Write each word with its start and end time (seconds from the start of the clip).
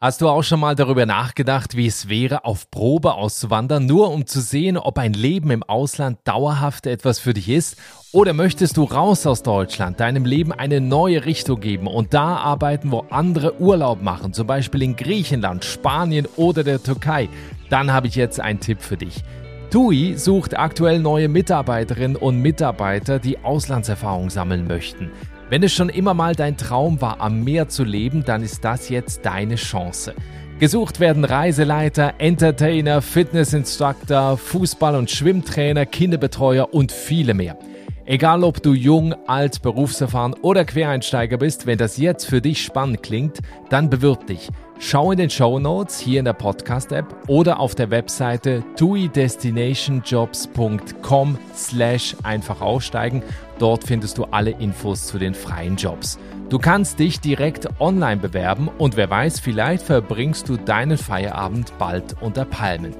Hast 0.00 0.20
du 0.20 0.28
auch 0.28 0.44
schon 0.44 0.60
mal 0.60 0.76
darüber 0.76 1.06
nachgedacht, 1.06 1.76
wie 1.76 1.88
es 1.88 2.08
wäre, 2.08 2.44
auf 2.44 2.70
Probe 2.70 3.14
auszuwandern, 3.14 3.84
nur 3.84 4.12
um 4.12 4.26
zu 4.26 4.40
sehen, 4.40 4.76
ob 4.76 4.96
ein 4.96 5.12
Leben 5.12 5.50
im 5.50 5.64
Ausland 5.64 6.20
dauerhaft 6.22 6.86
etwas 6.86 7.18
für 7.18 7.34
dich 7.34 7.48
ist? 7.48 7.78
Oder 8.12 8.32
möchtest 8.32 8.76
du 8.76 8.84
raus 8.84 9.26
aus 9.26 9.42
Deutschland, 9.42 9.98
deinem 9.98 10.24
Leben 10.24 10.52
eine 10.52 10.80
neue 10.80 11.24
Richtung 11.24 11.58
geben 11.58 11.88
und 11.88 12.14
da 12.14 12.36
arbeiten, 12.36 12.92
wo 12.92 13.06
andere 13.10 13.60
Urlaub 13.60 14.00
machen, 14.00 14.32
zum 14.32 14.46
Beispiel 14.46 14.82
in 14.82 14.94
Griechenland, 14.94 15.64
Spanien 15.64 16.28
oder 16.36 16.62
der 16.62 16.80
Türkei? 16.80 17.28
Dann 17.68 17.92
habe 17.92 18.06
ich 18.06 18.14
jetzt 18.14 18.38
einen 18.38 18.60
Tipp 18.60 18.82
für 18.82 18.98
dich. 18.98 19.24
TUI 19.70 20.14
sucht 20.16 20.56
aktuell 20.56 21.00
neue 21.00 21.28
Mitarbeiterinnen 21.28 22.16
und 22.16 22.40
Mitarbeiter, 22.40 23.18
die 23.18 23.40
Auslandserfahrung 23.40 24.30
sammeln 24.30 24.68
möchten. 24.68 25.10
Wenn 25.50 25.62
es 25.62 25.72
schon 25.72 25.88
immer 25.88 26.12
mal 26.12 26.34
dein 26.34 26.58
Traum 26.58 27.00
war, 27.00 27.20
am 27.20 27.42
Meer 27.42 27.68
zu 27.68 27.82
leben, 27.82 28.22
dann 28.24 28.42
ist 28.42 28.64
das 28.64 28.90
jetzt 28.90 29.24
deine 29.24 29.54
Chance. 29.54 30.14
Gesucht 30.58 31.00
werden 31.00 31.24
Reiseleiter, 31.24 32.14
Entertainer, 32.18 33.00
Fitnessinstructor, 33.00 34.36
Fußball- 34.36 34.98
und 34.98 35.10
Schwimmtrainer, 35.10 35.86
Kinderbetreuer 35.86 36.74
und 36.74 36.92
viele 36.92 37.32
mehr. 37.32 37.56
Egal 38.04 38.42
ob 38.42 38.62
du 38.62 38.74
jung, 38.74 39.14
alt, 39.26 39.62
berufserfahren 39.62 40.34
oder 40.34 40.64
Quereinsteiger 40.64 41.36
bist, 41.36 41.66
wenn 41.66 41.78
das 41.78 41.96
jetzt 41.96 42.24
für 42.24 42.40
dich 42.40 42.62
spannend 42.62 43.02
klingt, 43.02 43.38
dann 43.70 43.88
bewirb 43.88 44.26
dich. 44.26 44.48
Schau 44.80 45.12
in 45.12 45.18
den 45.18 45.28
Show 45.28 45.58
Notes 45.58 45.98
hier 45.98 46.20
in 46.20 46.24
der 46.24 46.34
Podcast-App 46.34 47.04
oder 47.26 47.58
auf 47.60 47.74
der 47.74 47.90
Webseite 47.90 48.62
tuidestinationjobs.com 48.76 51.38
slash 51.54 52.16
einfach 52.22 52.60
aussteigen. 52.60 53.24
Dort 53.58 53.84
findest 53.84 54.18
du 54.18 54.24
alle 54.24 54.50
Infos 54.50 55.06
zu 55.06 55.18
den 55.18 55.34
freien 55.34 55.76
Jobs. 55.76 56.18
Du 56.48 56.58
kannst 56.58 56.98
dich 56.98 57.20
direkt 57.20 57.68
online 57.80 58.20
bewerben 58.20 58.68
und 58.78 58.96
wer 58.96 59.10
weiß, 59.10 59.40
vielleicht 59.40 59.84
verbringst 59.84 60.48
du 60.48 60.56
deinen 60.56 60.96
Feierabend 60.96 61.76
bald 61.78 62.16
unter 62.20 62.44
Palmen. 62.44 62.94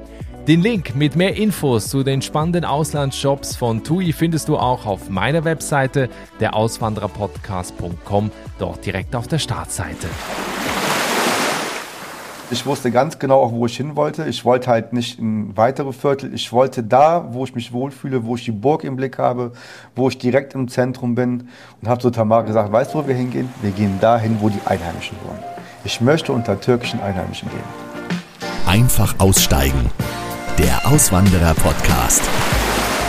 Den 0.49 0.63
Link 0.63 0.95
mit 0.97 1.15
mehr 1.15 1.37
Infos 1.37 1.88
zu 1.88 2.02
den 2.02 2.23
spannenden 2.23 2.65
Auslandsjobs 2.65 3.57
von 3.57 3.85
TUI 3.85 4.15
findest 4.15 4.49
du 4.49 4.57
auch 4.57 4.87
auf 4.87 5.10
meiner 5.10 5.45
Webseite, 5.45 6.09
der 6.41 6.55
Auswandererpodcast.com, 6.55 8.30
dort 8.59 8.87
direkt 8.87 9.15
auf 9.15 9.29
der 9.29 9.38
Startseite. 9.38 10.09
Ich 12.51 12.65
wusste 12.65 12.91
ganz 12.91 13.18
genau 13.18 13.43
auch, 13.43 13.52
wo 13.52 13.66
ich 13.66 13.77
hin 13.77 13.95
wollte. 13.95 14.24
Ich 14.24 14.43
wollte 14.43 14.71
halt 14.71 14.95
nicht 14.95 15.18
in 15.18 15.54
weitere 15.54 15.93
Viertel. 15.93 16.32
Ich 16.32 16.51
wollte 16.51 16.82
da, 16.82 17.29
wo 17.32 17.45
ich 17.45 17.54
mich 17.54 17.74
wohlfühle, 17.74 18.24
wo 18.24 18.37
ich 18.37 18.45
die 18.46 18.52
Burg 18.52 18.85
im 18.85 18.96
Blick 18.96 19.18
habe, 19.18 19.52
wo 19.95 20.09
ich 20.09 20.16
direkt 20.16 20.54
im 20.54 20.66
Zentrum 20.66 21.15
bin. 21.15 21.49
Und 21.82 21.88
habe 21.88 22.01
zu 22.01 22.09
Tamara 22.09 22.43
gesagt, 22.43 22.73
weißt 22.73 22.95
du, 22.95 22.99
wo 22.99 23.07
wir 23.07 23.15
hingehen? 23.15 23.52
Wir 23.60 23.71
gehen 23.73 23.99
dahin, 24.01 24.38
wo 24.41 24.49
die 24.49 24.60
Einheimischen 24.65 25.19
wohnen. 25.26 25.43
Ich 25.85 26.01
möchte 26.01 26.32
unter 26.32 26.59
türkischen 26.59 27.01
Einheimischen 27.01 27.51
gehen. 27.51 27.60
Einfach 28.66 29.15
aussteigen. 29.19 29.91
Der 30.59 30.87
Auswanderer-Podcast. 30.91 32.23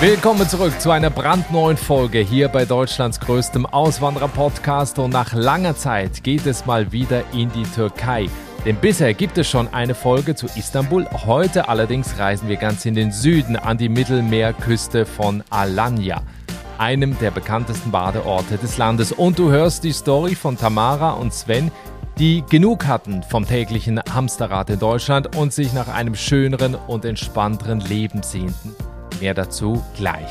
Willkommen 0.02 0.50
zurück 0.50 0.80
zu 0.82 0.92
einer 0.92 1.10
brandneuen 1.10 1.78
Folge 1.78 2.20
hier 2.20 2.50
bei 2.50 2.66
Deutschlands 2.66 3.22
größtem 3.22 3.66
Auswanderer-Podcast. 3.66 5.00
Und 5.00 5.14
nach 5.14 5.34
langer 5.34 5.78
Zeit 5.78 6.26
geht 6.26 6.46
es 6.46 6.66
mal 6.66 6.92
wieder 6.92 7.24
in 7.32 7.50
die 7.54 7.64
Türkei. 7.64 8.28
Denn 8.66 8.76
bisher 8.76 9.14
gibt 9.14 9.38
es 9.38 9.50
schon 9.50 9.74
eine 9.74 9.96
Folge 9.96 10.36
zu 10.36 10.48
Istanbul. 10.56 11.08
Heute 11.26 11.70
allerdings 11.70 12.20
reisen 12.20 12.50
wir 12.50 12.58
ganz 12.58 12.86
in 12.86 12.94
den 12.94 13.12
Süden 13.12 13.56
an 13.56 13.78
die 13.78 13.88
Mittelmeerküste 13.88 15.06
von 15.06 15.44
Alanya, 15.50 16.22
einem 16.78 17.18
der 17.20 17.32
bekanntesten 17.32 17.92
Badeorte 17.92 18.58
des 18.58 18.78
Landes. 18.78 19.14
Und 19.14 19.40
du 19.40 19.50
hörst 19.50 19.86
die 19.86 19.94
Story 19.94 20.36
von 20.36 20.58
Tamara 20.58 21.12
und 21.12 21.34
Sven, 21.34 21.72
die 22.18 22.44
genug 22.50 22.86
hatten 22.86 23.24
vom 23.24 23.48
täglichen 23.48 24.02
Hamsterrad 24.14 24.70
in 24.70 24.80
Deutschland 24.80 25.38
und 25.38 25.54
sich 25.54 25.72
nach 25.72 25.88
einem 25.88 26.16
schöneren 26.16 26.76
und 26.76 27.06
entspannteren 27.06 27.80
Leben 27.80 28.24
sehnten. 28.24 28.76
Mehr 29.22 29.34
dazu 29.34 29.82
gleich. 29.96 30.28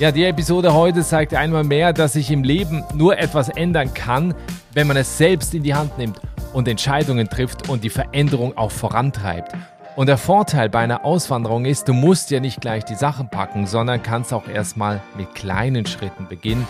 Ja, 0.00 0.10
die 0.10 0.24
Episode 0.24 0.74
heute 0.74 1.04
zeigt 1.04 1.34
einmal 1.34 1.62
mehr, 1.62 1.92
dass 1.92 2.14
sich 2.14 2.28
im 2.32 2.42
Leben 2.42 2.82
nur 2.94 3.16
etwas 3.16 3.48
ändern 3.48 3.94
kann, 3.94 4.34
wenn 4.72 4.88
man 4.88 4.96
es 4.96 5.18
selbst 5.18 5.54
in 5.54 5.62
die 5.62 5.72
Hand 5.72 5.98
nimmt 5.98 6.20
und 6.52 6.66
Entscheidungen 6.66 7.28
trifft 7.28 7.68
und 7.68 7.84
die 7.84 7.90
Veränderung 7.90 8.58
auch 8.58 8.72
vorantreibt. 8.72 9.52
Und 9.94 10.08
der 10.08 10.18
Vorteil 10.18 10.68
bei 10.68 10.80
einer 10.80 11.04
Auswanderung 11.04 11.64
ist, 11.64 11.86
du 11.86 11.92
musst 11.92 12.32
ja 12.32 12.40
nicht 12.40 12.60
gleich 12.60 12.84
die 12.84 12.96
Sachen 12.96 13.28
packen, 13.28 13.68
sondern 13.68 14.02
kannst 14.02 14.32
auch 14.32 14.48
erstmal 14.48 15.00
mit 15.16 15.32
kleinen 15.36 15.86
Schritten 15.86 16.26
beginnen. 16.26 16.66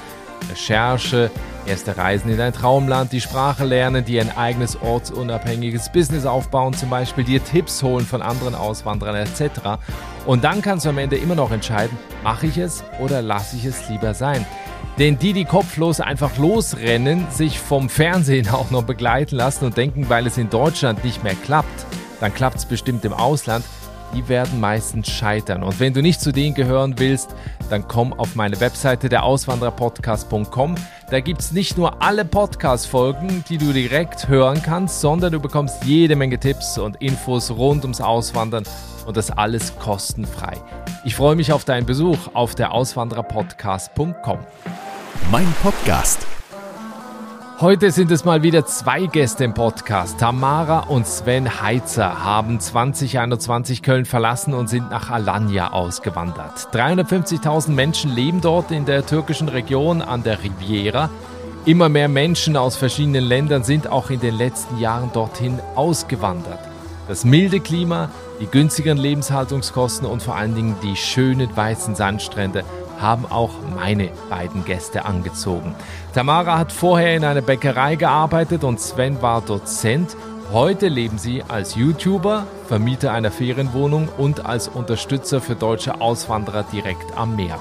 Recherche, 0.50 1.30
erste 1.66 1.96
Reisen 1.96 2.30
in 2.30 2.38
dein 2.38 2.52
Traumland, 2.52 3.12
die 3.12 3.20
Sprache 3.20 3.64
lernen, 3.64 4.04
dir 4.04 4.20
ein 4.20 4.36
eigenes 4.36 4.80
ortsunabhängiges 4.80 5.90
Business 5.90 6.26
aufbauen, 6.26 6.74
zum 6.74 6.90
Beispiel 6.90 7.24
dir 7.24 7.42
Tipps 7.42 7.82
holen 7.82 8.04
von 8.04 8.22
anderen 8.22 8.54
Auswanderern 8.54 9.16
etc. 9.16 9.82
Und 10.26 10.44
dann 10.44 10.62
kannst 10.62 10.84
du 10.84 10.90
am 10.90 10.98
Ende 10.98 11.16
immer 11.16 11.34
noch 11.34 11.50
entscheiden, 11.50 11.96
mache 12.22 12.46
ich 12.46 12.58
es 12.58 12.84
oder 13.00 13.22
lasse 13.22 13.56
ich 13.56 13.64
es 13.64 13.88
lieber 13.88 14.14
sein. 14.14 14.44
Denn 14.98 15.18
die, 15.18 15.32
die 15.32 15.44
kopflos 15.44 16.00
einfach 16.00 16.36
losrennen, 16.38 17.26
sich 17.30 17.58
vom 17.58 17.88
Fernsehen 17.88 18.48
auch 18.52 18.70
noch 18.70 18.84
begleiten 18.84 19.36
lassen 19.36 19.64
und 19.64 19.76
denken, 19.76 20.08
weil 20.08 20.26
es 20.26 20.38
in 20.38 20.50
Deutschland 20.50 21.04
nicht 21.04 21.24
mehr 21.24 21.34
klappt, 21.34 21.86
dann 22.20 22.32
klappt 22.32 22.56
es 22.56 22.66
bestimmt 22.66 23.04
im 23.04 23.12
Ausland, 23.12 23.64
die 24.14 24.28
werden 24.28 24.60
meistens 24.60 25.10
scheitern. 25.10 25.62
Und 25.62 25.80
wenn 25.80 25.92
du 25.92 26.00
nicht 26.00 26.20
zu 26.20 26.32
denen 26.32 26.54
gehören 26.54 26.98
willst, 26.98 27.34
dann 27.70 27.88
komm 27.88 28.12
auf 28.12 28.36
meine 28.36 28.60
Webseite 28.60 29.08
der 29.08 29.24
Auswandererpodcast.com. 29.24 30.76
Da 31.10 31.20
gibt 31.20 31.40
es 31.40 31.52
nicht 31.52 31.76
nur 31.76 32.02
alle 32.02 32.24
Podcast-Folgen, 32.24 33.44
die 33.48 33.58
du 33.58 33.72
direkt 33.72 34.26
hören 34.28 34.62
kannst, 34.62 35.00
sondern 35.00 35.32
du 35.32 35.40
bekommst 35.40 35.84
jede 35.84 36.16
Menge 36.16 36.40
Tipps 36.40 36.78
und 36.78 36.96
Infos 37.02 37.50
rund 37.50 37.84
ums 37.84 38.00
Auswandern 38.00 38.64
und 39.06 39.16
das 39.16 39.30
alles 39.30 39.76
kostenfrei. 39.78 40.56
Ich 41.04 41.14
freue 41.14 41.36
mich 41.36 41.52
auf 41.52 41.64
deinen 41.64 41.86
Besuch 41.86 42.18
auf 42.32 42.54
der 42.54 42.72
Auswandererpodcast.com. 42.72 44.38
Mein 45.30 45.54
Podcast. 45.62 46.26
Heute 47.60 47.92
sind 47.92 48.10
es 48.10 48.24
mal 48.24 48.42
wieder 48.42 48.66
zwei 48.66 49.06
Gäste 49.06 49.44
im 49.44 49.54
Podcast. 49.54 50.18
Tamara 50.18 50.80
und 50.80 51.06
Sven 51.06 51.62
Heitzer 51.62 52.24
haben 52.24 52.58
2021 52.58 53.80
Köln 53.80 54.06
verlassen 54.06 54.54
und 54.54 54.68
sind 54.68 54.90
nach 54.90 55.08
Alanya 55.08 55.70
ausgewandert. 55.72 56.68
350.000 56.72 57.70
Menschen 57.70 58.12
leben 58.12 58.40
dort 58.40 58.72
in 58.72 58.86
der 58.86 59.06
türkischen 59.06 59.48
Region 59.48 60.02
an 60.02 60.24
der 60.24 60.42
Riviera. 60.42 61.10
Immer 61.64 61.88
mehr 61.88 62.08
Menschen 62.08 62.56
aus 62.56 62.74
verschiedenen 62.74 63.24
Ländern 63.24 63.62
sind 63.62 63.86
auch 63.86 64.10
in 64.10 64.18
den 64.18 64.34
letzten 64.34 64.78
Jahren 64.78 65.12
dorthin 65.12 65.60
ausgewandert. 65.76 66.58
Das 67.06 67.24
milde 67.24 67.60
Klima, 67.60 68.10
die 68.40 68.46
günstigeren 68.46 68.98
Lebenshaltungskosten 68.98 70.08
und 70.08 70.24
vor 70.24 70.34
allen 70.34 70.56
Dingen 70.56 70.74
die 70.82 70.96
schönen 70.96 71.56
weißen 71.56 71.94
Sandstrände 71.94 72.64
haben 73.00 73.26
auch 73.26 73.50
meine 73.74 74.10
beiden 74.30 74.64
Gäste 74.64 75.04
angezogen. 75.04 75.74
Tamara 76.14 76.58
hat 76.58 76.72
vorher 76.72 77.16
in 77.16 77.24
einer 77.24 77.42
Bäckerei 77.42 77.96
gearbeitet 77.96 78.64
und 78.64 78.80
Sven 78.80 79.20
war 79.22 79.40
Dozent. 79.40 80.16
Heute 80.52 80.88
leben 80.88 81.18
sie 81.18 81.42
als 81.48 81.74
YouTuber, 81.74 82.46
Vermieter 82.68 83.12
einer 83.12 83.30
Ferienwohnung 83.30 84.08
und 84.16 84.46
als 84.46 84.68
Unterstützer 84.68 85.40
für 85.40 85.54
deutsche 85.54 86.00
Auswanderer 86.00 86.64
direkt 86.72 87.16
am 87.16 87.36
Meer. 87.36 87.58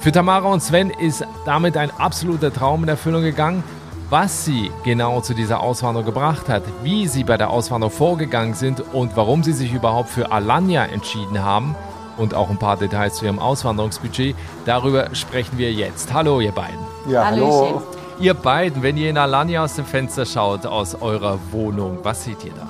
Für 0.00 0.12
Tamara 0.12 0.48
und 0.48 0.62
Sven 0.62 0.90
ist 0.90 1.24
damit 1.44 1.76
ein 1.76 1.90
absoluter 1.98 2.52
Traum 2.52 2.84
in 2.84 2.88
Erfüllung 2.88 3.22
gegangen. 3.22 3.64
Was 4.10 4.46
sie 4.46 4.70
genau 4.84 5.20
zu 5.20 5.34
dieser 5.34 5.60
Auswanderung 5.60 6.06
gebracht 6.06 6.48
hat, 6.48 6.62
wie 6.82 7.06
sie 7.08 7.24
bei 7.24 7.36
der 7.36 7.50
Auswanderung 7.50 7.92
vorgegangen 7.92 8.54
sind 8.54 8.80
und 8.94 9.16
warum 9.16 9.42
sie 9.42 9.52
sich 9.52 9.74
überhaupt 9.74 10.08
für 10.08 10.32
Alanya 10.32 10.86
entschieden 10.86 11.42
haben– 11.42 11.74
und 12.18 12.34
auch 12.34 12.50
ein 12.50 12.58
paar 12.58 12.76
Details 12.76 13.14
zu 13.14 13.24
Ihrem 13.24 13.38
Auswanderungsbudget. 13.38 14.36
Darüber 14.66 15.14
sprechen 15.14 15.56
wir 15.56 15.72
jetzt. 15.72 16.12
Hallo, 16.12 16.40
ihr 16.40 16.52
beiden. 16.52 16.78
Ja, 17.08 17.26
hallo. 17.26 17.82
Ihr 18.20 18.34
beiden, 18.34 18.82
wenn 18.82 18.96
ihr 18.96 19.10
in 19.10 19.16
Alanya 19.16 19.62
aus 19.62 19.76
dem 19.76 19.84
Fenster 19.84 20.26
schaut, 20.26 20.66
aus 20.66 21.00
eurer 21.00 21.38
Wohnung, 21.52 21.98
was 22.02 22.24
seht 22.24 22.44
ihr 22.44 22.52
da? 22.52 22.66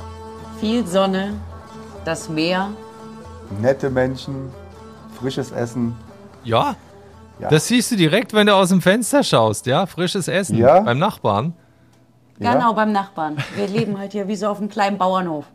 Viel 0.61 0.87
Sonne, 0.87 1.33
das 2.05 2.29
Meer. 2.29 2.69
Nette 3.61 3.89
Menschen, 3.89 4.51
frisches 5.19 5.51
Essen. 5.51 5.97
Ja, 6.45 6.77
ja. 7.39 7.49
das 7.49 7.67
siehst 7.67 7.91
du 7.91 7.97
direkt, 7.97 8.35
wenn 8.35 8.47
du 8.47 8.55
aus 8.55 8.69
dem 8.69 8.83
Fenster 8.83 9.23
schaust, 9.23 9.65
ja? 9.67 9.87
Frisches 9.87 10.29
Essen 10.29 10.59
ja. 10.59 10.81
beim 10.81 10.99
Nachbarn. 10.99 11.55
Genau, 12.39 12.51
ja. 12.51 12.73
beim 12.73 12.93
Nachbarn. 12.93 13.37
Wir 13.57 13.67
leben 13.67 13.99
halt 13.99 14.13
hier 14.13 14.29
wie 14.29 14.37
so 14.37 14.49
auf 14.49 14.59
einem 14.59 14.69
kleinen 14.69 14.99
Bauernhof. 14.99 15.47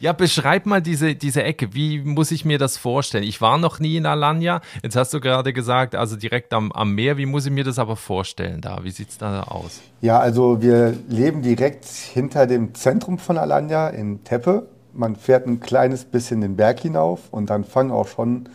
Ja, 0.00 0.12
beschreib 0.12 0.66
mal 0.66 0.82
diese, 0.82 1.14
diese 1.14 1.42
Ecke. 1.42 1.74
Wie 1.74 2.00
muss 2.00 2.30
ich 2.30 2.44
mir 2.44 2.58
das 2.58 2.76
vorstellen? 2.76 3.24
Ich 3.24 3.40
war 3.40 3.58
noch 3.58 3.78
nie 3.78 3.96
in 3.96 4.06
Alanya. 4.06 4.60
Jetzt 4.82 4.96
hast 4.96 5.14
du 5.14 5.20
gerade 5.20 5.52
gesagt, 5.52 5.94
also 5.94 6.16
direkt 6.16 6.52
am, 6.52 6.72
am 6.72 6.94
Meer. 6.94 7.16
Wie 7.16 7.26
muss 7.26 7.46
ich 7.46 7.52
mir 7.52 7.64
das 7.64 7.78
aber 7.78 7.96
vorstellen 7.96 8.60
da? 8.60 8.80
Wie 8.82 8.90
sieht 8.90 9.10
es 9.10 9.18
da 9.18 9.42
aus? 9.42 9.80
Ja, 10.00 10.18
also 10.18 10.60
wir 10.62 10.94
leben 11.08 11.42
direkt 11.42 11.86
hinter 11.86 12.46
dem 12.46 12.74
Zentrum 12.74 13.18
von 13.18 13.38
Alanya 13.38 13.88
in 13.88 14.24
Teppe. 14.24 14.68
Man 14.92 15.16
fährt 15.16 15.46
ein 15.46 15.60
kleines 15.60 16.04
bisschen 16.04 16.40
den 16.40 16.56
Berg 16.56 16.80
hinauf 16.80 17.20
und 17.30 17.50
dann 17.50 17.64
fangen 17.64 17.90
auch 17.90 18.06
schon 18.06 18.48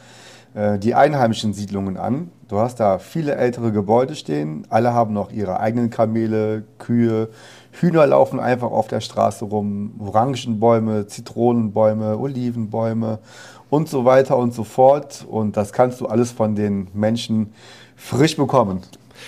die 0.56 0.96
einheimischen 0.96 1.54
Siedlungen 1.54 1.98
an. 1.98 2.32
Du 2.48 2.58
hast 2.58 2.80
da 2.80 2.98
viele 2.98 3.36
ältere 3.36 3.72
Gebäude 3.72 4.16
stehen, 4.16 4.66
alle 4.70 4.94
haben 4.94 5.14
noch 5.14 5.32
ihre 5.32 5.60
eigenen 5.60 5.92
Kamele, 5.92 6.64
Kühe, 6.80 7.30
Hühner 7.72 8.08
laufen 8.08 8.40
einfach 8.40 8.72
auf 8.72 8.88
der 8.88 9.02
Straße 9.02 9.46
rum, 9.46 9.94
Orangenbäume, 10.00 11.06
Zitronenbäume, 11.06 12.18
Olivenbäume 12.18 13.20
und 13.70 13.88
so 13.88 14.06
weiter 14.06 14.38
und 14.38 14.54
so 14.54 14.64
fort. 14.64 15.26
Und 15.30 15.56
das 15.56 15.72
kannst 15.72 16.02
du 16.02 16.08
alles 16.08 16.32
von 16.32 16.56
den 16.56 16.88
Menschen 16.94 17.54
frisch 17.96 18.36
bekommen. 18.36 18.82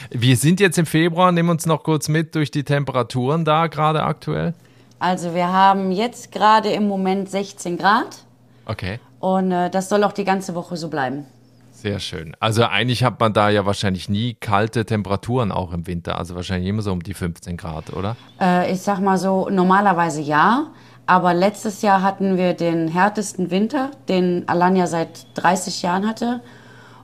Wir 0.09 0.37
sind 0.37 0.59
jetzt 0.59 0.79
im 0.79 0.85
Februar, 0.85 1.31
nehmen 1.31 1.49
uns 1.49 1.65
noch 1.65 1.83
kurz 1.83 2.07
mit 2.07 2.33
durch 2.33 2.49
die 2.49 2.63
Temperaturen 2.63 3.45
da 3.45 3.67
gerade 3.67 4.03
aktuell. 4.03 4.53
Also 4.97 5.35
wir 5.35 5.51
haben 5.51 5.91
jetzt 5.91 6.31
gerade 6.31 6.69
im 6.71 6.87
Moment 6.87 7.29
16 7.29 7.77
Grad 7.77 8.25
Okay. 8.65 8.99
Und 9.21 9.51
äh, 9.51 9.69
das 9.69 9.87
soll 9.87 10.03
auch 10.03 10.11
die 10.11 10.25
ganze 10.25 10.55
Woche 10.55 10.75
so 10.75 10.89
bleiben. 10.89 11.25
Sehr 11.71 11.99
schön. 11.99 12.35
Also 12.39 12.65
eigentlich 12.65 13.03
hat 13.03 13.19
man 13.19 13.33
da 13.33 13.49
ja 13.49 13.65
wahrscheinlich 13.65 14.09
nie 14.09 14.35
kalte 14.35 14.85
Temperaturen 14.85 15.51
auch 15.51 15.73
im 15.73 15.87
Winter. 15.87 16.17
Also 16.17 16.35
wahrscheinlich 16.35 16.69
immer 16.69 16.81
so 16.81 16.91
um 16.91 17.01
die 17.01 17.13
15 17.13 17.55
Grad, 17.55 17.93
oder? 17.93 18.17
Äh, 18.39 18.71
ich 18.71 18.81
sag 18.81 18.99
mal 18.99 19.17
so, 19.17 19.49
normalerweise 19.49 20.21
ja, 20.21 20.67
aber 21.05 21.33
letztes 21.33 21.81
Jahr 21.81 22.03
hatten 22.03 22.37
wir 22.37 22.53
den 22.53 22.87
härtesten 22.87 23.51
Winter, 23.51 23.91
den 24.09 24.47
Alanya 24.47 24.87
seit 24.87 25.25
30 25.35 25.81
Jahren 25.81 26.07
hatte. 26.07 26.41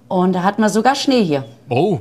Und 0.07 0.33
da 0.33 0.43
hatten 0.43 0.61
wir 0.61 0.69
sogar 0.69 0.95
Schnee 0.95 1.23
hier. 1.23 1.45
Oh. 1.69 1.99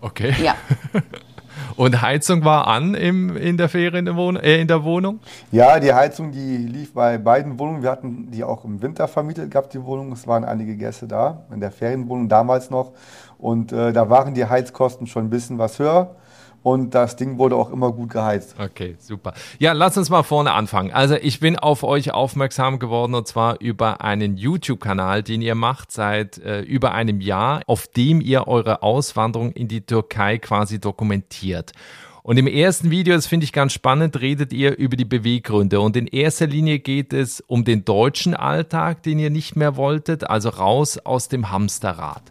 Okay. 0.00 0.34
Ja. 0.42 0.54
Und 1.76 2.02
Heizung 2.02 2.44
war 2.44 2.66
an 2.66 2.94
im, 2.94 3.36
in, 3.36 3.56
der 3.56 3.68
Ferienwohn 3.68 4.36
äh, 4.36 4.60
in 4.60 4.68
der 4.68 4.84
Wohnung? 4.84 5.20
Ja, 5.50 5.78
die 5.80 5.92
Heizung, 5.92 6.32
die 6.32 6.56
lief 6.56 6.94
bei 6.94 7.18
beiden 7.18 7.58
Wohnungen. 7.58 7.82
Wir 7.82 7.90
hatten 7.90 8.30
die 8.30 8.44
auch 8.44 8.64
im 8.64 8.82
Winter 8.82 9.08
vermietet 9.08 9.50
gehabt, 9.50 9.72
die 9.74 9.82
Wohnung. 9.84 10.12
Es 10.12 10.26
waren 10.26 10.44
einige 10.44 10.76
Gäste 10.76 11.06
da, 11.06 11.44
in 11.52 11.60
der 11.60 11.70
Ferienwohnung 11.70 12.28
damals 12.28 12.70
noch. 12.70 12.92
Und 13.38 13.72
äh, 13.72 13.92
da 13.92 14.08
waren 14.08 14.34
die 14.34 14.44
Heizkosten 14.44 15.06
schon 15.06 15.26
ein 15.26 15.30
bisschen 15.30 15.58
was 15.58 15.78
höher. 15.78 16.14
Und 16.62 16.94
das 16.94 17.16
Ding 17.16 17.38
wurde 17.38 17.56
auch 17.56 17.72
immer 17.72 17.92
gut 17.92 18.10
geheizt. 18.10 18.54
Okay, 18.58 18.96
super. 19.00 19.34
Ja, 19.58 19.72
lass 19.72 19.96
uns 19.96 20.10
mal 20.10 20.22
vorne 20.22 20.52
anfangen. 20.52 20.92
Also 20.92 21.16
ich 21.16 21.40
bin 21.40 21.58
auf 21.58 21.82
euch 21.82 22.12
aufmerksam 22.12 22.78
geworden 22.78 23.14
und 23.14 23.26
zwar 23.26 23.60
über 23.60 24.00
einen 24.02 24.36
YouTube-Kanal, 24.36 25.22
den 25.22 25.42
ihr 25.42 25.56
macht 25.56 25.90
seit 25.90 26.38
äh, 26.38 26.60
über 26.60 26.92
einem 26.92 27.20
Jahr, 27.20 27.62
auf 27.66 27.88
dem 27.88 28.20
ihr 28.20 28.46
eure 28.46 28.82
Auswanderung 28.82 29.52
in 29.52 29.66
die 29.66 29.80
Türkei 29.80 30.38
quasi 30.38 30.80
dokumentiert. 30.80 31.72
Und 32.24 32.36
im 32.36 32.46
ersten 32.46 32.92
Video, 32.92 33.14
das 33.14 33.26
finde 33.26 33.42
ich 33.44 33.52
ganz 33.52 33.72
spannend, 33.72 34.20
redet 34.20 34.52
ihr 34.52 34.78
über 34.78 34.96
die 34.96 35.04
Beweggründe. 35.04 35.80
Und 35.80 35.96
in 35.96 36.06
erster 36.06 36.46
Linie 36.46 36.78
geht 36.78 37.12
es 37.12 37.40
um 37.40 37.64
den 37.64 37.84
deutschen 37.84 38.34
Alltag, 38.34 39.02
den 39.02 39.18
ihr 39.18 39.30
nicht 39.30 39.56
mehr 39.56 39.74
wolltet, 39.74 40.30
also 40.30 40.50
raus 40.50 40.98
aus 40.98 41.26
dem 41.26 41.50
Hamsterrad. 41.50 42.22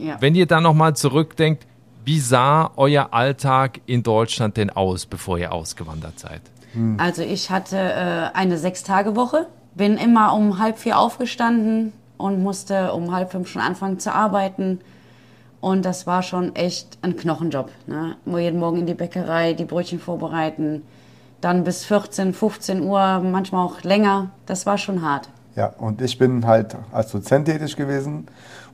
ja. 0.00 0.18
Wenn 0.20 0.36
ihr 0.36 0.46
dann 0.46 0.62
nochmal 0.62 0.94
zurückdenkt, 0.94 1.66
wie 2.04 2.20
sah 2.20 2.70
euer 2.76 3.08
Alltag 3.12 3.80
in 3.86 4.02
Deutschland 4.02 4.56
denn 4.56 4.70
aus, 4.70 5.06
bevor 5.06 5.38
ihr 5.38 5.52
ausgewandert 5.52 6.18
seid? 6.18 6.42
Also 6.98 7.22
ich 7.22 7.50
hatte 7.50 7.78
äh, 7.78 8.36
eine 8.36 8.58
Sechs-Tage-Woche, 8.58 9.46
bin 9.74 9.96
immer 9.96 10.34
um 10.34 10.58
halb 10.58 10.78
vier 10.78 10.98
aufgestanden 10.98 11.92
und 12.16 12.42
musste 12.42 12.92
um 12.92 13.14
halb 13.14 13.30
fünf 13.30 13.48
schon 13.48 13.62
anfangen 13.62 13.98
zu 13.98 14.12
arbeiten. 14.12 14.80
Und 15.60 15.84
das 15.84 16.06
war 16.06 16.22
schon 16.22 16.54
echt 16.56 16.98
ein 17.02 17.16
Knochenjob. 17.16 17.70
Ne? 17.86 18.16
Nur 18.24 18.40
jeden 18.40 18.58
Morgen 18.58 18.80
in 18.80 18.86
die 18.86 18.94
Bäckerei, 18.94 19.54
die 19.54 19.64
Brötchen 19.64 20.00
vorbereiten, 20.00 20.82
dann 21.40 21.64
bis 21.64 21.84
14, 21.84 22.34
15 22.34 22.82
Uhr, 22.82 23.20
manchmal 23.20 23.64
auch 23.64 23.82
länger. 23.82 24.30
Das 24.46 24.66
war 24.66 24.76
schon 24.76 25.02
hart. 25.02 25.28
Ja, 25.56 25.66
und 25.78 26.02
ich 26.02 26.18
bin 26.18 26.44
halt 26.46 26.76
als 26.92 27.12
Dozent 27.12 27.46
tätig 27.46 27.76
gewesen 27.76 28.26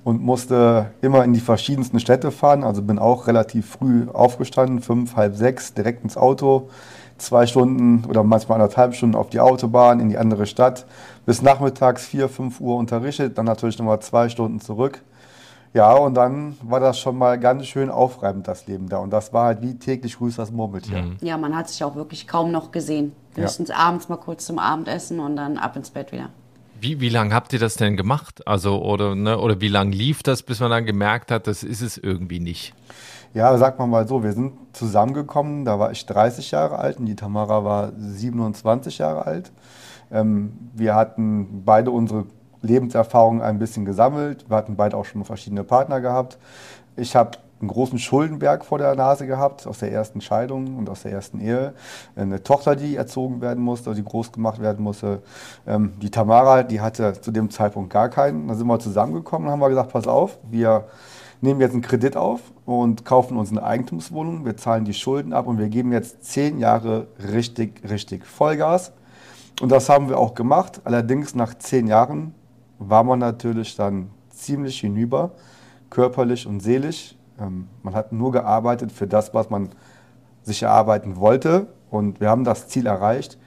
und 0.05 0.23
musste 0.23 0.91
immer 1.03 1.25
in 1.25 1.33
die 1.33 1.41
verschiedensten 1.41 2.01
Städte 2.01 2.31
fahren. 2.31 2.65
Also 2.65 2.83
bin 2.83 2.99
auch 2.99 3.27
relativ 3.27 3.71
früh 3.71 4.09
aufgestanden, 4.13 4.81
fünf, 4.81 5.17
halb 5.17 5.37
sechs, 5.37 5.75
direkt 5.75 6.05
ins 6.05 6.17
Auto, 6.17 6.71
zwei 7.19 7.47
Stunden 7.47 8.05
oder 8.09 8.23
manchmal 8.23 8.61
anderthalb 8.61 8.95
Stunden 8.95 9.15
auf 9.15 9.29
die 9.29 9.41
Autobahn 9.41 10.01
in 10.01 10.09
die 10.09 10.19
andere 10.19 10.47
Stadt, 10.47 10.87
bis 11.27 11.43
nachmittags 11.43 12.07
vier, 12.07 12.29
fünf 12.29 12.61
Uhr 12.61 12.77
unterrichtet, 12.77 13.37
dann 13.37 13.47
natürlich 13.47 13.79
nochmal 13.79 14.01
zwei 14.01 14.29
Stunden 14.29 14.61
zurück. 14.61 15.03
Ja, 15.73 15.93
und 15.93 16.15
dann 16.15 16.57
war 16.63 16.81
das 16.81 16.99
schon 16.99 17.17
mal 17.17 17.39
ganz 17.39 17.67
schön 17.67 17.91
aufreibend, 17.91 18.49
das 18.49 18.67
Leben 18.67 18.89
da. 18.89 18.99
Und 18.99 19.11
das 19.11 19.33
war 19.33 19.47
halt 19.47 19.63
wie 19.63 19.79
täglich 19.79 20.19
grüßt 20.19 20.37
das 20.37 20.51
Murmeltier. 20.51 21.13
Ja, 21.21 21.37
man 21.37 21.55
hat 21.55 21.69
sich 21.69 21.85
auch 21.85 21.95
wirklich 21.95 22.27
kaum 22.27 22.51
noch 22.51 22.73
gesehen. 22.73 23.13
Ja. 23.37 23.45
Höchstens 23.45 23.71
abends 23.71 24.09
mal 24.09 24.17
kurz 24.17 24.47
zum 24.47 24.59
Abendessen 24.59 25.21
und 25.21 25.37
dann 25.37 25.59
ab 25.59 25.77
ins 25.77 25.91
Bett 25.91 26.11
wieder. 26.11 26.31
Wie, 26.81 27.01
wie 27.01 27.09
lange 27.09 27.35
habt 27.35 27.53
ihr 27.53 27.59
das 27.59 27.77
denn 27.77 27.97
gemacht? 27.97 28.47
Also, 28.47 28.83
oder, 28.83 29.15
ne, 29.15 29.39
oder 29.39 29.61
wie 29.61 29.69
lange 29.69 29.95
lief 29.95 30.23
das, 30.23 30.43
bis 30.43 30.61
man 30.61 30.71
dann 30.71 30.87
gemerkt 30.87 31.31
hat, 31.31 31.47
das 31.47 31.63
ist 31.63 31.83
es 31.83 31.99
irgendwie 31.99 32.41
nicht? 32.41 32.75
Ja, 33.35 33.51
man 33.79 33.91
mal 33.91 34.09
so, 34.09 34.25
wir 34.25 34.33
sind 34.33 34.55
zusammengekommen, 34.73 35.65
da 35.65 35.79
war 35.79 35.93
ich 35.93 36.05
30 36.07 36.51
Jahre 36.51 36.79
alt 36.79 36.99
und 36.99 37.07
die 37.07 37.15
Tamara 37.15 37.65
war 37.65 37.93
27 37.97 38.99
Jahre 38.99 39.27
alt. 39.27 39.53
Ähm, 40.11 40.53
wir 40.75 40.95
hatten 40.95 41.63
beide 41.65 41.91
unsere 41.91 42.27
Lebenserfahrungen 42.63 43.43
ein 43.43 43.59
bisschen 43.59 43.85
gesammelt. 43.85 44.49
Wir 44.49 44.57
hatten 44.57 44.77
beide 44.77 44.97
auch 44.97 45.05
schon 45.05 45.25
verschiedene 45.25 45.65
Partner 45.65 46.01
gehabt. 46.01 46.39
Ich 46.97 47.15
habe 47.15 47.39
einen 47.61 47.69
großen 47.69 47.99
Schuldenberg 47.99 48.65
vor 48.65 48.79
der 48.79 48.95
Nase 48.95 49.27
gehabt, 49.27 49.67
aus 49.67 49.79
der 49.79 49.93
ersten 49.93 50.21
Scheidung 50.21 50.77
und 50.77 50.89
aus 50.89 51.03
der 51.03 51.13
ersten 51.13 51.41
Ehe. 51.41 51.75
Eine 52.17 52.43
Tochter, 52.43 52.77
die 52.77 52.97
erzogen 52.97 53.41
werden 53.41 53.63
musste, 53.63 53.95
die 53.95 54.05
groß 54.05 54.33
gemacht 54.33 54.61
werden 54.61 54.83
musste. 54.83 55.23
Ähm, 55.67 55.93
die 56.01 56.11
Tamara, 56.11 56.63
die 56.63 56.81
hatte 56.81 57.21
zu 57.21 57.31
dem 57.31 57.51
Zeitpunkt 57.51 57.91
gar 57.91 58.09
keinen. 58.09 58.49
Da 58.49 58.55
sind 58.55 58.67
wir 58.67 58.79
zusammengekommen 58.79 59.47
und 59.47 59.53
haben 59.53 59.61
wir 59.61 59.69
gesagt, 59.69 59.93
pass 59.93 60.07
auf, 60.07 60.39
wir 60.51 60.87
nehmen 61.41 61.61
jetzt 61.61 61.73
einen 61.73 61.83
Kredit 61.83 62.17
auf 62.17 62.41
und 62.65 63.05
kaufen 63.05 63.37
uns 63.37 63.51
eine 63.51 63.63
Eigentumswohnung. 63.63 64.45
Wir 64.45 64.57
zahlen 64.57 64.85
die 64.85 64.95
Schulden 64.95 65.33
ab 65.33 65.47
und 65.47 65.59
wir 65.59 65.69
geben 65.69 65.93
jetzt 65.93 66.25
zehn 66.25 66.59
Jahre 66.59 67.09
richtig, 67.33 67.83
richtig 67.89 68.27
Vollgas. 68.27 68.93
Und 69.61 69.71
das 69.71 69.89
haben 69.89 70.09
wir 70.09 70.19
auch 70.19 70.35
gemacht. 70.35 70.81
Allerdings 70.85 71.35
nach 71.35 71.55
zehn 71.55 71.87
Jahren 71.87 72.35
war 72.79 73.05
man 73.05 73.19
natürlich 73.19 73.77
dann 73.77 74.11
ziemlich 74.31 74.81
hinüber, 74.81 75.33
körperlich 75.91 76.47
und 76.47 76.61
seelisch. 76.61 77.17
Ähm, 77.41 77.69
man 77.83 77.95
hat 77.95 78.13
nur 78.13 78.33
gearbeitet 78.33 78.93
für 78.93 79.07
das, 79.07 79.35
was 79.35 79.51
man 79.51 79.71
sich 80.43 80.63
erarbeiten 80.63 81.17
wollte. 81.17 81.67
Und 81.91 82.21
wir 82.21 82.29
haben 82.29 82.45
das 82.45 82.69
Ziel 82.69 82.87
erreicht. 82.87 83.39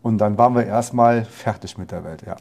Und 0.00 0.18
dann 0.18 0.38
waren 0.38 0.54
wir 0.54 0.64
erstmal 0.64 1.24
fertig 1.24 1.76
mit 1.76 1.90
der 1.90 2.04
Welt, 2.04 2.22
ja. 2.24 2.36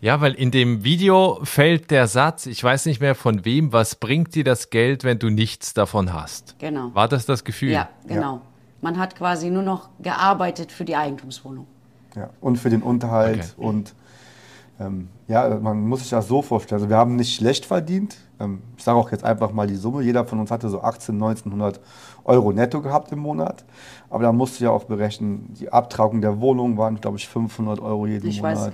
Ja, 0.00 0.20
weil 0.20 0.32
in 0.32 0.50
dem 0.50 0.82
Video 0.82 1.38
fällt 1.42 1.90
der 1.90 2.06
Satz, 2.06 2.46
ich 2.46 2.62
weiß 2.64 2.86
nicht 2.86 3.00
mehr 3.00 3.14
von 3.14 3.44
wem, 3.44 3.72
was 3.72 3.96
bringt 3.96 4.34
dir 4.34 4.44
das 4.44 4.70
Geld, 4.70 5.04
wenn 5.04 5.18
du 5.18 5.28
nichts 5.28 5.74
davon 5.74 6.12
hast? 6.14 6.56
Genau. 6.58 6.90
War 6.94 7.08
das 7.08 7.26
das 7.26 7.44
Gefühl? 7.44 7.70
Ja, 7.70 7.90
genau. 8.06 8.40
Man 8.80 8.98
hat 8.98 9.14
quasi 9.14 9.50
nur 9.50 9.62
noch 9.62 9.90
gearbeitet 10.00 10.72
für 10.72 10.84
die 10.84 10.96
Eigentumswohnung. 10.96 11.66
ja. 12.16 12.30
Und 12.40 12.56
für 12.56 12.70
den 12.70 12.82
Unterhalt. 12.82 13.54
Okay. 13.56 13.66
Und 13.66 13.94
ähm, 14.80 15.08
ja, 15.28 15.58
man 15.60 15.86
muss 15.86 16.00
sich 16.00 16.10
das 16.10 16.28
so 16.28 16.42
vorstellen. 16.42 16.80
Also 16.80 16.90
wir 16.90 16.96
haben 16.96 17.16
nicht 17.16 17.34
schlecht 17.34 17.66
verdient. 17.66 18.16
Ähm, 18.40 18.62
ich 18.76 18.84
sage 18.84 18.98
auch 18.98 19.10
jetzt 19.12 19.24
einfach 19.24 19.52
mal 19.52 19.66
die 19.66 19.76
Summe. 19.76 20.02
Jeder 20.02 20.24
von 20.24 20.40
uns 20.40 20.50
hatte 20.50 20.68
so 20.68 20.80
18, 20.80 21.14
1900 21.14 21.80
Euro 22.24 22.52
netto 22.52 22.80
gehabt 22.80 23.12
im 23.12 23.20
Monat. 23.20 23.64
Aber 24.10 24.24
da 24.24 24.32
musst 24.32 24.60
du 24.60 24.64
ja 24.64 24.70
auch 24.70 24.84
berechnen, 24.84 25.54
die 25.58 25.72
Abtragung 25.72 26.20
der 26.20 26.40
Wohnung 26.40 26.78
waren, 26.78 27.00
glaube 27.00 27.18
ich, 27.18 27.28
500 27.28 27.80
Euro 27.80 28.06
jeden 28.06 28.26
Ich 28.26 28.42
Monat. 28.42 28.72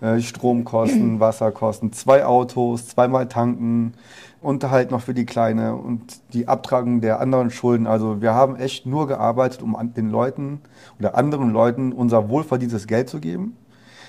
Äh, 0.00 0.20
Stromkosten, 0.20 1.20
Wasserkosten, 1.20 1.92
zwei 1.92 2.24
Autos, 2.24 2.88
zweimal 2.88 3.28
tanken, 3.28 3.94
Unterhalt 4.40 4.90
noch 4.90 5.00
für 5.00 5.14
die 5.14 5.24
Kleine 5.24 5.74
und 5.74 6.20
die 6.34 6.48
Abtragung 6.48 7.00
der 7.00 7.20
anderen 7.20 7.50
Schulden. 7.50 7.86
Also 7.86 8.20
wir 8.20 8.34
haben 8.34 8.56
echt 8.56 8.84
nur 8.84 9.06
gearbeitet, 9.06 9.62
um 9.62 9.74
an 9.74 9.94
den 9.94 10.10
Leuten 10.10 10.60
oder 10.98 11.16
anderen 11.16 11.50
Leuten 11.50 11.92
unser 11.92 12.28
wohlverdientes 12.28 12.86
Geld 12.86 13.08
zu 13.08 13.20
geben. 13.20 13.56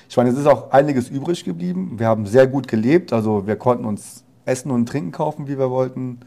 Ich 0.10 0.18
meine, 0.18 0.30
es 0.30 0.38
ist 0.38 0.48
auch 0.48 0.72
einiges 0.72 1.10
übrig 1.10 1.44
geblieben. 1.44 1.96
Wir 1.98 2.08
haben 2.08 2.26
sehr 2.26 2.48
gut 2.48 2.68
gelebt, 2.68 3.14
also 3.14 3.48
wir 3.48 3.56
konnten 3.56 3.86
uns 3.86 4.24
Essen 4.46 4.72
und 4.72 4.88
Trinken 4.88 5.12
kaufen, 5.12 5.48
wie 5.48 5.58
wir 5.58 5.70
wollten, 5.70 6.20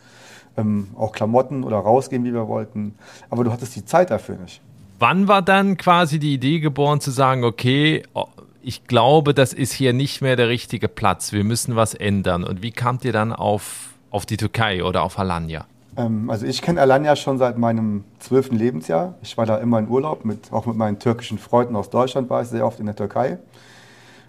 ähm, 0.56 0.88
auch 0.97 1.12
Klamotten 1.12 1.64
oder 1.64 1.78
rausgehen, 1.78 2.25
wie 2.25 2.35
wir 2.35 2.49
wollten. 2.49 2.94
Aber 3.30 3.44
du 3.44 3.52
hattest 3.52 3.76
die 3.76 3.85
Zeit 3.85 4.11
dafür 4.11 4.37
nicht. 4.37 4.61
Wann 4.99 5.28
war 5.28 5.42
dann 5.42 5.76
quasi 5.76 6.18
die 6.18 6.35
Idee 6.35 6.58
geboren 6.58 7.00
zu 7.00 7.12
sagen, 7.12 7.44
okay, 7.44 8.02
oh, 8.14 8.26
ich 8.61 8.85
glaube, 8.85 9.32
das 9.32 9.52
ist 9.52 9.73
hier 9.73 9.92
nicht 9.92 10.20
mehr 10.20 10.35
der 10.35 10.49
richtige 10.49 10.88
Platz, 10.88 11.32
wir 11.32 11.44
müssen 11.44 11.76
was 11.76 11.94
ändern. 11.94 12.44
Und 12.44 12.62
wie 12.62 12.73
kamt 12.73 13.04
ihr 13.04 13.12
dann 13.12 13.32
auf, 13.32 13.90
auf 14.11 14.26
die 14.26 14.37
Türkei 14.37 14.82
oder 14.82 15.04
auf 15.04 15.18
Alanya? 15.18 15.66
Ähm, 15.97 16.28
also 16.30 16.47
ich 16.47 16.62
kenne 16.62 16.80
Alanya 16.80 17.16
schon 17.16 17.38
seit 17.38 17.58
meinem 17.58 18.04
zwölften 18.18 18.56
Lebensjahr. 18.56 19.14
Ich 19.23 19.38
war 19.38 19.47
da 19.47 19.58
immer 19.58 19.78
in 19.78 19.88
Urlaub, 19.88 20.25
mit, 20.25 20.52
auch 20.52 20.66
mit 20.66 20.76
meinen 20.76 20.99
türkischen 20.99 21.38
Freunden 21.38 21.76
aus 21.76 21.90
Deutschland 21.90 22.28
war 22.28 22.42
ich 22.42 22.49
sehr 22.49 22.66
oft 22.66 22.80
in 22.80 22.87
der 22.87 22.97
Türkei. 22.97 23.38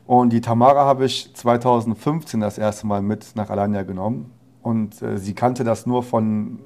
Und 0.09 0.33
die 0.33 0.41
Tamara 0.41 0.85
habe 0.85 1.05
ich 1.05 1.35
2015 1.35 2.39
das 2.39 2.57
erste 2.57 2.87
Mal 2.87 3.03
mit 3.03 3.35
nach 3.35 3.51
Alanya 3.51 3.83
genommen. 3.83 4.31
Und 4.63 4.99
äh, 5.03 5.19
sie 5.19 5.35
kannte 5.35 5.63
das 5.63 5.85
nur 5.85 6.01
von 6.01 6.57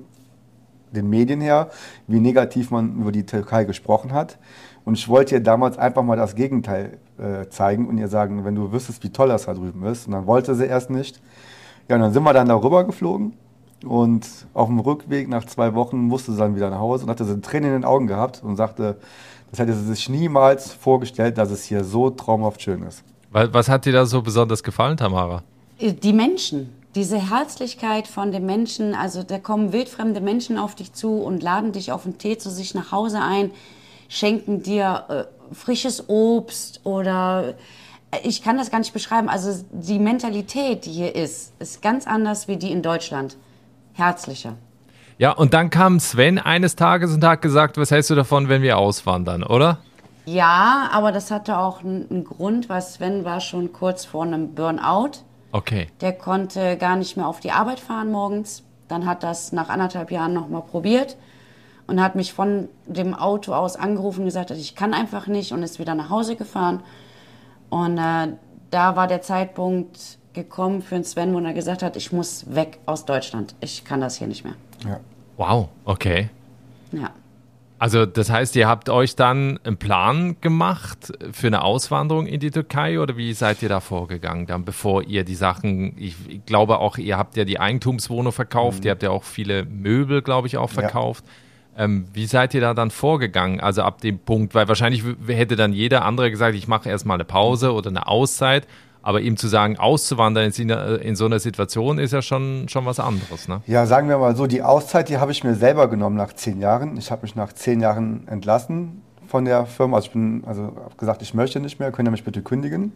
den 0.93 1.09
Medien 1.09 1.41
her, 1.41 1.67
wie 2.07 2.21
negativ 2.21 2.71
man 2.71 3.01
über 3.01 3.11
die 3.11 3.25
Türkei 3.25 3.65
gesprochen 3.65 4.13
hat. 4.13 4.37
Und 4.85 4.97
ich 4.97 5.09
wollte 5.09 5.35
ihr 5.35 5.43
damals 5.43 5.77
einfach 5.77 6.03
mal 6.03 6.15
das 6.15 6.35
Gegenteil 6.35 6.99
äh, 7.17 7.49
zeigen 7.49 7.89
und 7.89 7.97
ihr 7.97 8.07
sagen, 8.07 8.45
wenn 8.45 8.55
du 8.55 8.71
wüsstest, 8.71 9.03
wie 9.03 9.09
toll 9.09 9.27
das 9.27 9.43
da 9.43 9.53
drüben 9.53 9.83
ist. 9.87 10.07
Und 10.07 10.13
dann 10.13 10.25
wollte 10.25 10.55
sie 10.55 10.65
erst 10.65 10.89
nicht. 10.89 11.21
Ja, 11.89 11.97
und 11.97 12.01
dann 12.01 12.13
sind 12.13 12.23
wir 12.23 12.31
dann 12.31 12.47
darüber 12.47 12.85
geflogen 12.85 13.33
und 13.85 14.25
auf 14.53 14.69
dem 14.69 14.79
Rückweg 14.79 15.27
nach 15.27 15.43
zwei 15.43 15.75
Wochen 15.75 15.97
musste 15.97 16.31
sie 16.31 16.37
dann 16.37 16.55
wieder 16.55 16.69
nach 16.69 16.79
Hause 16.79 17.03
und 17.03 17.09
hatte 17.09 17.25
so 17.25 17.35
Tränen 17.35 17.71
in 17.71 17.81
den 17.81 17.85
Augen 17.85 18.07
gehabt 18.07 18.41
und 18.41 18.55
sagte, 18.55 18.95
das 19.51 19.59
hätte 19.59 19.73
sie 19.73 19.83
sich 19.83 20.07
niemals 20.07 20.71
vorgestellt, 20.71 21.37
dass 21.37 21.51
es 21.51 21.65
hier 21.65 21.83
so 21.83 22.09
traumhaft 22.09 22.61
schön 22.61 22.83
ist. 22.83 23.03
Was 23.33 23.67
hat 23.67 23.85
dir 23.85 23.93
da 23.93 24.05
so 24.05 24.21
besonders 24.21 24.61
gefallen, 24.61 24.95
Tamara? 24.95 25.43
Die 25.81 26.13
Menschen, 26.13 26.69
diese 26.93 27.17
Herzlichkeit 27.17 28.07
von 28.07 28.31
den 28.31 28.45
Menschen, 28.45 28.93
also 28.93 29.23
da 29.23 29.39
kommen 29.39 29.73
wildfremde 29.73 30.21
Menschen 30.21 30.59
auf 30.59 30.75
dich 30.75 30.93
zu 30.93 31.17
und 31.17 31.41
laden 31.41 31.71
dich 31.71 31.91
auf 31.91 32.05
einen 32.05 32.19
Tee 32.19 32.37
zu 32.37 32.51
sich 32.51 32.75
nach 32.75 32.91
Hause 32.91 33.19
ein, 33.21 33.49
schenken 34.07 34.61
dir 34.61 35.03
äh, 35.09 35.53
frisches 35.55 36.07
Obst 36.07 36.81
oder 36.83 37.55
ich 38.23 38.43
kann 38.43 38.57
das 38.57 38.69
gar 38.69 38.77
nicht 38.77 38.93
beschreiben. 38.93 39.29
Also 39.29 39.63
die 39.71 39.97
Mentalität, 39.97 40.85
die 40.85 40.91
hier 40.91 41.15
ist, 41.15 41.53
ist 41.59 41.81
ganz 41.81 42.05
anders 42.05 42.47
wie 42.47 42.57
die 42.57 42.71
in 42.71 42.83
Deutschland. 42.83 43.35
Herzlicher. 43.93 44.53
Ja, 45.17 45.31
und 45.31 45.53
dann 45.55 45.71
kam 45.71 45.99
Sven 45.99 46.37
eines 46.37 46.75
Tages 46.75 47.11
und 47.13 47.23
hat 47.23 47.41
gesagt, 47.41 47.77
was 47.77 47.89
hältst 47.89 48.09
du 48.11 48.15
davon, 48.15 48.49
wenn 48.49 48.61
wir 48.61 48.77
auswandern, 48.77 49.43
oder? 49.43 49.79
Ja, 50.25 50.89
aber 50.91 51.11
das 51.11 51.31
hatte 51.31 51.57
auch 51.57 51.83
einen 51.83 52.23
Grund, 52.23 52.69
weil 52.69 52.81
Sven 52.81 53.25
war 53.25 53.41
schon 53.41 53.73
kurz 53.73 54.05
vor 54.05 54.23
einem 54.23 54.55
Burnout. 54.55 55.19
Okay. 55.51 55.87
Der 56.01 56.13
konnte 56.13 56.77
gar 56.77 56.95
nicht 56.95 57.17
mehr 57.17 57.27
auf 57.27 57.39
die 57.39 57.51
Arbeit 57.51 57.79
fahren 57.79 58.11
morgens. 58.11 58.63
Dann 58.87 59.05
hat 59.05 59.23
das 59.23 59.51
nach 59.51 59.69
anderthalb 59.69 60.11
Jahren 60.11 60.33
nochmal 60.33 60.61
probiert 60.61 61.17
und 61.87 62.01
hat 62.01 62.15
mich 62.15 62.33
von 62.33 62.69
dem 62.85 63.13
Auto 63.13 63.53
aus 63.53 63.75
angerufen 63.75 64.21
und 64.21 64.25
gesagt, 64.25 64.51
ich 64.51 64.75
kann 64.75 64.93
einfach 64.93 65.27
nicht 65.27 65.51
und 65.51 65.63
ist 65.63 65.79
wieder 65.79 65.95
nach 65.95 66.09
Hause 66.09 66.35
gefahren. 66.35 66.81
Und 67.69 67.97
äh, 67.97 68.29
da 68.71 68.95
war 68.95 69.07
der 69.07 69.21
Zeitpunkt 69.21 70.17
gekommen 70.33 70.81
für 70.81 70.95
den 70.95 71.03
Sven, 71.03 71.33
wo 71.33 71.39
er 71.39 71.53
gesagt 71.53 71.83
hat, 71.83 71.95
ich 71.95 72.11
muss 72.11 72.45
weg 72.55 72.79
aus 72.85 73.05
Deutschland. 73.05 73.55
Ich 73.59 73.85
kann 73.85 74.01
das 74.01 74.17
hier 74.17 74.27
nicht 74.27 74.43
mehr. 74.43 74.55
Ja. 74.85 74.99
Wow, 75.37 75.69
okay. 75.85 76.29
Ja. 76.91 77.11
Also 77.83 78.05
das 78.05 78.29
heißt, 78.29 78.55
ihr 78.55 78.69
habt 78.69 78.89
euch 78.89 79.17
dann 79.17 79.59
einen 79.65 79.75
Plan 79.75 80.37
gemacht 80.39 81.11
für 81.33 81.47
eine 81.47 81.63
Auswanderung 81.65 82.27
in 82.27 82.39
die 82.39 82.49
Türkei 82.49 82.97
oder 82.97 83.17
wie 83.17 83.33
seid 83.33 83.61
ihr 83.61 83.67
da 83.67 83.81
vorgegangen, 83.81 84.45
dann 84.45 84.63
bevor 84.63 85.03
ihr 85.03 85.25
die 85.25 85.35
Sachen, 85.35 85.93
ich, 85.97 86.15
ich 86.29 86.45
glaube 86.45 86.79
auch, 86.79 86.97
ihr 86.97 87.17
habt 87.17 87.35
ja 87.35 87.43
die 87.43 87.59
Eigentumswohnung 87.59 88.31
verkauft, 88.31 88.79
mhm. 88.79 88.85
ihr 88.85 88.91
habt 88.91 89.03
ja 89.03 89.09
auch 89.09 89.25
viele 89.25 89.65
Möbel, 89.65 90.21
glaube 90.21 90.47
ich, 90.47 90.55
auch 90.55 90.69
verkauft. 90.69 91.25
Ja. 91.75 91.83
Ähm, 91.83 92.05
wie 92.13 92.25
seid 92.25 92.53
ihr 92.53 92.61
da 92.61 92.73
dann 92.73 92.89
vorgegangen? 92.89 93.59
Also 93.59 93.81
ab 93.81 93.99
dem 93.99 94.17
Punkt, 94.17 94.55
weil 94.55 94.69
wahrscheinlich 94.69 95.03
hätte 95.27 95.57
dann 95.57 95.73
jeder 95.73 96.05
andere 96.05 96.31
gesagt, 96.31 96.55
ich 96.55 96.69
mache 96.69 96.87
erstmal 96.87 97.17
eine 97.17 97.25
Pause 97.25 97.73
oder 97.73 97.89
eine 97.89 98.07
Auszeit. 98.07 98.65
Aber 99.03 99.19
ihm 99.19 99.35
zu 99.35 99.49
sagen, 99.49 99.77
auszuwandern 99.77 100.49
in, 100.49 101.15
so 101.15 101.25
einer 101.25 101.39
Situation 101.39 101.99
ist 101.99 102.13
ja 102.13 102.21
schon, 102.21 102.69
schon 102.69 102.85
was 102.85 103.01
anderes. 103.01 103.49
Ne? 103.49 103.61
Ja, 103.67 103.85
sagen 103.85 104.07
wir 104.07 104.17
mal 104.17 104.35
so, 104.35 104.47
die 104.47 104.61
Auszeit, 104.61 105.09
die 105.09 105.17
habe 105.17 105.33
ich 105.33 105.43
mir 105.43 105.55
selber 105.55 105.89
genommen 105.89 106.15
nach 106.15 106.31
zehn 106.33 106.61
Jahren. 106.61 106.95
Ich 106.95 107.11
habe 107.11 107.23
mich 107.23 107.35
nach 107.35 107.51
zehn 107.51 107.81
Jahren 107.81 108.25
entlassen 108.29 109.01
von 109.27 109.43
der 109.43 109.65
Firma. 109.65 109.97
Also 109.97 110.07
ich 110.07 110.13
bin, 110.13 110.43
also 110.47 110.63
habe 110.63 110.95
gesagt, 110.97 111.21
ich 111.21 111.33
möchte 111.33 111.59
nicht 111.59 111.79
mehr, 111.79 111.91
könnt 111.91 112.07
ihr 112.07 112.11
mich 112.11 112.23
bitte 112.23 112.41
kündigen. 112.41 112.93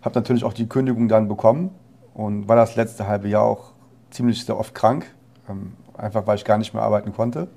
Habe 0.00 0.14
natürlich 0.14 0.44
auch 0.44 0.54
die 0.54 0.66
Kündigung 0.66 1.08
dann 1.08 1.28
bekommen 1.28 1.70
und 2.14 2.48
war 2.48 2.56
das 2.56 2.74
letzte 2.74 3.06
halbe 3.06 3.28
Jahr 3.28 3.42
auch 3.42 3.72
ziemlich 4.10 4.44
sehr 4.44 4.58
oft 4.58 4.74
krank, 4.74 5.06
ähm, 5.48 5.74
einfach 5.96 6.26
weil 6.26 6.36
ich 6.36 6.44
gar 6.44 6.56
nicht 6.56 6.72
mehr 6.72 6.82
arbeiten 6.82 7.12
konnte. 7.12 7.48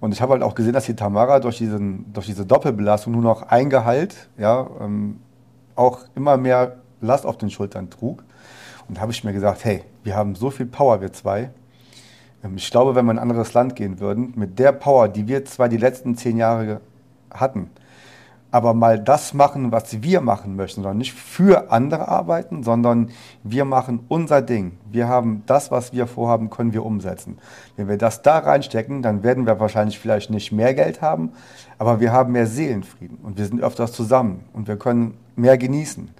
Und 0.00 0.12
ich 0.12 0.22
habe 0.22 0.32
halt 0.32 0.42
auch 0.42 0.54
gesehen, 0.54 0.72
dass 0.72 0.86
die 0.86 0.96
Tamara 0.96 1.40
durch, 1.40 1.58
diesen, 1.58 2.12
durch 2.12 2.26
diese 2.26 2.46
Doppelbelastung 2.46 3.12
nur 3.12 3.22
noch 3.22 3.42
ein 3.42 3.70
Gehalt, 3.70 4.28
ja, 4.38 4.66
ähm, 4.80 5.20
auch 5.80 6.00
immer 6.14 6.36
mehr 6.36 6.76
Last 7.00 7.24
auf 7.24 7.38
den 7.38 7.50
Schultern 7.50 7.88
trug. 7.88 8.22
Und 8.86 8.98
da 8.98 9.00
habe 9.00 9.12
ich 9.12 9.24
mir 9.24 9.32
gesagt, 9.32 9.64
hey, 9.64 9.82
wir 10.04 10.14
haben 10.14 10.34
so 10.34 10.50
viel 10.50 10.66
Power, 10.66 11.00
wir 11.00 11.12
zwei. 11.12 11.50
Ähm, 12.44 12.56
ich 12.56 12.70
glaube, 12.70 12.94
wenn 12.94 13.06
wir 13.06 13.12
in 13.12 13.18
ein 13.18 13.22
anderes 13.22 13.54
Land 13.54 13.74
gehen 13.76 13.98
würden, 13.98 14.34
mit 14.36 14.58
der 14.58 14.72
Power, 14.72 15.08
die 15.08 15.26
wir 15.26 15.44
zwei 15.46 15.68
die 15.68 15.78
letzten 15.78 16.16
zehn 16.16 16.36
Jahre 16.36 16.80
hatten, 17.32 17.70
aber 18.52 18.74
mal 18.74 18.98
das 18.98 19.32
machen, 19.32 19.70
was 19.70 20.02
wir 20.02 20.20
machen 20.20 20.56
möchten, 20.56 20.82
sondern 20.82 20.98
nicht 20.98 21.12
für 21.12 21.70
andere 21.70 22.08
arbeiten, 22.08 22.62
sondern 22.64 23.10
wir 23.44 23.64
machen 23.64 24.00
unser 24.08 24.42
Ding. 24.42 24.72
Wir 24.90 25.08
haben 25.08 25.44
das, 25.46 25.70
was 25.70 25.92
wir 25.92 26.08
vorhaben, 26.08 26.50
können 26.50 26.72
wir 26.72 26.84
umsetzen. 26.84 27.38
Wenn 27.76 27.88
wir 27.88 27.96
das 27.96 28.22
da 28.22 28.38
reinstecken, 28.38 29.02
dann 29.02 29.22
werden 29.22 29.46
wir 29.46 29.60
wahrscheinlich 29.60 30.00
vielleicht 30.00 30.30
nicht 30.30 30.50
mehr 30.50 30.74
Geld 30.74 31.00
haben, 31.00 31.30
aber 31.78 32.00
wir 32.00 32.12
haben 32.12 32.32
mehr 32.32 32.46
Seelenfrieden 32.46 33.18
und 33.22 33.38
wir 33.38 33.46
sind 33.46 33.62
öfters 33.62 33.92
zusammen 33.92 34.44
und 34.52 34.66
wir 34.66 34.76
können 34.76 35.16
mehr 35.40 35.58
genießen. 35.58 36.10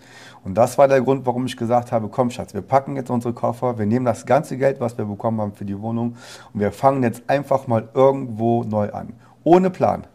Und 0.43 0.55
das 0.55 0.79
war 0.79 0.89
der 0.89 1.03
Grund, 1.03 1.27
warum 1.27 1.47
ich 1.47 1.57
gesagt 1.57 1.93
habe, 1.93 2.09
komm 2.09 2.31
Schatz, 2.31 2.55
wir 2.55 2.63
packen 2.63 2.97
jetzt 2.97 3.11
unsere 3.11 3.35
Koffer, 3.35 3.79
wir 3.79 3.87
nehmen 3.87 4.07
das 4.07 4.25
ganze 4.25 4.57
Geld, 4.57 4.81
was 4.81 4.97
wir 4.97 5.05
bekommen 5.05 5.41
haben 5.41 5.53
für 5.53 5.67
die 5.67 5.79
Wohnung 5.81 6.17
und 6.55 6.61
wir 6.61 6.73
fangen 6.73 7.03
jetzt 7.03 7.23
einfach 7.29 7.67
mal 7.67 7.89
irgendwo 7.95 8.65
neu 8.65 8.91
an. 8.91 9.13
Ohne 9.45 9.71
Plan. 9.71 10.07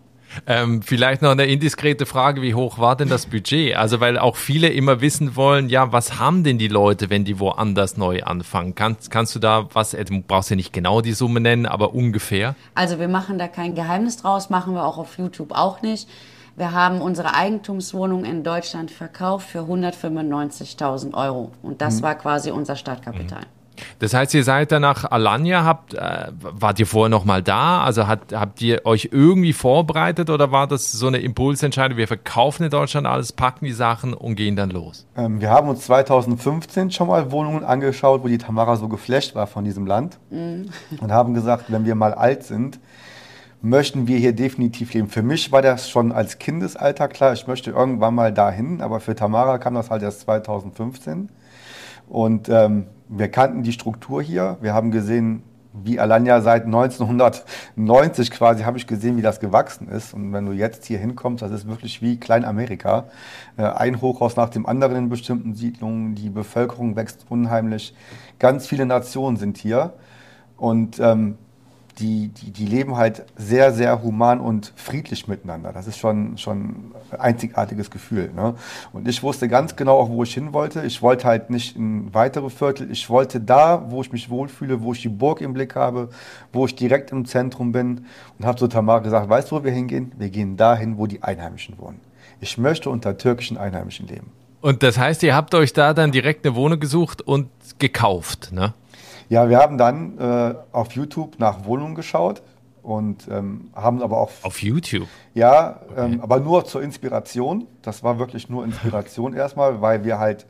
Ähm, 0.47 0.81
vielleicht 0.81 1.21
noch 1.21 1.31
eine 1.31 1.45
indiskrete 1.45 2.05
Frage, 2.05 2.41
wie 2.41 2.55
hoch 2.55 2.79
war 2.79 2.95
denn 2.95 3.09
das 3.09 3.27
Budget? 3.27 3.75
Also 3.75 3.99
weil 3.99 4.17
auch 4.17 4.35
viele 4.35 4.69
immer 4.69 4.99
wissen 5.01 5.35
wollen, 5.35 5.69
ja, 5.69 5.91
was 5.91 6.19
haben 6.19 6.43
denn 6.43 6.57
die 6.57 6.67
Leute, 6.67 7.09
wenn 7.09 7.23
die 7.23 7.39
woanders 7.39 7.95
neu 7.97 8.23
anfangen? 8.23 8.75
Kannst, 8.75 9.11
kannst 9.11 9.35
du 9.35 9.39
da 9.39 9.67
was, 9.73 9.93
äh, 9.93 10.03
du 10.03 10.21
brauchst 10.21 10.49
ja 10.49 10.55
nicht 10.55 10.73
genau 10.73 11.01
die 11.01 11.13
Summe 11.13 11.39
nennen, 11.39 11.65
aber 11.65 11.93
ungefähr? 11.93 12.55
Also 12.73 12.99
wir 12.99 13.07
machen 13.07 13.37
da 13.37 13.47
kein 13.47 13.75
Geheimnis 13.75 14.17
draus, 14.17 14.49
machen 14.49 14.73
wir 14.73 14.85
auch 14.85 14.97
auf 14.97 15.17
YouTube 15.17 15.51
auch 15.51 15.81
nicht. 15.81 16.09
Wir 16.55 16.71
haben 16.71 17.01
unsere 17.01 17.33
Eigentumswohnung 17.35 18.23
in 18.23 18.43
Deutschland 18.43 18.89
verkauft 18.89 19.49
für 19.49 19.59
195.000 19.59 21.13
Euro 21.13 21.51
und 21.61 21.81
das 21.81 21.97
mhm. 21.97 22.03
war 22.03 22.15
quasi 22.15 22.51
unser 22.51 22.75
Startkapital. 22.75 23.41
Mhm. 23.41 23.55
Das 23.99 24.13
heißt, 24.13 24.33
ihr 24.33 24.43
seid 24.45 24.71
dann 24.71 24.83
nach 24.83 25.09
Alanya, 25.11 25.65
habt, 25.65 25.93
äh, 25.93 26.27
wart 26.39 26.79
ihr 26.79 26.87
vorher 26.87 27.09
noch 27.09 27.25
mal 27.25 27.43
da? 27.43 27.83
Also 27.83 28.07
hat, 28.07 28.33
habt 28.33 28.61
ihr 28.61 28.85
euch 28.85 29.09
irgendwie 29.11 29.51
vorbereitet 29.51 30.29
oder 30.29 30.51
war 30.51 30.67
das 30.67 30.93
so 30.93 31.07
eine 31.07 31.17
Impulsentscheidung, 31.17 31.97
wir 31.97 32.07
verkaufen 32.07 32.63
in 32.63 32.69
Deutschland 32.69 33.05
alles, 33.07 33.33
packen 33.33 33.65
die 33.65 33.73
Sachen 33.73 34.13
und 34.13 34.35
gehen 34.35 34.55
dann 34.55 34.69
los? 34.69 35.05
Ähm, 35.17 35.41
wir 35.41 35.49
haben 35.49 35.67
uns 35.67 35.85
2015 35.85 36.91
schon 36.91 37.07
mal 37.07 37.31
Wohnungen 37.31 37.65
angeschaut, 37.65 38.23
wo 38.23 38.29
die 38.29 38.37
Tamara 38.37 38.77
so 38.77 38.87
geflasht 38.87 39.35
war 39.35 39.47
von 39.47 39.65
diesem 39.65 39.85
Land 39.85 40.19
mhm. 40.29 40.69
und 41.01 41.11
haben 41.11 41.33
gesagt, 41.33 41.65
wenn 41.67 41.85
wir 41.85 41.95
mal 41.95 42.13
alt 42.13 42.43
sind, 42.43 42.79
möchten 43.65 44.07
wir 44.07 44.19
hier 44.19 44.33
definitiv 44.33 44.93
leben. 44.93 45.07
Für 45.07 45.23
mich 45.23 45.51
war 45.51 45.63
das 45.63 45.89
schon 45.89 46.11
als 46.11 46.37
Kindesalter 46.37 47.07
klar, 47.07 47.33
ich 47.33 47.47
möchte 47.47 47.71
irgendwann 47.71 48.13
mal 48.13 48.31
dahin, 48.31 48.79
aber 48.79 48.99
für 48.99 49.15
Tamara 49.15 49.57
kam 49.57 49.73
das 49.73 49.89
halt 49.89 50.03
erst 50.03 50.21
2015. 50.21 51.29
Und 52.07 52.47
ähm, 52.47 52.85
wir 53.09 53.29
kannten 53.29 53.63
die 53.63 53.71
Struktur 53.71 54.21
hier. 54.21 54.57
Wir 54.61 54.75
haben 54.75 54.91
gesehen, 54.91 55.41
wie 55.73 55.99
Alanya 55.99 56.41
seit 56.41 56.65
1990 56.65 58.29
quasi, 58.29 58.63
habe 58.63 58.77
ich 58.77 58.85
gesehen, 58.85 59.17
wie 59.17 59.23
das 59.23 59.39
gewachsen 59.39 59.89
ist. 59.89 60.13
Und 60.13 60.31
wenn 60.31 60.45
du 60.45 60.51
jetzt 60.51 60.85
hier 60.85 60.99
hinkommst, 60.99 61.41
das 61.41 61.51
ist 61.51 61.67
wirklich 61.67 62.03
wie 62.03 62.19
Klein-Amerika. 62.19 63.05
Äh, 63.57 63.63
ein 63.63 63.99
Hochhaus 63.99 64.35
nach 64.35 64.49
dem 64.49 64.67
anderen 64.67 64.95
in 64.95 65.09
bestimmten 65.09 65.55
Siedlungen. 65.55 66.13
Die 66.13 66.29
Bevölkerung 66.29 66.95
wächst 66.95 67.25
unheimlich. 67.29 67.95
Ganz 68.37 68.67
viele 68.67 68.85
Nationen 68.85 69.37
sind 69.37 69.57
hier. 69.57 69.93
Und 70.55 70.99
ähm, 70.99 71.39
die, 71.99 72.27
die, 72.29 72.51
die 72.51 72.65
leben 72.65 72.97
halt 72.97 73.25
sehr, 73.37 73.71
sehr 73.71 74.03
human 74.03 74.39
und 74.39 74.73
friedlich 74.75 75.27
miteinander. 75.27 75.71
Das 75.71 75.87
ist 75.87 75.97
schon, 75.97 76.37
schon 76.37 76.93
ein 77.11 77.19
einzigartiges 77.19 77.89
Gefühl. 77.89 78.31
Ne? 78.35 78.55
Und 78.91 79.07
ich 79.07 79.23
wusste 79.23 79.47
ganz 79.47 79.75
genau 79.75 79.99
auch, 79.99 80.09
wo 80.09 80.23
ich 80.23 80.33
hin 80.33 80.53
wollte. 80.53 80.83
Ich 80.83 81.01
wollte 81.01 81.25
halt 81.25 81.49
nicht 81.49 81.75
in 81.75 82.13
weitere 82.13 82.49
Viertel. 82.49 82.91
Ich 82.91 83.09
wollte 83.09 83.39
da, 83.39 83.85
wo 83.89 84.01
ich 84.01 84.11
mich 84.11 84.29
wohlfühle, 84.29 84.81
wo 84.81 84.93
ich 84.93 85.01
die 85.01 85.09
Burg 85.09 85.41
im 85.41 85.53
Blick 85.53 85.75
habe, 85.75 86.09
wo 86.51 86.65
ich 86.65 86.75
direkt 86.75 87.11
im 87.11 87.25
Zentrum 87.25 87.71
bin. 87.71 88.05
Und 88.37 88.45
habe 88.45 88.57
zu 88.57 88.67
Tamar 88.67 89.01
gesagt, 89.01 89.29
weißt 89.29 89.51
du, 89.51 89.55
wo 89.57 89.63
wir 89.63 89.71
hingehen? 89.71 90.11
Wir 90.17 90.29
gehen 90.29 90.57
dahin, 90.57 90.97
wo 90.97 91.07
die 91.07 91.23
Einheimischen 91.23 91.77
wohnen. 91.77 92.01
Ich 92.41 92.57
möchte 92.57 92.89
unter 92.89 93.17
türkischen 93.17 93.57
Einheimischen 93.57 94.07
leben. 94.07 94.31
Und 94.65 94.81
das 94.81 94.97
heißt, 94.97 95.21
ihr 95.23 95.35
habt 95.35 95.53
euch 95.53 95.73
da 95.73 95.93
dann 95.93 96.11
direkt 96.11 96.45
eine 96.45 96.55
Wohnung 96.55 96.79
gesucht 96.79 97.21
und 97.21 97.49
gekauft, 97.77 98.51
ne? 98.51 98.73
Ja, 99.29 99.49
wir 99.49 99.57
haben 99.57 99.77
dann 99.77 100.17
äh, 100.17 100.55
auf 100.71 100.91
YouTube 100.93 101.39
nach 101.39 101.65
Wohnungen 101.65 101.95
geschaut 101.95 102.41
und 102.83 103.27
ähm, 103.29 103.71
haben 103.73 104.01
aber 104.01 104.17
auch. 104.17 104.31
Auf 104.43 104.61
YouTube? 104.61 105.07
Ja, 105.33 105.81
okay. 105.89 106.13
ähm, 106.13 106.21
aber 106.21 106.39
nur 106.39 106.65
zur 106.65 106.83
Inspiration. 106.83 107.67
Das 107.81 108.03
war 108.03 108.19
wirklich 108.19 108.49
nur 108.49 108.63
Inspiration 108.63 109.33
erstmal, 109.35 109.81
weil 109.81 110.03
wir 110.03 110.19
halt 110.19 110.45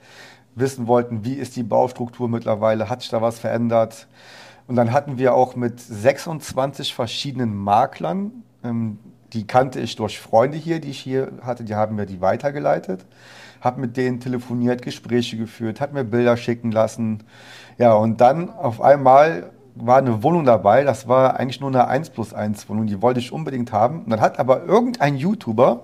wissen 0.56 0.88
wollten, 0.88 1.24
wie 1.24 1.34
ist 1.34 1.56
die 1.56 1.64
Baustruktur 1.64 2.30
mittlerweile, 2.30 2.90
hat 2.90 3.02
sich 3.02 3.12
da 3.12 3.22
was 3.22 3.40
verändert. 3.40 4.08
Und 4.68 4.76
dann 4.76 4.92
hatten 4.92 5.18
wir 5.18 5.34
auch 5.34 5.56
mit 5.56 5.80
26 5.80 6.94
verschiedenen 6.94 7.56
Maklern, 7.56 8.44
ähm, 8.64 8.98
die 9.34 9.48
kannte 9.48 9.80
ich 9.80 9.96
durch 9.96 10.20
Freunde 10.20 10.58
hier, 10.58 10.80
die 10.80 10.90
ich 10.90 11.00
hier 11.00 11.32
hatte, 11.42 11.64
die 11.64 11.76
haben 11.76 11.96
mir 11.96 12.06
die 12.06 12.22
weitergeleitet, 12.22 13.06
habe 13.62 13.82
mit 13.82 13.98
denen 13.98 14.20
telefoniert, 14.20 14.82
Gespräche 14.82 15.38
geführt, 15.38 15.82
hat 15.82 15.94
mir 15.94 16.04
Bilder 16.04 16.38
schicken 16.38 16.72
lassen. 16.72 17.24
Ja, 17.78 17.94
und 17.94 18.22
dann 18.22 18.50
auf 18.50 18.82
einmal 18.82 19.52
war 19.76 19.98
eine 19.98 20.24
Wohnung 20.24 20.46
dabei, 20.46 20.84
das 20.84 21.08
war 21.08 21.38
eigentlich 21.38 21.60
nur 21.60 21.70
eine 21.70 21.88
1 21.88 22.12
plus 22.12 22.34
1 22.34 22.70
Wohnung, 22.70 22.88
die 22.88 23.02
wollte 23.02 23.20
ich 23.20 23.32
unbedingt 23.32 23.72
haben. 23.74 24.04
Und 24.04 24.10
dann 24.10 24.22
hat 24.22 24.40
aber 24.40 24.64
irgendein 24.64 25.18
YouTuber 25.18 25.84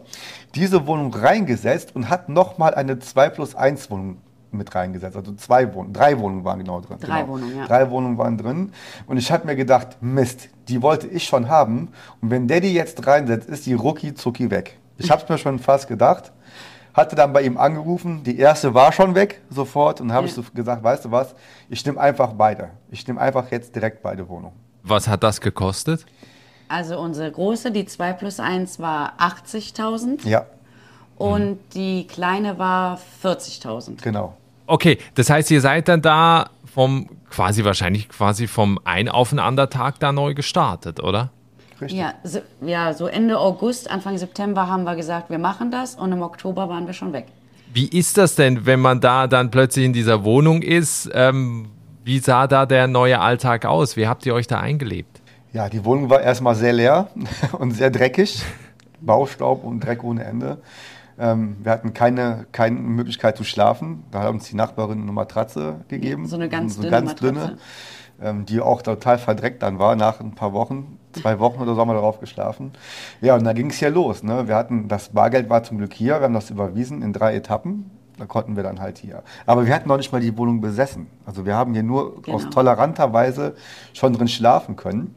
diese 0.55 0.87
Wohnung 0.87 1.13
reingesetzt 1.13 1.95
und 1.95 2.09
hat 2.09 2.29
nochmal 2.29 2.73
eine 2.73 2.99
2 2.99 3.29
plus 3.29 3.55
1 3.55 3.91
Wohnung 3.91 4.17
mit 4.53 4.73
reingesetzt. 4.75 5.15
Also 5.15 5.33
zwei 5.33 5.73
Wohnungen, 5.73 5.93
drei 5.93 6.17
Wohnungen 6.19 6.43
waren 6.43 6.59
genau 6.59 6.81
drin. 6.81 6.97
Drei 6.99 7.21
genau. 7.21 7.33
Wohnungen, 7.33 7.57
ja. 7.57 7.65
Drei 7.67 7.89
Wohnungen 7.89 8.17
waren 8.17 8.37
drin. 8.37 8.71
Und 9.07 9.17
ich 9.17 9.31
habe 9.31 9.45
mir 9.45 9.55
gedacht, 9.55 9.97
Mist, 10.01 10.49
die 10.67 10.81
wollte 10.81 11.07
ich 11.07 11.23
schon 11.25 11.49
haben. 11.49 11.89
Und 12.21 12.29
wenn 12.31 12.47
der 12.47 12.59
die 12.61 12.73
jetzt 12.73 13.05
reinsetzt, 13.07 13.49
ist 13.49 13.65
die 13.65 13.73
rucki 13.73 14.13
zucki 14.13 14.49
weg. 14.51 14.77
Ich 14.97 15.09
habe 15.09 15.23
es 15.23 15.29
mir 15.29 15.37
schon 15.37 15.59
fast 15.59 15.87
gedacht. 15.87 16.31
Hatte 16.93 17.15
dann 17.15 17.31
bei 17.31 17.41
ihm 17.43 17.57
angerufen, 17.57 18.21
die 18.23 18.37
erste 18.37 18.73
war 18.73 18.91
schon 18.91 19.15
weg, 19.15 19.41
sofort. 19.49 20.01
Und 20.01 20.09
dann 20.09 20.17
habe 20.17 20.27
Ja. 20.27 20.29
ich 20.31 20.35
so 20.35 20.43
gesagt, 20.53 20.83
weißt 20.83 21.05
du 21.05 21.11
was, 21.11 21.33
ich 21.69 21.85
nehme 21.85 21.99
einfach 21.99 22.33
beide. 22.33 22.69
Ich 22.89 23.07
nehme 23.07 23.19
einfach 23.21 23.49
jetzt 23.49 23.73
direkt 23.75 24.01
beide 24.01 24.27
Wohnungen. 24.27 24.53
Was 24.83 25.07
hat 25.07 25.23
das 25.23 25.39
gekostet? 25.39 26.05
Also 26.67 26.99
unsere 26.99 27.31
große, 27.31 27.71
die 27.71 27.85
2 27.85 28.13
plus 28.13 28.39
1 28.41 28.79
war 28.79 29.13
80.000 29.19 30.27
Ja, 30.27 30.45
und 31.17 31.59
die 31.75 32.07
kleine 32.07 32.57
war 32.57 32.97
40.000. 33.23 34.01
genau. 34.01 34.35
Okay, 34.67 34.97
das 35.15 35.29
heißt, 35.29 35.51
ihr 35.51 35.61
seid 35.61 35.87
dann 35.87 36.01
da 36.01 36.49
vom 36.73 37.09
quasi 37.29 37.63
wahrscheinlich 37.63 38.09
quasi 38.09 38.47
vom 38.47 38.79
ein 38.83 39.09
aufeinander 39.09 39.69
Tag 39.69 39.99
da 39.99 40.11
neu 40.11 40.33
gestartet, 40.33 41.01
oder? 41.01 41.31
Richtig. 41.81 41.99
Ja, 41.99 42.13
so, 42.23 42.39
ja, 42.61 42.93
so 42.93 43.07
Ende 43.07 43.39
August, 43.39 43.89
Anfang 43.89 44.17
September 44.17 44.67
haben 44.67 44.83
wir 44.83 44.95
gesagt, 44.95 45.29
wir 45.29 45.39
machen 45.39 45.71
das 45.71 45.95
und 45.95 46.11
im 46.11 46.21
Oktober 46.21 46.69
waren 46.69 46.85
wir 46.85 46.93
schon 46.93 47.11
weg. 47.11 47.27
Wie 47.73 47.87
ist 47.87 48.17
das 48.17 48.35
denn, 48.35 48.65
wenn 48.65 48.79
man 48.79 49.01
da 49.01 49.27
dann 49.27 49.49
plötzlich 49.49 49.85
in 49.85 49.93
dieser 49.93 50.23
Wohnung 50.23 50.61
ist? 50.61 51.09
Ähm, 51.13 51.69
wie 52.03 52.19
sah 52.19 52.47
da 52.47 52.65
der 52.65 52.87
neue 52.87 53.19
Alltag 53.19 53.65
aus? 53.65 53.95
Wie 53.95 54.07
habt 54.07 54.25
ihr 54.25 54.35
euch 54.35 54.47
da 54.47 54.59
eingelebt? 54.59 55.21
Ja, 55.53 55.69
die 55.69 55.83
Wohnung 55.83 56.09
war 56.09 56.21
erstmal 56.21 56.55
sehr 56.55 56.73
leer 56.73 57.09
und 57.53 57.71
sehr 57.71 57.89
dreckig. 57.89 58.43
Baustaub 58.99 59.63
und 59.63 59.79
Dreck 59.79 60.03
ohne 60.03 60.23
Ende. 60.23 60.59
Ähm, 61.19 61.57
wir 61.61 61.71
hatten 61.71 61.93
keine, 61.93 62.45
keine 62.51 62.79
Möglichkeit 62.79 63.37
zu 63.37 63.43
schlafen. 63.43 64.03
Da 64.11 64.21
hat 64.23 64.29
uns 64.29 64.45
die 64.49 64.55
Nachbarin 64.55 65.01
eine 65.01 65.11
Matratze 65.11 65.81
gegeben. 65.87 66.25
So 66.27 66.35
eine 66.35 66.49
ganz 66.49 66.75
so 66.75 66.81
dünne 66.81 66.91
ganz 66.91 67.09
Matratze. 67.11 67.33
dünne, 67.33 67.57
ähm, 68.21 68.45
die 68.45 68.59
auch 68.61 68.81
total 68.81 69.17
verdreckt 69.17 69.61
dann 69.63 69.79
war. 69.79 69.95
Nach 69.95 70.19
ein 70.19 70.33
paar 70.35 70.53
Wochen, 70.53 70.97
zwei 71.13 71.39
Wochen 71.39 71.61
oder 71.61 71.75
so 71.75 71.81
haben 71.81 71.89
wir 71.89 71.93
darauf 71.95 72.19
geschlafen. 72.19 72.71
Ja, 73.21 73.35
und 73.35 73.43
dann 73.43 73.55
ging 73.55 73.69
es 73.69 73.79
ja 73.79 73.89
los. 73.89 74.23
Ne? 74.23 74.47
Wir 74.47 74.55
hatten, 74.55 74.87
das 74.87 75.09
Bargeld 75.09 75.49
war 75.49 75.63
zum 75.63 75.77
Glück 75.77 75.93
hier. 75.93 76.15
Wir 76.19 76.23
haben 76.23 76.33
das 76.33 76.49
überwiesen 76.49 77.01
in 77.01 77.13
drei 77.13 77.35
Etappen. 77.35 77.91
Da 78.17 78.25
konnten 78.25 78.55
wir 78.55 78.61
dann 78.63 78.79
halt 78.79 78.99
hier. 78.99 79.23
Aber 79.47 79.65
wir 79.65 79.73
hatten 79.73 79.89
noch 79.89 79.97
nicht 79.97 80.11
mal 80.11 80.21
die 80.21 80.37
Wohnung 80.37 80.61
besessen. 80.61 81.07
Also 81.25 81.45
wir 81.45 81.55
haben 81.55 81.73
hier 81.73 81.81
nur 81.83 82.21
Genau. 82.21 82.37
aus 82.37 82.49
toleranter 82.49 83.13
Weise 83.13 83.55
schon 83.93 84.13
drin 84.13 84.27
schlafen 84.27 84.75
können. 84.75 85.15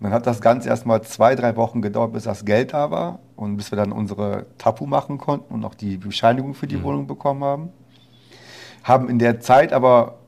Und 0.00 0.04
dann 0.04 0.12
hat 0.12 0.26
das 0.26 0.40
Ganze 0.40 0.68
erstmal 0.68 1.02
zwei, 1.02 1.34
drei 1.36 1.54
Wochen 1.56 1.82
gedauert, 1.82 2.12
bis 2.12 2.24
das 2.24 2.44
Geld 2.44 2.72
da 2.72 2.90
war 2.90 3.18
und 3.40 3.56
bis 3.56 3.72
wir 3.72 3.76
dann 3.76 3.90
unsere 3.90 4.46
Tapu 4.58 4.86
machen 4.86 5.18
konnten 5.18 5.54
und 5.54 5.64
auch 5.64 5.74
die 5.74 5.96
Bescheinigung 5.96 6.54
für 6.54 6.66
die 6.66 6.82
Wohnung 6.82 7.06
bekommen 7.06 7.42
haben. 7.42 7.68
Haben 8.84 9.08
in 9.08 9.18
der 9.18 9.40
Zeit 9.40 9.72
aber, 9.72 10.18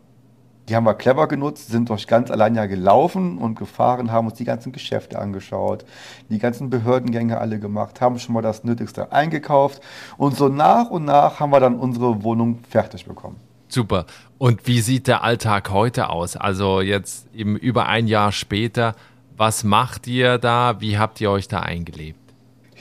die 0.68 0.76
haben 0.76 0.84
wir 0.84 0.94
clever 0.94 1.28
genutzt, 1.28 1.68
sind 1.68 1.90
durch 1.90 2.06
ganz 2.06 2.30
Alanya 2.30 2.66
gelaufen 2.66 3.36
und 3.36 3.58
gefahren, 3.58 4.10
haben 4.10 4.28
uns 4.28 4.38
die 4.38 4.44
ganzen 4.44 4.72
Geschäfte 4.72 5.18
angeschaut, 5.18 5.84
die 6.30 6.38
ganzen 6.38 6.70
Behördengänge 6.70 7.38
alle 7.38 7.58
gemacht, 7.58 8.00
haben 8.00 8.18
schon 8.18 8.34
mal 8.34 8.42
das 8.42 8.64
Nötigste 8.64 9.12
eingekauft 9.12 9.82
und 10.16 10.34
so 10.36 10.48
nach 10.48 10.90
und 10.90 11.04
nach 11.04 11.38
haben 11.38 11.50
wir 11.50 11.60
dann 11.60 11.78
unsere 11.78 12.22
Wohnung 12.22 12.60
fertig 12.68 13.04
bekommen. 13.04 13.36
Super. 13.68 14.06
Und 14.38 14.66
wie 14.66 14.80
sieht 14.80 15.06
der 15.06 15.22
Alltag 15.22 15.70
heute 15.70 16.08
aus? 16.10 16.36
Also 16.36 16.80
jetzt 16.80 17.26
eben 17.34 17.56
über 17.56 17.86
ein 17.86 18.06
Jahr 18.06 18.32
später. 18.32 18.94
Was 19.36 19.64
macht 19.64 20.06
ihr 20.06 20.38
da? 20.38 20.80
Wie 20.80 20.98
habt 20.98 21.20
ihr 21.20 21.30
euch 21.30 21.48
da 21.48 21.60
eingelebt? 21.60 22.21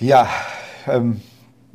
Ja, 0.02 0.28
ähm, 0.88 1.22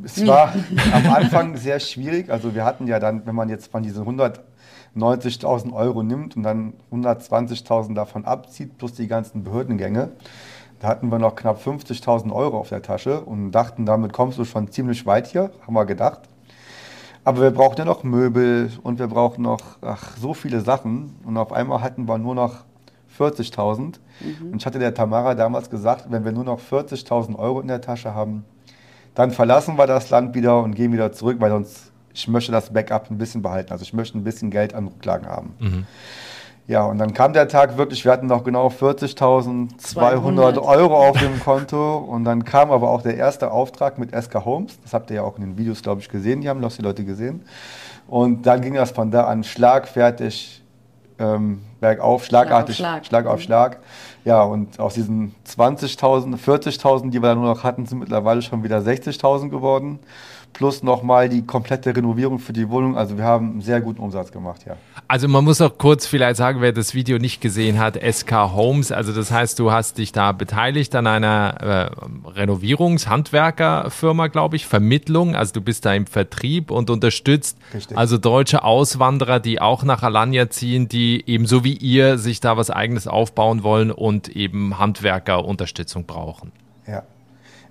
es 0.02 0.26
war 0.26 0.52
am 0.92 1.14
Anfang 1.14 1.56
sehr 1.56 1.78
schwierig. 1.78 2.28
Also 2.28 2.56
wir 2.56 2.64
hatten 2.64 2.88
ja 2.88 2.98
dann, 2.98 3.24
wenn 3.24 3.36
man 3.36 3.48
jetzt 3.48 3.70
von 3.70 3.84
diesen 3.84 4.04
190.000 4.04 5.72
Euro 5.72 6.02
nimmt 6.02 6.36
und 6.36 6.42
dann 6.42 6.72
120.000 6.90 7.94
davon 7.94 8.24
abzieht, 8.24 8.78
plus 8.78 8.94
die 8.94 9.06
ganzen 9.06 9.44
Behördengänge, 9.44 10.10
da 10.80 10.88
hatten 10.88 11.08
wir 11.12 11.20
noch 11.20 11.36
knapp 11.36 11.64
50.000 11.64 12.32
Euro 12.32 12.58
auf 12.58 12.70
der 12.70 12.82
Tasche 12.82 13.20
und 13.20 13.52
dachten, 13.52 13.86
damit 13.86 14.12
kommst 14.12 14.38
du 14.38 14.44
schon 14.44 14.72
ziemlich 14.72 15.06
weit 15.06 15.28
hier, 15.28 15.52
haben 15.64 15.74
wir 15.74 15.86
gedacht. 15.86 16.22
Aber 17.22 17.42
wir 17.42 17.52
brauchten 17.52 17.82
ja 17.82 17.84
noch 17.84 18.02
Möbel 18.02 18.72
und 18.82 18.98
wir 18.98 19.06
brauchten 19.06 19.42
noch 19.42 19.60
ach, 19.82 20.16
so 20.16 20.34
viele 20.34 20.62
Sachen. 20.62 21.14
Und 21.24 21.36
auf 21.36 21.52
einmal 21.52 21.80
hatten 21.80 22.08
wir 22.08 22.18
nur 22.18 22.34
noch 22.34 22.64
40.000. 23.18 23.94
Und 24.40 24.56
ich 24.56 24.66
hatte 24.66 24.78
der 24.78 24.94
Tamara 24.94 25.34
damals 25.34 25.70
gesagt, 25.70 26.06
wenn 26.10 26.24
wir 26.24 26.32
nur 26.32 26.44
noch 26.44 26.60
40.000 26.60 27.36
Euro 27.36 27.60
in 27.60 27.68
der 27.68 27.80
Tasche 27.80 28.14
haben, 28.14 28.44
dann 29.14 29.30
verlassen 29.30 29.78
wir 29.78 29.86
das 29.86 30.10
Land 30.10 30.34
wieder 30.34 30.62
und 30.62 30.74
gehen 30.74 30.92
wieder 30.92 31.12
zurück, 31.12 31.36
weil 31.40 31.50
sonst, 31.50 31.92
ich 32.12 32.28
möchte 32.28 32.52
das 32.52 32.72
Backup 32.72 33.10
ein 33.10 33.18
bisschen 33.18 33.42
behalten. 33.42 33.72
Also 33.72 33.82
ich 33.82 33.92
möchte 33.92 34.18
ein 34.18 34.24
bisschen 34.24 34.50
Geld 34.50 34.74
an 34.74 34.88
Rücklagen 34.88 35.28
haben. 35.28 35.54
Ja, 36.68 36.84
und 36.84 36.98
dann 36.98 37.14
kam 37.14 37.32
der 37.32 37.46
Tag 37.46 37.78
wirklich, 37.78 38.04
wir 38.04 38.10
hatten 38.10 38.26
noch 38.26 38.42
genau 38.42 38.68
40.200 38.68 39.78
200. 39.78 40.58
Euro 40.58 41.08
auf 41.08 41.16
dem 41.16 41.38
Konto 41.38 41.98
und 41.98 42.24
dann 42.24 42.44
kam 42.44 42.72
aber 42.72 42.90
auch 42.90 43.02
der 43.02 43.16
erste 43.16 43.52
Auftrag 43.52 43.98
mit 43.98 44.10
SK 44.14 44.44
Homes. 44.44 44.80
Das 44.82 44.92
habt 44.92 45.10
ihr 45.10 45.16
ja 45.16 45.22
auch 45.22 45.36
in 45.36 45.42
den 45.42 45.58
Videos, 45.58 45.80
glaube 45.82 46.00
ich, 46.00 46.08
gesehen, 46.08 46.40
die 46.40 46.48
haben 46.48 46.60
das 46.60 46.76
die 46.76 46.82
Leute 46.82 47.04
gesehen. 47.04 47.42
Und 48.08 48.46
dann 48.46 48.62
ging 48.62 48.74
das 48.74 48.90
von 48.90 49.12
da 49.12 49.24
an 49.24 49.44
schlagfertig 49.44 50.64
ähm, 51.20 51.62
bergauf, 51.80 52.24
schlagartig, 52.24 52.76
Schlag. 52.76 53.06
Schlag 53.06 53.26
auf 53.26 53.40
Schlag. 53.40 53.78
Ja, 54.24 54.42
und 54.42 54.80
aus 54.80 54.94
diesen 54.94 55.34
20.000, 55.46 56.38
40.000, 56.38 57.10
die 57.10 57.22
wir 57.22 57.28
dann 57.28 57.40
nur 57.40 57.54
noch 57.54 57.64
hatten, 57.64 57.86
sind 57.86 57.98
mittlerweile 57.98 58.42
schon 58.42 58.64
wieder 58.64 58.78
60.000 58.78 59.50
geworden. 59.50 59.98
Plus 60.56 60.82
nochmal 60.82 61.28
die 61.28 61.44
komplette 61.44 61.94
Renovierung 61.94 62.38
für 62.38 62.54
die 62.54 62.70
Wohnung. 62.70 62.96
Also 62.96 63.18
wir 63.18 63.24
haben 63.24 63.50
einen 63.50 63.60
sehr 63.60 63.82
guten 63.82 64.00
Umsatz 64.00 64.32
gemacht, 64.32 64.64
ja. 64.66 64.76
Also 65.06 65.28
man 65.28 65.44
muss 65.44 65.60
auch 65.60 65.76
kurz 65.76 66.06
vielleicht 66.06 66.36
sagen, 66.36 66.62
wer 66.62 66.72
das 66.72 66.94
Video 66.94 67.18
nicht 67.18 67.42
gesehen 67.42 67.78
hat, 67.78 67.98
SK 68.02 68.54
Homes, 68.54 68.90
also 68.90 69.12
das 69.12 69.30
heißt, 69.30 69.58
du 69.58 69.70
hast 69.70 69.98
dich 69.98 70.12
da 70.12 70.32
beteiligt 70.32 70.94
an 70.94 71.06
einer 71.06 71.90
äh, 72.24 72.30
Renovierungshandwerkerfirma, 72.30 74.28
glaube 74.28 74.56
ich, 74.56 74.66
Vermittlung, 74.66 75.36
also 75.36 75.52
du 75.52 75.60
bist 75.60 75.84
da 75.84 75.92
im 75.92 76.06
Vertrieb 76.06 76.70
und 76.70 76.88
unterstützt 76.88 77.58
Richtig. 77.74 77.98
also 77.98 78.16
deutsche 78.16 78.64
Auswanderer, 78.64 79.40
die 79.40 79.60
auch 79.60 79.84
nach 79.84 80.02
Alanya 80.02 80.48
ziehen, 80.48 80.88
die 80.88 81.22
ebenso 81.26 81.64
wie 81.64 81.74
ihr 81.74 82.16
sich 82.16 82.40
da 82.40 82.56
was 82.56 82.70
eigenes 82.70 83.06
aufbauen 83.06 83.62
wollen 83.62 83.90
und 83.90 84.30
eben 84.30 84.78
Handwerkerunterstützung 84.78 86.06
brauchen. 86.06 86.50
Ja. 86.86 87.02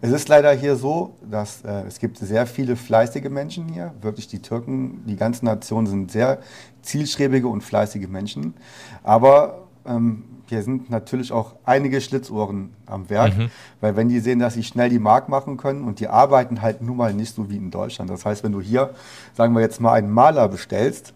Es 0.02 0.12
ist 0.12 0.28
leider 0.28 0.52
hier 0.52 0.76
so, 0.76 1.16
dass 1.30 1.64
äh, 1.64 1.84
es 1.88 2.00
gibt 2.00 2.18
sehr 2.18 2.46
viele 2.46 2.76
fleißige 2.76 3.30
Menschen 3.30 3.70
hier. 3.70 3.94
Wirklich 4.02 4.28
die 4.28 4.40
Türken, 4.40 5.04
die 5.06 5.16
ganze 5.16 5.46
Nation 5.46 5.88
sind 5.88 6.12
sehr 6.12 6.40
zielstrebige 6.82 7.48
und 7.48 7.62
fleißige 7.62 8.08
Menschen. 8.08 8.54
Aber 9.04 9.68
ähm, 9.86 10.24
hier 10.48 10.62
sind 10.62 10.90
natürlich 10.90 11.32
auch 11.32 11.56
einige 11.64 12.02
Schlitzohren 12.02 12.74
am 12.86 13.10
Werk, 13.10 13.34
weil 13.82 13.96
wenn 13.96 14.10
die 14.10 14.20
sehen, 14.20 14.40
dass 14.40 14.54
sie 14.54 14.64
schnell 14.64 14.90
die 14.90 15.00
Mark 15.00 15.28
machen 15.28 15.58
können 15.58 15.84
und 15.84 16.00
die 16.00 16.08
arbeiten 16.08 16.62
halt 16.62 16.82
nun 16.82 16.98
mal 16.98 17.14
nicht 17.14 17.34
so 17.34 17.50
wie 17.50 17.58
in 17.58 17.72
Deutschland. 17.72 18.10
Das 18.10 18.26
heißt, 18.26 18.44
wenn 18.44 18.52
du 18.52 18.62
hier, 18.62 18.92
sagen 19.34 19.56
wir 19.56 19.62
jetzt 19.62 19.82
mal, 19.82 19.94
einen 19.94 20.12
Maler 20.12 20.48
bestellst, 20.48 21.14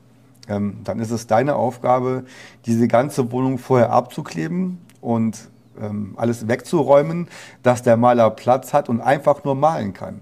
ähm, 0.47 0.79
dann 0.83 0.99
ist 0.99 1.11
es 1.11 1.27
deine 1.27 1.55
Aufgabe, 1.55 2.23
diese 2.65 2.87
ganze 2.87 3.31
Wohnung 3.31 3.59
vorher 3.59 3.91
abzukleben 3.91 4.79
und 4.99 5.49
ähm, 5.81 6.13
alles 6.17 6.47
wegzuräumen, 6.47 7.27
dass 7.63 7.83
der 7.83 7.97
Maler 7.97 8.29
Platz 8.31 8.73
hat 8.73 8.89
und 8.89 9.01
einfach 9.01 9.43
nur 9.43 9.55
malen 9.55 9.93
kann. 9.93 10.21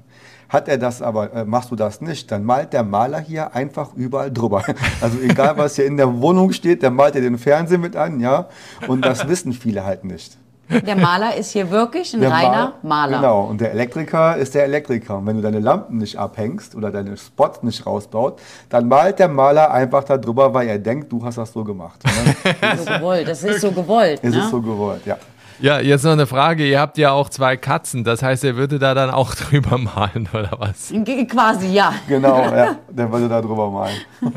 Hat 0.49 0.69
er 0.69 0.77
das 0.77 1.01
aber, 1.01 1.33
äh, 1.33 1.45
machst 1.45 1.71
du 1.71 1.75
das 1.75 1.99
nicht, 1.99 2.31
dann 2.31 2.45
malt 2.45 2.71
der 2.71 2.83
Maler 2.83 3.19
hier 3.19 3.53
einfach 3.53 3.93
überall 3.95 4.31
drüber. 4.31 4.63
Also 5.01 5.19
egal, 5.19 5.57
was 5.57 5.75
hier 5.75 5.85
in 5.85 5.97
der 5.97 6.21
Wohnung 6.21 6.53
steht, 6.53 6.81
der 6.81 6.91
malt 6.91 7.15
dir 7.15 7.21
den 7.21 7.37
Fernseher 7.37 7.77
mit 7.77 7.95
an, 7.95 8.19
ja. 8.19 8.47
Und 8.87 9.03
das 9.05 9.27
wissen 9.29 9.51
viele 9.53 9.83
halt 9.83 10.05
nicht. 10.05 10.37
Der 10.69 10.97
Maler 10.97 11.35
ist 11.35 11.51
hier 11.51 11.71
wirklich 11.71 12.13
ein 12.13 12.19
Der 12.19 12.29
reiner 12.31 12.73
Mal- 12.81 13.07
Maler. 13.07 13.17
Genau, 13.19 13.43
und 13.45 13.61
der 13.61 13.71
Elektriker 13.71 14.35
ist 14.35 14.53
der 14.53 14.65
Elektriker. 14.65 15.17
Und 15.17 15.25
wenn 15.25 15.37
du 15.37 15.41
deine 15.41 15.59
Lampen 15.59 15.97
nicht 15.97 16.17
abhängst 16.17 16.75
oder 16.75 16.91
deine 16.91 17.15
Spots 17.15 17.63
nicht 17.63 17.85
rausbaut, 17.85 18.41
dann 18.67 18.87
malt 18.89 19.19
der 19.19 19.29
Maler 19.29 19.71
einfach 19.71 20.03
da 20.03 20.17
drüber, 20.17 20.53
weil 20.53 20.67
er 20.67 20.77
denkt, 20.77 21.09
du 21.11 21.23
hast 21.23 21.37
das 21.37 21.53
so 21.53 21.63
gemacht. 21.63 22.03
Ne? 22.03 22.35
So 22.77 22.85
gewollt. 22.85 23.27
Das 23.29 23.43
ist 23.43 23.61
so 23.61 23.71
gewollt. 23.71 24.19
es 24.21 24.33
ne? 24.33 24.39
ist 24.41 24.49
so 24.49 24.61
gewollt, 24.61 25.05
ja. 25.05 25.17
Ja, 25.59 25.79
jetzt 25.79 26.03
noch 26.03 26.11
eine 26.11 26.27
Frage. 26.27 26.67
Ihr 26.67 26.79
habt 26.79 26.97
ja 26.97 27.11
auch 27.11 27.29
zwei 27.29 27.57
Katzen. 27.57 28.03
Das 28.03 28.21
heißt, 28.21 28.43
er 28.43 28.55
würde 28.55 28.77
da 28.77 28.93
dann 28.93 29.09
auch 29.09 29.33
drüber 29.35 29.77
malen 29.77 30.29
oder 30.31 30.51
was? 30.59 30.93
Quasi, 31.29 31.73
ja. 31.73 31.93
Genau, 32.07 32.43
ja, 32.43 32.75
der 32.89 33.11
würde 33.11 33.27
da 33.27 33.41
drüber 33.41 33.69
malen. 33.69 33.97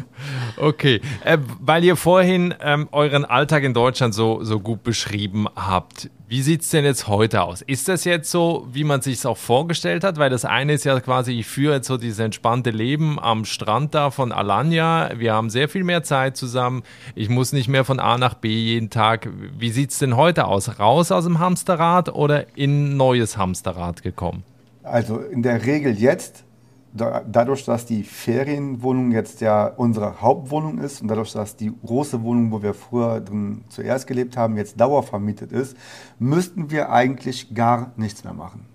Okay, 0.57 1.01
äh, 1.25 1.39
weil 1.61 1.83
ihr 1.83 1.97
vorhin 1.97 2.55
ähm, 2.61 2.89
euren 2.93 3.25
Alltag 3.25 3.63
in 3.63 3.73
Deutschland 3.73 4.13
so, 4.13 4.45
so 4.45 4.61
gut 4.61 4.83
beschrieben 4.83 5.47
habt. 5.57 6.11
Wie 6.31 6.43
sieht's 6.43 6.71
denn 6.71 6.85
jetzt 6.85 7.09
heute 7.09 7.43
aus? 7.43 7.61
Ist 7.61 7.89
das 7.89 8.05
jetzt 8.05 8.31
so, 8.31 8.65
wie 8.71 8.85
man 8.85 9.01
sich 9.01 9.27
auch 9.27 9.37
vorgestellt 9.37 10.05
hat? 10.05 10.17
Weil 10.17 10.31
das 10.31 10.45
eine 10.45 10.75
ist 10.75 10.85
ja 10.85 11.01
quasi, 11.01 11.33
ich 11.33 11.47
führe 11.49 11.75
jetzt 11.75 11.89
so 11.89 11.97
dieses 11.97 12.21
entspannte 12.21 12.71
Leben 12.71 13.19
am 13.19 13.45
Strand 13.45 13.97
da 13.97 14.13
von 14.13 14.31
Alanya. 14.31 15.11
Wir 15.17 15.35
haben 15.35 15.51
sehr 15.51 15.69
viel 15.69 15.83
mehr 15.83 16.05
Zeit 16.05 16.37
zusammen. 16.37 16.85
Ich 17.17 17.29
muss 17.31 17.53
nicht 17.53 17.67
mehr 17.67 17.85
von 17.85 17.99
A 17.99 18.17
nach 18.17 18.35
B 18.35 18.49
jeden 18.49 18.91
Tag. 18.91 19.29
Wie 19.59 19.71
sieht's 19.71 19.99
denn 19.99 20.17
heute 20.17 20.45
aus? 20.47 20.79
Raus 20.79 21.11
aus 21.11 21.25
dem 21.25 21.41
Hamsterrad 21.41 22.11
oder 22.11 22.47
in 22.57 22.97
neues 22.97 23.37
Hamsterrad 23.37 24.05
gekommen? 24.05 24.45
Also 24.85 25.19
in 25.19 25.43
der 25.43 25.67
Regel 25.67 25.99
jetzt 25.99 26.45
da, 26.93 27.23
dadurch, 27.27 27.65
dass 27.65 27.87
die 27.87 28.03
Ferienwohnung 28.03 29.13
jetzt 29.13 29.41
ja 29.41 29.67
unsere 29.67 30.21
Hauptwohnung 30.21 30.79
ist 30.79 31.03
und 31.03 31.09
dadurch, 31.09 31.33
dass 31.33 31.57
die 31.57 31.73
große 31.85 32.23
Wohnung, 32.23 32.51
wo 32.51 32.63
wir 32.63 32.75
früher 32.75 33.21
drin 33.21 33.65
zuerst 33.69 34.07
gelebt 34.07 34.37
haben, 34.37 34.57
jetzt 34.57 34.81
dauervermietet 34.81 35.53
ist, 35.53 35.77
müssten 36.19 36.71
wir 36.71 36.91
eigentlich 36.91 37.55
gar 37.55 37.93
nichts 37.97 38.25
mehr 38.25 38.35
machen. 38.35 38.67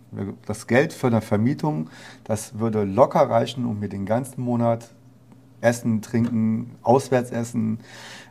Das 0.45 0.67
Geld 0.67 0.93
für 0.93 1.07
eine 1.07 1.21
Vermietung, 1.21 1.89
das 2.23 2.57
würde 2.57 2.85
locker 2.85 3.29
reichen, 3.29 3.65
um 3.65 3.79
mir 3.79 3.89
den 3.89 4.05
ganzen 4.05 4.41
Monat 4.41 4.89
Essen, 5.61 6.01
Trinken, 6.01 6.75
auswärts 6.83 7.31
essen. 7.31 7.79
Äh, 7.79 7.81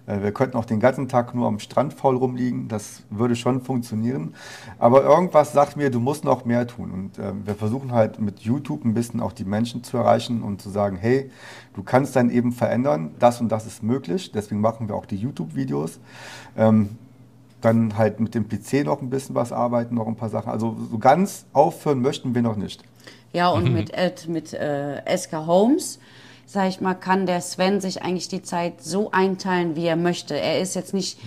wir 0.06 0.32
könnten 0.32 0.56
auch 0.56 0.66
den 0.66 0.80
ganzen 0.80 1.08
Tag 1.08 1.34
nur 1.34 1.46
am 1.46 1.58
Strand 1.58 1.94
faul 1.94 2.16
rumliegen. 2.16 2.68
Das 2.68 3.02
würde 3.08 3.36
schon 3.36 3.62
funktionieren. 3.62 4.34
Aber 4.78 5.02
irgendwas 5.02 5.52
sagt 5.52 5.76
mir, 5.76 5.90
du 5.90 6.00
musst 6.00 6.24
noch 6.24 6.44
mehr 6.44 6.66
tun. 6.66 6.90
Und 6.90 7.18
äh, 7.18 7.32
wir 7.44 7.54
versuchen 7.54 7.92
halt 7.92 8.20
mit 8.20 8.40
YouTube 8.40 8.84
ein 8.84 8.92
bisschen 8.92 9.20
auch 9.20 9.32
die 9.32 9.44
Menschen 9.44 9.82
zu 9.82 9.96
erreichen 9.96 10.42
und 10.42 10.60
zu 10.60 10.68
sagen, 10.68 10.96
hey, 10.96 11.30
du 11.74 11.82
kannst 11.82 12.16
dein 12.16 12.28
Leben 12.28 12.52
verändern. 12.52 13.14
Das 13.18 13.40
und 13.40 13.50
das 13.50 13.66
ist 13.66 13.82
möglich. 13.82 14.30
Deswegen 14.32 14.60
machen 14.60 14.88
wir 14.88 14.94
auch 14.94 15.06
die 15.06 15.16
YouTube-Videos. 15.16 15.98
Ähm, 16.56 16.90
dann 17.62 17.96
halt 17.96 18.20
mit 18.20 18.34
dem 18.34 18.46
PC 18.46 18.84
noch 18.84 19.00
ein 19.00 19.08
bisschen 19.08 19.34
was 19.34 19.52
arbeiten, 19.52 19.94
noch 19.94 20.06
ein 20.06 20.16
paar 20.16 20.28
Sachen. 20.28 20.50
Also 20.50 20.76
so 20.90 20.98
ganz 20.98 21.46
aufhören 21.54 22.00
möchten 22.00 22.34
wir 22.34 22.42
noch 22.42 22.56
nicht. 22.56 22.84
Ja, 23.32 23.48
und 23.48 23.64
mhm. 23.64 23.72
mit, 23.72 24.28
mit 24.28 24.52
äh, 24.52 25.16
SK 25.16 25.46
Homes 25.46 25.98
sag 26.46 26.68
ich 26.68 26.80
mal, 26.80 26.94
kann 26.94 27.26
der 27.26 27.40
Sven 27.40 27.80
sich 27.80 28.02
eigentlich 28.02 28.28
die 28.28 28.42
Zeit 28.42 28.82
so 28.82 29.10
einteilen, 29.10 29.76
wie 29.76 29.86
er 29.86 29.96
möchte. 29.96 30.38
Er 30.38 30.60
ist 30.60 30.74
jetzt 30.74 30.94
nicht 30.94 31.18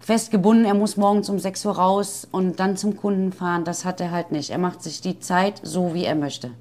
festgebunden, 0.00 0.64
er 0.64 0.74
muss 0.74 0.96
morgens 0.96 1.28
um 1.28 1.38
6 1.38 1.66
Uhr 1.66 1.76
raus 1.76 2.28
und 2.30 2.60
dann 2.60 2.76
zum 2.76 2.96
Kunden 2.96 3.32
fahren. 3.32 3.64
Das 3.64 3.84
hat 3.84 4.00
er 4.00 4.10
halt 4.10 4.30
nicht. 4.30 4.50
Er 4.50 4.58
macht 4.58 4.82
sich 4.82 5.00
die 5.00 5.18
Zeit 5.18 5.60
so, 5.62 5.94
wie 5.94 6.04
er 6.04 6.14
möchte. 6.14 6.52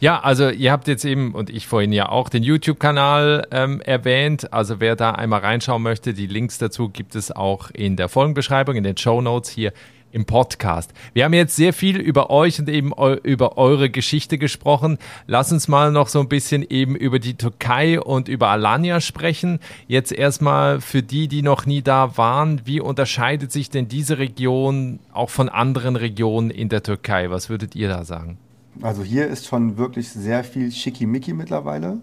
Ja, 0.00 0.20
also 0.20 0.50
ihr 0.50 0.72
habt 0.72 0.88
jetzt 0.88 1.04
eben 1.04 1.32
und 1.34 1.50
ich 1.50 1.66
vorhin 1.66 1.92
ja 1.92 2.08
auch 2.08 2.28
den 2.28 2.42
YouTube-Kanal 2.42 3.46
ähm, 3.50 3.80
erwähnt. 3.80 4.52
Also 4.52 4.80
wer 4.80 4.96
da 4.96 5.12
einmal 5.12 5.40
reinschauen 5.40 5.82
möchte, 5.82 6.14
die 6.14 6.26
Links 6.26 6.58
dazu 6.58 6.88
gibt 6.88 7.14
es 7.14 7.30
auch 7.30 7.70
in 7.70 7.96
der 7.96 8.08
Folgenbeschreibung, 8.08 8.76
in 8.76 8.84
den 8.84 8.96
Show 8.96 9.20
Notes 9.20 9.50
hier 9.50 9.72
im 10.12 10.24
Podcast. 10.24 10.92
Wir 11.12 11.24
haben 11.24 11.34
jetzt 11.34 11.56
sehr 11.56 11.72
viel 11.72 11.98
über 11.98 12.30
euch 12.30 12.58
und 12.58 12.68
eben 12.68 12.92
eu 12.96 13.14
über 13.22 13.58
eure 13.58 13.90
Geschichte 13.90 14.38
gesprochen. 14.38 14.98
Lass 15.26 15.52
uns 15.52 15.68
mal 15.68 15.92
noch 15.92 16.08
so 16.08 16.20
ein 16.20 16.28
bisschen 16.28 16.64
eben 16.68 16.94
über 16.94 17.18
die 17.18 17.34
Türkei 17.34 18.00
und 18.00 18.28
über 18.28 18.48
Alanya 18.48 19.00
sprechen. 19.00 19.60
Jetzt 19.86 20.12
erstmal 20.12 20.80
für 20.80 21.02
die, 21.02 21.28
die 21.28 21.42
noch 21.42 21.66
nie 21.66 21.82
da 21.82 22.16
waren, 22.16 22.62
wie 22.64 22.80
unterscheidet 22.80 23.52
sich 23.52 23.70
denn 23.70 23.88
diese 23.88 24.18
Region 24.18 24.98
auch 25.12 25.30
von 25.30 25.48
anderen 25.48 25.96
Regionen 25.96 26.50
in 26.50 26.68
der 26.68 26.82
Türkei? 26.82 27.30
Was 27.30 27.50
würdet 27.50 27.76
ihr 27.76 27.88
da 27.88 28.04
sagen? 28.04 28.38
Also 28.80 29.02
hier 29.02 29.26
ist 29.26 29.46
schon 29.46 29.76
wirklich 29.76 30.08
sehr 30.08 30.44
viel 30.44 30.70
Schickimicki 30.70 31.32
mittlerweile. 31.32 31.98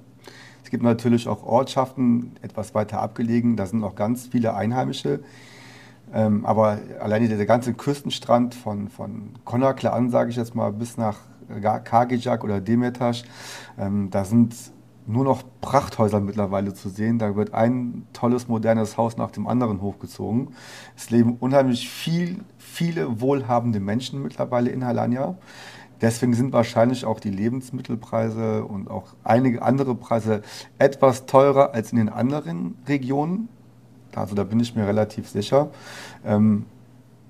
Es 0.63 0.69
gibt 0.69 0.83
natürlich 0.83 1.27
auch 1.27 1.43
Ortschaften 1.43 2.31
etwas 2.41 2.73
weiter 2.73 2.99
abgelegen, 2.99 3.55
da 3.55 3.65
sind 3.65 3.83
auch 3.83 3.95
ganz 3.95 4.27
viele 4.27 4.55
Einheimische. 4.55 5.21
Ähm, 6.13 6.45
aber 6.45 6.79
alleine 6.99 7.27
der, 7.27 7.37
der, 7.37 7.45
ganze 7.45 7.73
Küstenstrand 7.73 8.55
von, 8.55 8.89
von 8.89 9.31
Konakle 9.43 9.91
an, 9.91 10.09
sage 10.09 10.29
ich 10.29 10.35
jetzt 10.35 10.55
mal, 10.55 10.71
bis 10.71 10.97
nach 10.97 11.17
Kagijak 11.83 12.43
oder 12.43 12.61
Demirtaş, 12.61 13.23
ähm, 13.77 14.09
da 14.09 14.23
sind 14.25 14.55
nur 15.07 15.23
noch 15.23 15.43
Prachthäuser 15.61 16.19
mittlerweile 16.19 16.73
zu 16.73 16.89
sehen. 16.89 17.19
Da 17.19 17.35
wird 17.35 17.53
ein 17.53 18.07
tolles, 18.13 18.47
modernes 18.47 18.97
Haus 18.97 19.17
nach 19.17 19.31
dem 19.31 19.47
anderen 19.47 19.81
hochgezogen. 19.81 20.49
Es 20.95 21.09
leben 21.09 21.37
unheimlich 21.39 21.89
viel, 21.89 22.39
viele 22.57 23.21
wohlhabende 23.21 23.79
Menschen 23.79 24.21
mittlerweile 24.23 24.69
in 24.69 24.85
Halanya. 24.85 25.37
Deswegen 26.01 26.33
sind 26.33 26.51
wahrscheinlich 26.51 27.05
auch 27.05 27.19
die 27.19 27.29
Lebensmittelpreise 27.29 28.65
und 28.65 28.89
auch 28.89 29.13
einige 29.23 29.61
andere 29.61 29.95
Preise 29.95 30.41
etwas 30.77 31.25
teurer 31.25 31.73
als 31.73 31.91
in 31.91 31.97
den 31.97 32.09
anderen 32.09 32.77
Regionen. 32.87 33.47
Also 34.15 34.35
da 34.35 34.43
bin 34.43 34.59
ich 34.59 34.75
mir 34.75 34.87
relativ 34.87 35.29
sicher. 35.29 35.69
Ähm, 36.25 36.65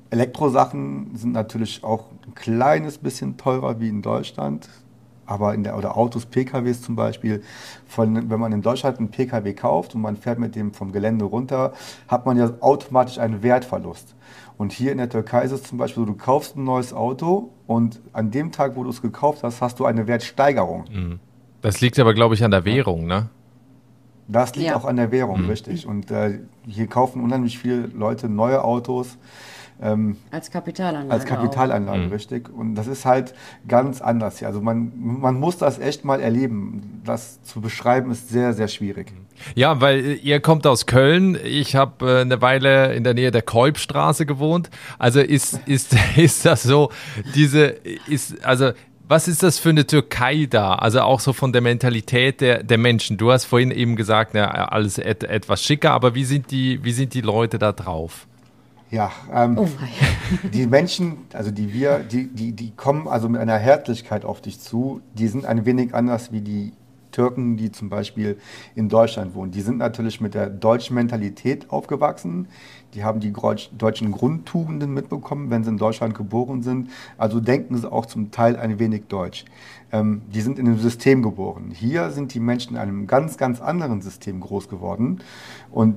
Elektrosachen 0.10 1.15
sind 1.15 1.34
natürlich 1.34 1.84
auch 1.84 2.06
ein 2.28 2.36
kleines 2.36 2.98
bisschen 2.98 3.38
teurer 3.38 3.80
wie 3.80 3.89
in 3.89 4.02
Deutschland. 4.02 4.69
Aber 5.28 5.56
in 5.56 5.63
der, 5.63 5.76
oder 5.76 5.98
Autos, 5.98 6.28
PKWs 6.28 6.84
zum 6.84 6.95
Beispiel, 6.95 7.41
von, 7.88 8.30
wenn 8.30 8.39
man 8.39 8.52
in 8.52 8.62
Deutschland 8.62 9.00
einen 9.00 9.10
PKW 9.10 9.54
kauft 9.54 9.95
und 9.95 10.02
man 10.02 10.17
fährt 10.17 10.38
mit 10.38 10.56
dem 10.56 10.71
vom 10.71 10.91
Gelände 10.91 11.26
runter, 11.26 11.74
hat 12.08 12.28
man 12.28 12.38
ja 12.38 12.52
automatisch 12.60 13.17
einen 13.17 13.41
Wertverlust. 13.41 14.13
Und 14.58 14.71
hier 14.71 14.91
in 14.91 15.00
der 15.00 15.10
Türkei 15.10 15.43
ist 15.43 15.52
es 15.52 15.63
zum 15.63 15.80
Beispiel 15.80 16.04
so, 16.04 16.06
du 16.06 16.13
kaufst 16.13 16.56
ein 16.56 16.63
neues 16.63 16.93
Auto 16.93 17.50
und 17.67 18.00
an 18.13 18.30
dem 18.30 18.52
Tag, 18.52 18.76
wo 18.76 18.84
du 18.84 18.91
es 18.91 19.02
gekauft 19.02 19.43
hast, 19.43 19.62
hast 19.62 19.80
du 19.80 19.86
eine 19.86 20.06
Wertsteigerung. 20.08 20.86
Mhm. 20.91 21.19
Das 21.62 21.82
liegt 21.82 21.98
aber, 22.00 22.13
glaube 22.13 22.36
ich, 22.36 22.43
an 22.43 22.52
der 22.52 22.63
Währung, 22.63 23.08
ne? 23.08 23.30
Das 24.28 24.56
liegt 24.56 24.70
ja. 24.70 24.76
auch 24.76 24.86
an 24.86 24.96
der 24.96 25.12
Währung, 25.12 25.44
mhm. 25.44 25.50
richtig. 25.50 25.86
Und 25.86 26.12
äh, 26.12 26.40
hier 26.68 26.88
kaufen 26.88 27.22
unheimlich 27.22 27.60
viele 27.60 27.88
Leute 27.88 28.30
neue 28.30 28.64
Autos. 28.64 29.18
Ähm, 29.82 30.16
als 30.32 30.52
Kapitalanlage. 30.52 31.12
Als 31.12 31.26
Kapitalanlage, 31.26 32.04
mhm. 32.04 32.12
richtig. 32.12 32.50
Und 32.50 32.76
das 32.76 32.88
ist 32.88 33.06
halt 33.06 33.34
ganz 33.68 34.02
anders 34.02 34.40
hier. 34.40 34.48
Also 34.48 34.62
man, 34.62 34.94
man 34.96 35.40
muss 35.40 35.58
das 35.58 35.80
echt 35.80 36.06
mal 36.06 36.22
erleben. 36.22 37.02
Das 37.04 37.42
zu 37.44 37.60
beschreiben 37.60 38.10
ist 38.12 38.30
sehr, 38.30 38.54
sehr 38.54 38.70
schwierig. 38.70 39.12
Ja, 39.54 39.82
weil 39.82 40.18
ihr 40.24 40.40
kommt 40.40 40.66
aus 40.66 40.86
Köln. 40.86 41.38
Ich 41.44 41.76
habe 41.76 42.20
äh, 42.20 42.22
eine 42.22 42.42
Weile 42.42 42.94
in 42.94 43.04
der 43.04 43.14
Nähe 43.14 43.32
der 43.32 43.42
Kolbstraße 43.42 44.26
gewohnt. 44.26 44.70
Also 44.98 45.20
ist, 45.20 45.60
ist, 45.66 45.96
ist 46.16 46.46
das 46.46 46.64
so, 46.64 46.90
diese, 47.36 47.76
ist, 48.08 48.46
also 48.46 48.72
was 49.08 49.28
ist 49.28 49.44
das 49.44 49.60
für 49.60 49.70
eine 49.70 49.86
Türkei 49.86 50.48
da? 50.50 50.76
Also 50.76 51.02
auch 51.02 51.20
so 51.20 51.34
von 51.34 51.54
der 51.54 51.62
Mentalität 51.62 52.41
der, 52.41 52.63
der 52.63 52.78
Menschen. 52.78 53.18
Du 53.18 53.32
hast 53.32 53.46
vorhin 53.46 53.72
eben 53.72 53.96
gesagt, 53.96 54.32
na, 54.34 54.46
alles 54.46 54.98
et, 54.98 55.24
etwas 55.24 55.63
schicker, 55.63 55.91
aber 55.91 56.15
wie 56.15 56.26
sind 56.26 56.52
die, 56.52 56.84
wie 56.84 56.91
sind 56.91 57.13
die 57.13 57.22
Leute 57.22 57.60
da 57.60 57.72
drauf? 57.72 58.28
Ja, 58.91 59.12
ähm, 59.34 59.58
oh 59.58 59.68
die 60.54 60.68
Menschen, 60.68 61.18
also 61.34 61.52
die 61.52 61.74
wir, 61.74 62.00
die, 62.00 62.28
die, 62.28 62.54
die 62.54 62.72
kommen 62.72 63.08
also 63.08 63.30
mit 63.30 63.41
einer 63.41 63.58
Herzlichkeit 63.58 64.26
auf 64.26 64.41
dich 64.41 64.60
zu. 64.60 65.02
Die 65.13 65.28
sind 65.28 65.46
ein 65.46 65.65
wenig 65.65 65.94
anders 65.94 66.32
wie 66.32 66.41
die 66.41 66.74
Türken, 67.15 67.56
die 67.56 67.71
zum 67.71 67.89
Beispiel 67.89 68.38
in 68.75 68.89
Deutschland 68.89 69.36
wohnen. 69.36 69.51
Die 69.51 69.62
sind 69.62 69.78
natürlich 69.78 70.19
mit 70.19 70.34
der 70.34 70.49
deutschen 70.49 70.95
Mentalität 70.95 71.69
aufgewachsen. 71.69 72.49
Die 72.93 73.06
haben 73.06 73.21
die 73.21 73.32
deutschen 73.32 74.12
Grundtugenden 74.12 74.93
mitbekommen, 74.93 75.49
wenn 75.49 75.63
sie 75.63 75.69
in 75.69 75.78
Deutschland 75.78 76.13
geboren 76.13 76.62
sind. 76.62 76.89
Also 77.17 77.39
denken 77.39 77.78
sie 77.78 77.89
auch 77.89 78.06
zum 78.06 78.32
Teil 78.32 78.58
ein 78.58 78.80
wenig 78.80 79.04
deutsch. 79.08 79.45
Ähm, 79.93 80.23
die 80.34 80.41
sind 80.41 80.60
in 80.60 80.67
einem 80.67 80.80
System 80.80 81.23
geboren. 81.23 81.71
Hier 81.73 82.12
sind 82.12 82.34
die 82.34 82.41
Menschen 82.41 82.75
in 82.75 82.82
einem 82.82 83.08
ganz, 83.08 83.38
ganz 83.38 83.62
anderen 83.62 84.01
System 84.01 84.41
groß 84.41 84.67
geworden. 84.67 85.19
Und 85.71 85.95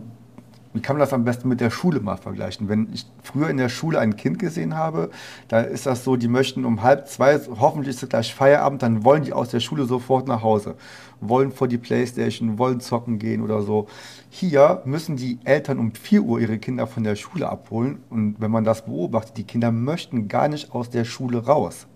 wie 0.79 0.83
kann 0.83 0.95
man 0.95 1.01
das 1.01 1.12
am 1.12 1.25
besten 1.25 1.49
mit 1.49 1.61
der 1.61 1.71
Schule 1.71 1.99
mal 1.99 2.19
vergleichen? 2.19 2.69
Wenn 2.69 2.88
ich 2.93 3.05
früher 3.25 3.51
in 3.51 3.57
der 3.57 3.69
Schule 3.69 3.99
ein 3.99 4.14
Kind 4.14 4.38
gesehen 4.38 4.77
habe, 4.77 5.11
da 5.49 5.61
ist 5.61 5.87
das 5.87 6.05
so, 6.05 6.14
die 6.14 6.29
möchten 6.29 6.64
um 6.64 6.85
halb 6.85 7.09
zwei, 7.09 7.37
hoffentlich 7.59 7.97
ist 7.97 8.09
gleich 8.09 8.33
Feierabend, 8.33 8.81
dann 8.85 9.03
wollen 9.03 9.25
die 9.25 9.33
aus 9.33 9.49
der 9.49 9.59
Schule 9.59 9.87
sofort 9.87 10.29
nach 10.29 10.45
Hause, 10.45 10.77
wollen 11.21 11.51
vor 11.51 11.67
die 11.67 11.79
Playstation, 11.79 12.59
wollen 12.59 12.79
zocken 12.79 13.19
gehen 13.19 13.43
oder 13.43 13.62
so. 13.62 13.88
Hier 14.31 14.81
müssen 14.85 15.17
die 15.17 15.41
Eltern 15.43 15.81
um 15.81 15.91
4 15.91 16.23
Uhr 16.23 16.38
ihre 16.38 16.59
Kinder 16.59 16.87
von 16.87 17.03
der 17.03 17.17
Schule 17.17 17.49
abholen 17.49 17.99
und 18.09 18.37
wenn 18.38 18.53
man 18.53 18.62
das 18.62 18.85
beobachtet, 18.85 19.37
die 19.37 19.45
Kinder 19.45 19.73
möchten 19.73 20.29
gar 20.29 20.47
nicht 20.47 20.73
aus 20.73 20.91
der 20.91 21.05
Schule 21.05 21.45
raus 21.45 21.88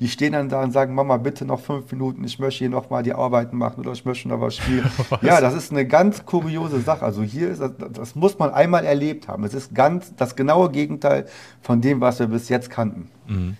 die 0.00 0.08
stehen 0.08 0.32
dann 0.32 0.48
da 0.48 0.62
und 0.62 0.72
sagen, 0.72 0.94
Mama, 0.94 1.16
bitte 1.16 1.44
noch 1.44 1.60
fünf 1.60 1.90
Minuten, 1.92 2.24
ich 2.24 2.38
möchte 2.38 2.58
hier 2.58 2.68
noch 2.68 2.90
mal 2.90 3.02
die 3.02 3.12
Arbeiten 3.12 3.56
machen 3.56 3.80
oder 3.80 3.92
ich 3.92 4.04
möchte 4.04 4.28
noch 4.28 4.40
was 4.40 4.56
spielen. 4.56 4.90
was? 5.08 5.22
Ja, 5.22 5.40
das 5.40 5.54
ist 5.54 5.70
eine 5.70 5.86
ganz 5.86 6.24
kuriose 6.26 6.80
Sache. 6.80 7.04
Also 7.04 7.22
hier 7.22 7.50
ist 7.50 7.60
das, 7.60 7.72
das 7.92 8.14
muss 8.14 8.38
man 8.38 8.52
einmal 8.52 8.84
erlebt 8.84 9.28
haben. 9.28 9.44
Es 9.44 9.54
ist 9.54 9.74
ganz 9.74 10.14
das 10.16 10.36
genaue 10.36 10.70
Gegenteil 10.70 11.26
von 11.62 11.80
dem, 11.80 12.00
was 12.00 12.18
wir 12.18 12.26
bis 12.26 12.48
jetzt 12.48 12.70
kannten. 12.70 13.08
Mhm. 13.26 13.56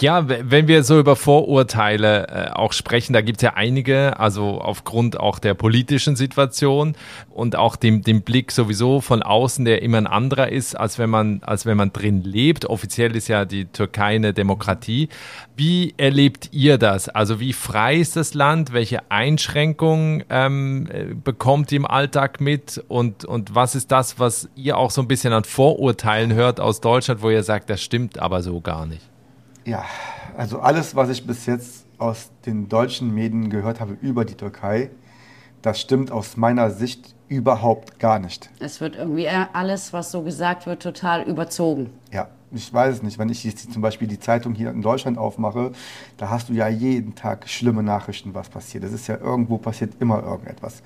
Ja, 0.00 0.28
wenn 0.28 0.68
wir 0.68 0.82
so 0.84 0.98
über 0.98 1.16
Vorurteile 1.16 2.26
äh, 2.28 2.50
auch 2.50 2.72
sprechen, 2.72 3.12
da 3.12 3.20
gibt 3.20 3.38
es 3.38 3.42
ja 3.42 3.54
einige, 3.54 4.18
also 4.18 4.60
aufgrund 4.60 5.18
auch 5.18 5.38
der 5.38 5.54
politischen 5.54 6.16
Situation 6.16 6.96
und 7.30 7.56
auch 7.56 7.76
dem, 7.76 8.02
dem 8.02 8.22
Blick 8.22 8.52
sowieso 8.52 9.00
von 9.00 9.22
außen, 9.22 9.64
der 9.64 9.82
immer 9.82 9.98
ein 9.98 10.06
anderer 10.06 10.50
ist, 10.50 10.74
als 10.78 10.98
wenn 10.98 11.10
man, 11.10 11.40
als 11.44 11.66
wenn 11.66 11.76
man 11.76 11.92
drin 11.92 12.22
lebt. 12.22 12.66
Offiziell 12.66 13.16
ist 13.16 13.28
ja 13.28 13.44
die 13.44 13.66
Türkei 13.66 14.16
eine 14.16 14.32
Demokratie. 14.32 15.08
Wie 15.56 15.94
erlebt 15.96 16.50
ihr 16.52 16.78
das? 16.78 17.08
Also 17.08 17.40
wie 17.40 17.52
frei 17.52 17.96
ist 17.96 18.16
das 18.16 18.34
Land? 18.34 18.72
Welche 18.72 19.10
Einschränkungen 19.10 20.24
ähm, 20.28 20.88
bekommt 21.24 21.72
ihr 21.72 21.76
im 21.76 21.86
Alltag 21.86 22.40
mit? 22.40 22.84
Und, 22.88 23.24
und 23.24 23.54
was 23.54 23.74
ist 23.74 23.90
das, 23.90 24.18
was 24.18 24.48
ihr 24.56 24.76
auch 24.76 24.90
so 24.90 25.00
ein 25.00 25.08
bisschen 25.08 25.32
an 25.32 25.44
Vorurteilen 25.44 26.34
hört 26.34 26.60
aus 26.60 26.80
Deutschland, 26.80 27.22
wo 27.22 27.30
ihr 27.30 27.42
sagt, 27.42 27.70
das 27.70 27.82
stimmt 27.82 28.18
aber 28.18 28.42
so 28.42 28.60
gar 28.60 28.86
nicht? 28.86 29.02
Ja, 29.66 29.84
also 30.36 30.60
alles, 30.60 30.94
was 30.94 31.08
ich 31.08 31.26
bis 31.26 31.44
jetzt 31.46 31.86
aus 31.98 32.30
den 32.46 32.68
deutschen 32.68 33.12
Medien 33.12 33.50
gehört 33.50 33.80
habe 33.80 33.98
über 34.00 34.24
die 34.24 34.36
Türkei, 34.36 34.90
das 35.60 35.80
stimmt 35.80 36.12
aus 36.12 36.36
meiner 36.36 36.70
Sicht 36.70 37.16
überhaupt 37.26 37.98
gar 37.98 38.20
nicht. 38.20 38.48
Es 38.60 38.80
wird 38.80 38.94
irgendwie 38.94 39.28
alles, 39.28 39.92
was 39.92 40.12
so 40.12 40.22
gesagt 40.22 40.66
wird, 40.66 40.84
total 40.84 41.24
überzogen. 41.24 41.90
Ja, 42.12 42.28
ich 42.52 42.72
weiß 42.72 42.94
es 42.94 43.02
nicht, 43.02 43.18
wenn 43.18 43.28
ich 43.28 43.42
jetzt 43.42 43.72
zum 43.72 43.82
Beispiel 43.82 44.06
die 44.06 44.20
Zeitung 44.20 44.54
hier 44.54 44.70
in 44.70 44.82
Deutschland 44.82 45.18
aufmache, 45.18 45.72
da 46.16 46.30
hast 46.30 46.48
du 46.48 46.52
ja 46.52 46.68
jeden 46.68 47.16
Tag 47.16 47.48
schlimme 47.48 47.82
Nachrichten, 47.82 48.34
was 48.34 48.48
passiert. 48.48 48.84
Das 48.84 48.92
ist 48.92 49.08
ja 49.08 49.16
irgendwo 49.16 49.58
passiert 49.58 49.94
immer 49.98 50.22
irgendetwas. 50.22 50.80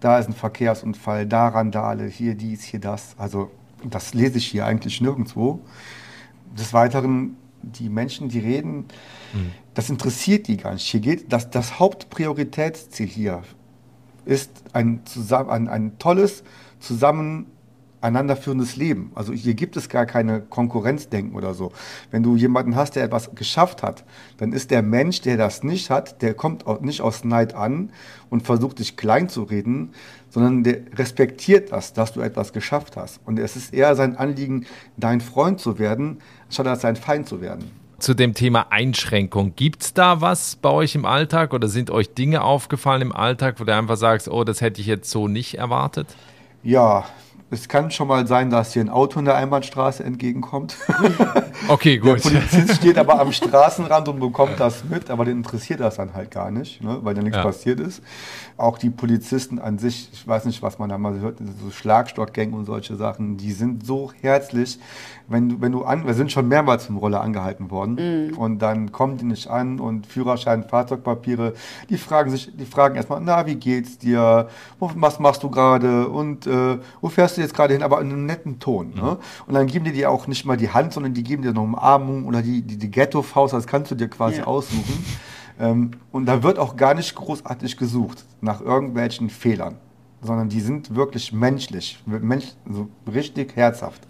Da 0.00 0.18
ist 0.18 0.28
ein 0.28 0.34
Verkehrsunfall, 0.34 1.24
da 1.24 1.46
Randale, 1.46 2.06
hier 2.06 2.34
dies, 2.34 2.64
hier 2.64 2.80
das. 2.80 3.14
Also 3.16 3.52
das 3.84 4.12
lese 4.12 4.38
ich 4.38 4.46
hier 4.48 4.66
eigentlich 4.66 5.00
nirgendwo. 5.00 5.60
Des 6.58 6.72
Weiteren, 6.72 7.36
die 7.72 7.88
Menschen, 7.88 8.28
die 8.28 8.38
reden, 8.38 8.86
mhm. 9.32 9.52
das 9.74 9.90
interessiert 9.90 10.48
die 10.48 10.56
gar 10.56 10.74
nicht. 10.74 10.86
Hier 10.86 11.00
geht 11.00 11.32
das, 11.32 11.50
das 11.50 11.78
Hauptprioritätsziel 11.78 13.06
hier 13.06 13.42
ist 14.24 14.50
ein, 14.72 15.02
ein, 15.30 15.68
ein 15.68 15.98
tolles 15.98 16.44
Zusammen 16.80 17.46
einanderführendes 18.04 18.76
Leben. 18.76 19.10
Also 19.14 19.32
hier 19.32 19.54
gibt 19.54 19.76
es 19.76 19.88
gar 19.88 20.06
keine 20.06 20.40
Konkurrenzdenken 20.42 21.34
oder 21.34 21.54
so. 21.54 21.72
Wenn 22.10 22.22
du 22.22 22.36
jemanden 22.36 22.76
hast, 22.76 22.96
der 22.96 23.04
etwas 23.04 23.34
geschafft 23.34 23.82
hat, 23.82 24.04
dann 24.36 24.52
ist 24.52 24.70
der 24.70 24.82
Mensch, 24.82 25.22
der 25.22 25.36
das 25.36 25.64
nicht 25.64 25.90
hat, 25.90 26.20
der 26.22 26.34
kommt 26.34 26.64
nicht 26.82 27.00
aus 27.00 27.24
Neid 27.24 27.54
an 27.54 27.90
und 28.30 28.42
versucht 28.42 28.78
dich 28.78 28.96
klein 28.96 29.28
zu 29.28 29.42
reden, 29.42 29.92
sondern 30.28 30.64
der 30.64 30.80
respektiert 30.94 31.72
das, 31.72 31.94
dass 31.94 32.12
du 32.12 32.20
etwas 32.20 32.52
geschafft 32.52 32.96
hast. 32.96 33.20
Und 33.24 33.38
es 33.38 33.56
ist 33.56 33.72
eher 33.72 33.96
sein 33.96 34.16
Anliegen, 34.16 34.66
dein 34.96 35.20
Freund 35.20 35.58
zu 35.58 35.78
werden, 35.78 36.18
statt 36.50 36.66
als 36.66 36.82
sein 36.82 36.96
Feind 36.96 37.26
zu 37.26 37.40
werden 37.40 37.70
zu 38.00 38.12
dem 38.12 38.34
Thema 38.34 38.66
Einschränkung. 38.68 39.54
Gibt 39.56 39.82
es 39.82 39.94
da 39.94 40.20
was 40.20 40.56
bei 40.56 40.68
euch 40.68 40.94
im 40.94 41.06
Alltag 41.06 41.54
oder 41.54 41.68
sind 41.68 41.90
euch 41.90 42.12
Dinge 42.12 42.42
aufgefallen 42.42 43.00
im 43.00 43.12
Alltag, 43.12 43.58
wo 43.60 43.64
du 43.64 43.74
einfach 43.74 43.96
sagst, 43.96 44.28
oh, 44.28 44.44
das 44.44 44.60
hätte 44.60 44.82
ich 44.82 44.86
jetzt 44.86 45.10
so 45.10 45.26
nicht 45.26 45.54
erwartet? 45.54 46.08
Ja, 46.62 47.06
es 47.50 47.68
kann 47.68 47.90
schon 47.90 48.08
mal 48.08 48.26
sein, 48.26 48.50
dass 48.50 48.72
hier 48.72 48.82
ein 48.82 48.88
Auto 48.88 49.18
in 49.18 49.24
der 49.24 49.36
Einbahnstraße 49.36 50.04
entgegenkommt. 50.04 50.76
Okay, 51.68 51.96
gut. 51.96 52.22
Der 52.24 52.30
Polizist 52.30 52.74
steht 52.76 52.98
aber 52.98 53.18
am 53.20 53.32
Straßenrand 53.32 54.08
und 54.08 54.20
bekommt 54.20 54.60
das 54.60 54.84
mit, 54.84 55.08
aber 55.08 55.24
den 55.24 55.38
interessiert 55.38 55.80
das 55.80 55.96
dann 55.96 56.12
halt 56.12 56.30
gar 56.30 56.50
nicht, 56.50 56.82
ne, 56.82 56.98
weil 57.02 57.14
da 57.14 57.22
nichts 57.22 57.38
ja. 57.38 57.42
passiert 57.42 57.80
ist. 57.80 58.02
Auch 58.58 58.76
die 58.76 58.90
Polizisten 58.90 59.58
an 59.58 59.78
sich, 59.78 60.10
ich 60.12 60.26
weiß 60.26 60.44
nicht, 60.44 60.62
was 60.62 60.78
man 60.78 60.90
da 60.90 60.98
mal 60.98 61.18
hört, 61.20 61.38
so 61.38 61.70
Schlagstockgänge 61.70 62.54
und 62.54 62.66
solche 62.66 62.96
Sachen, 62.96 63.38
die 63.38 63.52
sind 63.52 63.86
so 63.86 64.12
herzlich. 64.20 64.78
Wenn 65.26 65.48
du, 65.48 65.60
wenn 65.60 65.72
du 65.72 65.84
an, 65.84 66.06
wir 66.06 66.14
sind 66.14 66.30
schon 66.30 66.48
mehrmals 66.48 66.88
im 66.88 66.98
Roller 66.98 67.22
angehalten 67.22 67.70
worden 67.70 68.30
mm. 68.30 68.36
und 68.36 68.58
dann 68.60 68.92
kommen 68.92 69.16
die 69.16 69.24
nicht 69.24 69.48
an 69.48 69.80
und 69.80 70.06
Führerschein, 70.06 70.64
Fahrzeugpapiere, 70.64 71.54
die 71.88 71.96
fragen 71.96 72.30
sich, 72.30 72.54
die 72.54 72.66
fragen 72.66 72.96
erstmal, 72.96 73.20
na, 73.22 73.46
wie 73.46 73.54
geht's 73.54 73.96
dir? 73.96 74.48
Was 74.80 75.18
machst 75.18 75.42
du 75.42 75.50
gerade? 75.50 76.08
Und 76.08 76.46
äh, 76.46 76.78
wo 77.00 77.08
fährst 77.08 77.36
du 77.36 77.40
jetzt 77.40 77.54
gerade 77.54 77.72
hin? 77.72 77.82
Aber 77.82 78.00
in 78.02 78.10
einem 78.10 78.26
netten 78.26 78.58
Ton. 78.58 78.92
Mm. 78.94 78.96
Ne? 78.96 79.02
Mhm. 79.02 79.16
Und 79.46 79.54
dann 79.54 79.66
geben 79.66 79.86
die 79.86 79.92
dir 79.92 80.10
auch 80.10 80.26
nicht 80.26 80.44
mal 80.44 80.58
die 80.58 80.70
Hand, 80.70 80.92
sondern 80.92 81.14
die 81.14 81.22
geben 81.22 81.42
dir 81.42 81.50
eine 81.50 81.60
Umarmung 81.60 82.26
oder 82.26 82.42
die, 82.42 82.60
die, 82.60 82.76
die 82.76 82.90
Ghetto-Faust, 82.90 83.54
das 83.54 83.66
kannst 83.66 83.90
du 83.90 83.94
dir 83.94 84.08
quasi 84.08 84.38
ja. 84.38 84.44
aussuchen. 84.44 85.04
Ähm, 85.58 85.92
und 86.10 86.26
da 86.26 86.42
wird 86.42 86.58
auch 86.58 86.76
gar 86.76 86.94
nicht 86.94 87.14
großartig 87.14 87.76
gesucht 87.76 88.24
nach 88.40 88.60
irgendwelchen 88.60 89.30
Fehlern, 89.30 89.76
sondern 90.20 90.48
die 90.48 90.60
sind 90.60 90.94
wirklich 90.94 91.32
menschlich, 91.32 92.02
mensch, 92.06 92.52
so 92.68 92.88
richtig 93.12 93.56
herzhaft. 93.56 94.02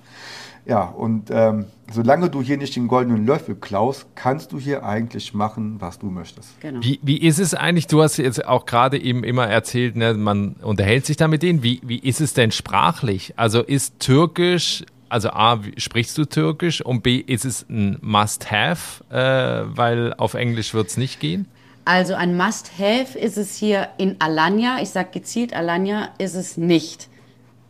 Ja, 0.67 0.85
und 0.85 1.31
ähm, 1.31 1.67
solange 1.93 2.31
du 2.31 2.41
hier 2.41 2.57
nicht 2.57 2.75
den 2.75 2.89
goldenen 2.89 3.27
Löffel 3.27 3.55
klaust, 3.55 4.07
kannst 4.15 4.53
du 4.53 4.59
hier 4.59 4.85
eigentlich 4.85 5.35
machen, 5.35 5.77
was 5.79 5.99
du 5.99 6.07
möchtest. 6.07 6.59
Genau. 6.61 6.81
Wie, 6.83 7.01
wie 7.03 7.19
ist 7.19 7.39
es 7.39 7.55
eigentlich? 7.55 7.87
Du 7.87 8.03
hast 8.03 8.17
jetzt 8.17 8.47
auch 8.47 8.65
gerade 8.65 8.99
eben 8.99 9.25
immer 9.25 9.47
erzählt, 9.47 9.95
ne, 9.95 10.15
man 10.15 10.55
unterhält 10.63 11.05
sich 11.05 11.19
da 11.19 11.29
mit 11.29 11.43
denen. 11.43 11.63
Wie, 11.63 11.81
wie 11.85 11.99
ist 11.99 12.21
es 12.21 12.33
denn 12.33 12.51
sprachlich? 12.51 13.35
Also 13.37 13.63
ist 13.63 14.01
Türkisch 14.01 14.85
also 15.11 15.31
A, 15.31 15.61
sprichst 15.77 16.19
du 16.19 16.25
Türkisch 16.25 16.81
und 16.81 17.05
B, 17.05 17.19
ist 17.19 17.45
es 17.45 17.65
ein 17.69 17.99
Must-Have, 18.01 19.05
äh, 19.11 19.77
weil 19.77 20.13
auf 20.15 20.35
Englisch 20.35 20.75
wird 20.75 20.89
es 20.89 20.97
nicht 20.97 21.21
gehen? 21.21 21.47
Also 21.85 22.15
ein 22.15 22.37
Must-Have 22.37 23.17
ist 23.17 23.37
es 23.37 23.57
hier 23.57 23.91
in 23.97 24.17
Alanya, 24.19 24.79
ich 24.83 24.89
sage 24.91 25.11
gezielt 25.13 25.55
Alanya, 25.55 26.09
ist 26.19 26.35
es 26.35 26.57
nicht. 26.57 27.09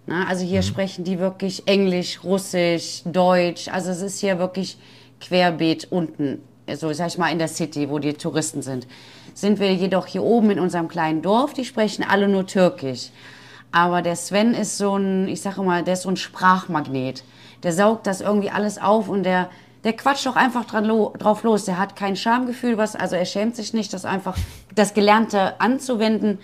Na, 0.07 0.27
also 0.27 0.45
hier 0.45 0.61
mhm. 0.61 0.65
sprechen 0.65 1.05
die 1.05 1.19
wirklich 1.19 1.67
Englisch, 1.67 2.23
Russisch, 2.23 3.03
Deutsch, 3.05 3.69
also 3.69 3.91
es 3.91 4.03
ist 4.03 4.21
hier 4.21 4.39
wirklich 4.39 4.77
querbeet 5.21 5.91
unten, 5.91 6.43
so 6.75 6.93
sag 6.93 7.09
ich 7.09 7.19
mal 7.19 7.33
in 7.33 7.39
der 7.39 7.49
City, 7.49 7.89
wo 7.89 7.99
die 7.99 8.13
Touristen 8.13 8.63
sind. 8.63 8.87
Sind 9.33 9.59
wir 9.59 9.73
jedoch 9.73 10.07
hier 10.07 10.23
oben 10.23 10.51
in 10.51 10.61
unserem 10.61 10.89
kleinen 10.89 11.23
Dorf, 11.23 11.55
die 11.55 11.65
sprechen 11.65 12.05
alle 12.09 12.29
nur 12.29 12.47
Türkisch. 12.47 13.11
Aber 13.73 14.03
der 14.03 14.15
Sven 14.15 14.55
ist 14.55 14.79
so 14.79 14.97
ein, 14.97 15.27
ich 15.27 15.41
sage 15.41 15.63
mal, 15.63 15.83
der 15.83 15.95
ist 15.95 16.03
so 16.03 16.09
ein 16.09 16.17
Sprachmagnet. 16.17 17.25
Der 17.65 17.73
saugt 17.73 18.07
das 18.07 18.21
irgendwie 18.21 18.51
alles 18.51 18.79
auf 18.79 19.09
und 19.09 19.25
der, 19.25 19.51
der 19.83 19.95
quatscht 19.95 20.27
doch 20.27 20.37
einfach 20.37 20.65
dran 20.65 20.85
lo, 20.85 21.13
drauf 21.19 21.43
los. 21.43 21.65
Der 21.65 21.79
hat 21.79 21.97
kein 21.97 22.15
Schamgefühl, 22.15 22.79
was, 22.79 22.95
also 22.95 23.17
er 23.17 23.25
schämt 23.25 23.57
sich 23.57 23.73
nicht, 23.73 23.93
das 23.93 24.05
einfach, 24.05 24.37
das 24.75 24.95
Gelernte 24.95 25.61
anzuwenden. 25.61 26.39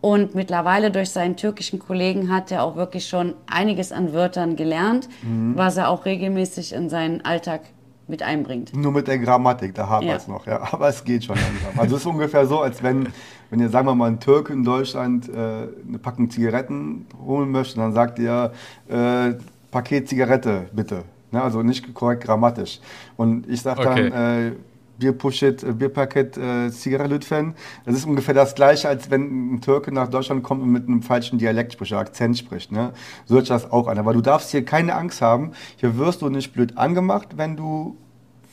Und 0.00 0.34
mittlerweile 0.34 0.90
durch 0.90 1.10
seinen 1.10 1.36
türkischen 1.36 1.78
Kollegen 1.78 2.32
hat 2.32 2.50
er 2.50 2.62
auch 2.62 2.76
wirklich 2.76 3.06
schon 3.06 3.34
einiges 3.46 3.92
an 3.92 4.12
Wörtern 4.12 4.56
gelernt, 4.56 5.08
mhm. 5.22 5.52
was 5.56 5.76
er 5.76 5.90
auch 5.90 6.06
regelmäßig 6.06 6.72
in 6.72 6.88
seinen 6.88 7.24
Alltag 7.24 7.60
mit 8.08 8.22
einbringt. 8.22 8.74
Nur 8.74 8.92
mit 8.92 9.06
der 9.06 9.18
Grammatik, 9.18 9.74
da 9.74 9.88
haben 9.88 10.06
wir 10.06 10.16
es 10.16 10.26
noch, 10.26 10.46
ja. 10.46 10.60
Aber 10.72 10.88
es 10.88 11.04
geht 11.04 11.24
schon 11.24 11.36
langsam. 11.36 11.78
Also 11.78 11.96
es 11.96 12.02
ist 12.02 12.06
ungefähr 12.06 12.46
so, 12.46 12.60
als 12.60 12.82
wenn, 12.82 13.08
wenn 13.50 13.60
ihr, 13.60 13.68
sagen 13.68 13.86
wir 13.86 13.94
mal, 13.94 14.08
ein 14.08 14.20
Türke 14.20 14.52
in 14.52 14.64
Deutschland 14.64 15.28
äh, 15.28 15.32
eine 15.32 15.98
Packung 16.00 16.28
Zigaretten 16.28 17.06
holen 17.24 17.50
möchte, 17.50 17.76
dann 17.76 17.92
sagt 17.92 18.18
ihr, 18.18 18.52
äh, 18.88 19.34
Paket 19.70 20.08
Zigarette, 20.08 20.66
bitte. 20.72 21.04
Ne? 21.30 21.40
Also 21.40 21.62
nicht 21.62 21.94
korrekt 21.94 22.24
grammatisch. 22.24 22.80
Und 23.16 23.48
ich 23.48 23.62
sage 23.62 23.80
okay. 23.80 24.10
dann, 24.10 24.48
äh, 24.48 24.52
Bierpuschet, 25.00 25.64
äh, 25.64 25.72
Bierpaket, 25.72 26.36
äh, 26.36 26.70
Zigarre 26.70 27.08
Das 27.08 27.96
ist 27.96 28.04
ungefähr 28.06 28.34
das 28.34 28.54
Gleiche, 28.54 28.88
als 28.88 29.10
wenn 29.10 29.54
ein 29.54 29.60
Türke 29.60 29.92
nach 29.92 30.08
Deutschland 30.08 30.44
kommt 30.44 30.62
und 30.62 30.70
mit 30.70 30.86
einem 30.86 31.02
falschen 31.02 31.38
Dialekt 31.38 31.72
spricht, 31.72 31.92
Akzent 31.94 32.38
spricht. 32.38 32.70
Ne? 32.70 32.92
So 33.26 33.34
hört 33.34 33.50
das 33.50 33.72
auch 33.72 33.88
an. 33.88 33.98
Aber 33.98 34.12
du 34.12 34.20
darfst 34.20 34.52
hier 34.52 34.64
keine 34.64 34.94
Angst 34.94 35.20
haben. 35.20 35.50
Hier 35.76 35.98
wirst 35.98 36.22
du 36.22 36.28
nicht 36.28 36.52
blöd 36.52 36.78
angemacht, 36.78 37.36
wenn 37.36 37.56
du 37.56 37.96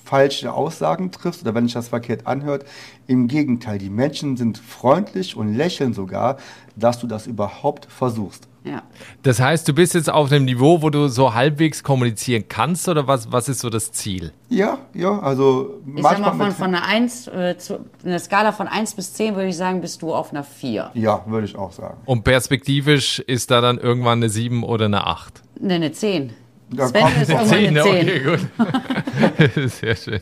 falsche 0.08 0.54
Aussagen 0.54 1.12
triffst 1.12 1.44
oder 1.44 1.54
wenn 1.54 1.66
sich 1.66 1.74
das 1.74 1.90
verkehrt 1.90 2.26
anhört. 2.26 2.66
Im 3.08 3.28
Gegenteil, 3.28 3.78
die 3.78 3.90
Menschen 3.90 4.38
sind 4.38 4.58
freundlich 4.58 5.36
und 5.36 5.54
lächeln 5.54 5.94
sogar, 5.94 6.38
dass 6.76 7.00
du 7.00 7.08
das 7.08 7.28
überhaupt 7.28 7.86
versuchst. 7.86 8.48
Ja. 8.68 8.84
Das 9.24 9.40
heißt, 9.40 9.68
du 9.68 9.74
bist 9.74 9.94
jetzt 9.94 10.10
auf 10.10 10.32
einem 10.32 10.46
Niveau, 10.46 10.82
wo 10.82 10.90
du 10.90 11.08
so 11.08 11.34
halbwegs 11.34 11.84
kommunizieren 11.84 12.46
kannst 12.50 12.90
oder 12.90 13.08
was, 13.08 13.32
was 13.32 13.48
ist 13.50 13.60
so 13.60 13.70
das 13.70 13.92
Ziel? 13.92 14.34
Ja, 14.50 14.80
ja, 14.94 15.20
also 15.20 15.82
ich 15.96 16.04
sag 16.04 16.20
mal 16.20 16.34
von, 16.34 16.52
von 16.52 16.76
einer 16.76 16.84
1, 16.84 17.28
äh, 17.28 17.58
zu, 17.58 17.86
einer 18.04 18.20
Skala 18.20 18.52
von 18.52 18.68
1 18.68 18.96
bis 18.96 19.14
10 19.14 19.36
würde 19.36 19.50
ich 19.50 19.58
sagen, 19.58 19.82
bist 19.82 20.02
du 20.02 20.14
auf 20.14 20.32
einer 20.32 20.44
4. 20.44 20.92
Ja, 20.94 21.24
würde 21.28 21.46
ich 21.46 21.56
auch 21.56 21.72
sagen. 21.72 21.98
Und 22.06 22.24
perspektivisch 22.24 23.20
ist 23.20 23.52
da 23.52 23.62
dann 23.62 23.78
irgendwann 23.78 24.20
eine 24.20 24.30
7 24.30 24.64
oder 24.64 24.86
eine 24.86 25.08
8? 25.08 25.42
Ne, 25.60 25.76
eine 25.76 25.92
10. 25.92 26.34
Ja, 26.74 26.88
Sven 26.88 27.08
ist 27.22 27.30
irgendwann 27.30 27.48
10, 27.48 27.68
eine 27.68 27.82
10. 27.82 27.92
Okay, 27.92 28.38
gut. 29.56 29.72
Sehr 29.72 29.96
schön. 29.96 30.20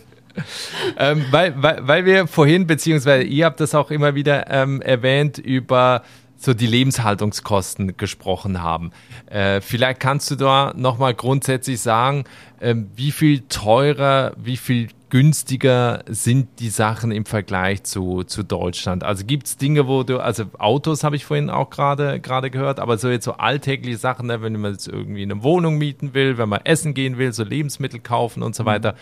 ähm, 0.98 1.26
weil, 1.32 1.54
weil, 1.62 1.88
weil 1.88 2.06
wir 2.06 2.28
vorhin, 2.28 2.68
beziehungsweise 2.68 3.24
ihr 3.24 3.46
habt 3.46 3.60
das 3.60 3.74
auch 3.74 3.90
immer 3.90 4.16
wieder 4.16 4.52
ähm, 4.52 4.82
erwähnt, 4.82 5.38
über 5.38 6.04
so 6.46 6.54
die 6.54 6.68
Lebenshaltungskosten 6.68 7.98
gesprochen 7.98 8.62
haben. 8.62 8.92
Äh, 9.26 9.62
vielleicht 9.62 10.00
kannst 10.00 10.30
du 10.32 10.36
da 10.36 10.74
nochmal 10.76 11.14
grundsätzlich 11.14 11.82
sagen, 11.82 12.26
äh, 12.60 12.76
wie 12.96 13.12
viel 13.12 13.42
teurer, 13.50 14.34
wie 14.38 14.58
viel 14.58 14.90
günstiger 15.10 16.04
sind 16.08 16.60
die 16.60 16.70
Sachen 16.70 17.12
im 17.12 17.26
Vergleich 17.26 17.84
zu, 17.84 18.24
zu 18.24 18.44
Deutschland? 18.44 19.04
Also 19.04 19.26
gibt 19.26 19.48
es 19.48 19.58
Dinge, 19.58 19.88
wo 19.88 20.04
du, 20.04 20.20
also 20.20 20.46
Autos 20.58 21.04
habe 21.04 21.16
ich 21.16 21.26
vorhin 21.26 21.50
auch 21.50 21.70
gerade 21.70 22.20
gehört, 22.22 22.80
aber 22.80 22.98
so 22.98 23.10
jetzt 23.10 23.26
so 23.26 23.34
alltägliche 23.34 23.98
Sachen, 23.98 24.28
ne, 24.28 24.42
wenn 24.42 24.60
man 24.60 24.74
jetzt 24.74 24.88
irgendwie 24.88 25.24
eine 25.24 25.42
Wohnung 25.42 25.78
mieten 25.78 26.14
will, 26.14 26.38
wenn 26.38 26.50
man 26.50 26.62
essen 26.64 26.94
gehen 26.94 27.18
will, 27.18 27.34
so 27.34 27.44
Lebensmittel 27.44 28.00
kaufen 28.00 28.44
und 28.44 28.56
so 28.56 28.64
mhm. 28.64 28.68
weiter. 28.68 28.96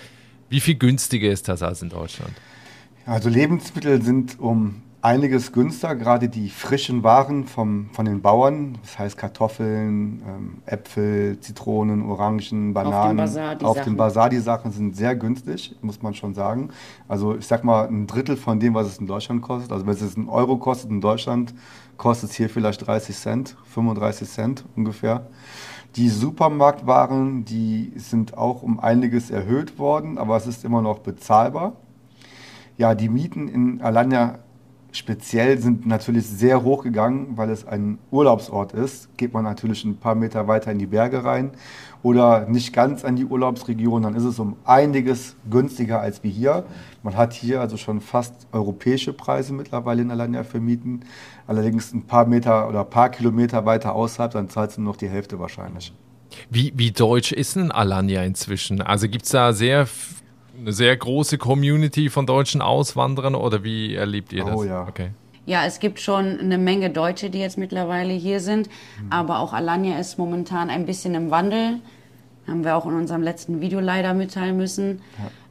Wie 0.50 0.60
viel 0.60 0.76
günstiger 0.76 1.30
ist 1.30 1.48
das 1.48 1.64
als 1.64 1.82
in 1.82 1.90
Deutschland? 1.90 2.34
Also 3.06 3.28
Lebensmittel 3.28 4.02
sind 4.02 4.40
um 4.40 4.84
einiges 5.04 5.52
günstiger, 5.52 5.96
gerade 5.96 6.30
die 6.30 6.50
frischen 6.50 7.04
Waren 7.04 7.44
vom, 7.44 7.90
von 7.92 8.06
den 8.06 8.22
Bauern, 8.22 8.78
das 8.82 8.98
heißt 8.98 9.18
Kartoffeln, 9.18 10.22
ähm, 10.26 10.58
Äpfel, 10.66 11.40
Zitronen, 11.42 12.04
Orangen, 12.04 12.74
Bananen. 12.74 12.96
Auf 12.96 13.08
dem 13.10 13.18
Bazar, 13.18 13.56
die, 13.56 13.66
Auf 13.66 13.78
Sachen. 13.78 13.94
Dem 13.94 13.98
Bazar 13.98 14.30
die 14.30 14.38
Sachen 14.38 14.72
sind 14.72 14.96
sehr 14.96 15.16
günstig, 15.18 15.76
muss 15.82 16.02
man 16.02 16.14
schon 16.14 16.34
sagen. 16.34 16.70
Also 17.10 17.36
ich 17.36 17.46
sag 17.46 17.66
mal 17.66 17.86
ein 17.86 18.08
Drittel 18.08 18.38
von 18.38 18.62
dem, 18.62 18.74
was 18.76 18.88
es 18.88 18.98
in 18.98 19.06
Deutschland 19.06 19.42
kostet. 19.42 19.74
Also 19.74 19.86
wenn 19.86 19.94
es 19.94 20.16
einen 20.16 20.30
Euro 20.30 20.56
kostet 20.56 20.90
in 20.90 21.02
Deutschland, 21.02 21.54
kostet 21.98 22.30
es 22.30 22.38
hier 22.38 22.50
vielleicht 22.50 22.88
30 22.88 23.14
Cent, 23.14 23.58
35 23.66 24.30
Cent 24.30 24.64
ungefähr. 24.78 25.28
Die 25.98 26.08
Supermarktwaren, 26.08 27.44
die 27.44 27.92
sind 27.98 28.38
auch 28.38 28.64
um 28.64 28.80
einiges 28.80 29.32
erhöht 29.32 29.78
worden, 29.78 30.18
aber 30.18 30.38
es 30.38 30.48
ist 30.48 30.64
immer 30.64 30.82
noch 30.82 31.00
bezahlbar. 31.00 31.74
Ja, 32.78 32.96
die 32.96 33.10
Mieten 33.10 33.50
in 33.50 33.82
Alanya 33.82 34.40
speziell 34.94 35.60
sind 35.60 35.86
natürlich 35.86 36.26
sehr 36.28 36.64
hoch 36.64 36.84
gegangen, 36.84 37.34
weil 37.36 37.50
es 37.50 37.68
ein 37.68 37.98
Urlaubsort 38.12 38.74
ist. 38.74 39.16
Geht 39.18 39.34
man 39.34 39.44
natürlich 39.44 39.84
ein 39.84 39.98
paar 39.98 40.16
Meter 40.16 40.48
weiter 40.48 40.72
in 40.72 40.80
die 40.80 40.86
Berge 40.86 41.24
rein 41.24 41.52
oder 42.04 42.48
nicht 42.48 42.74
ganz 42.74 43.06
an 43.06 43.16
die 43.16 43.26
Urlaubsregion, 43.26 44.04
dann 44.04 44.16
ist 44.16 44.26
es 44.26 44.38
um 44.38 44.58
einiges 44.66 45.36
günstiger 45.50 46.02
als 46.02 46.22
wie 46.24 46.30
hier. 46.30 46.66
Man 47.02 47.16
hat 47.16 47.34
hier 47.34 47.62
also 47.62 47.78
schon 47.78 48.02
fast 48.02 48.34
europäische 48.52 49.14
Preise 49.14 49.54
mittlerweile 49.54 50.02
in 50.02 50.12
Alanya 50.12 50.44
für 50.44 50.60
Mieten. 50.60 51.02
Allerdings 51.48 51.94
ein 51.94 52.04
paar 52.04 52.26
Meter 52.26 52.68
oder 52.68 52.84
paar 52.84 53.10
Kilometer 53.10 53.66
weiter 53.66 53.96
außerhalb, 53.96 54.32
dann 54.32 54.50
zahlst 54.50 54.78
du 54.78 54.82
nur 54.82 54.94
noch 54.94 54.98
die 54.98 55.10
Hälfte 55.10 55.40
wahrscheinlich. 55.40 55.94
Wie, 56.50 56.74
wie 56.76 56.92
deutsch 56.92 57.32
ist 57.32 57.56
denn 57.56 57.72
Alanya 57.72 58.24
inzwischen? 58.24 58.82
Also 58.82 59.08
gibt 59.08 59.26
es 59.26 59.32
da 59.32 59.54
sehr, 59.54 59.88
eine 60.64 60.72
sehr 60.74 60.96
große 60.96 61.38
Community 61.38 62.10
von 62.10 62.26
deutschen 62.26 62.62
Auswanderern 62.62 63.36
oder 63.36 63.64
wie 63.64 63.96
erlebt 63.96 64.32
ihr 64.34 64.46
das? 64.46 64.56
Oh 64.56 64.64
ja. 64.64 64.88
Okay. 64.88 65.10
Ja, 65.46 65.66
es 65.66 65.80
gibt 65.80 66.00
schon 66.00 66.40
eine 66.40 66.58
Menge 66.58 66.90
Deutsche, 66.90 67.30
die 67.30 67.40
jetzt 67.40 67.58
mittlerweile 67.58 68.14
hier 68.14 68.40
sind, 68.40 68.70
aber 69.10 69.40
auch 69.40 69.52
Alanya 69.52 70.00
ist 70.00 70.18
momentan 70.18 70.70
ein 70.70 70.86
bisschen 70.86 71.16
im 71.16 71.32
Wandel. 71.32 71.82
Haben 72.48 72.64
wir 72.64 72.78
auch 72.78 72.86
in 72.86 72.94
unserem 72.94 73.22
letzten 73.22 73.60
Video 73.60 73.82
leider 73.82 74.14
mitteilen 74.14 74.56
müssen. 74.56 75.02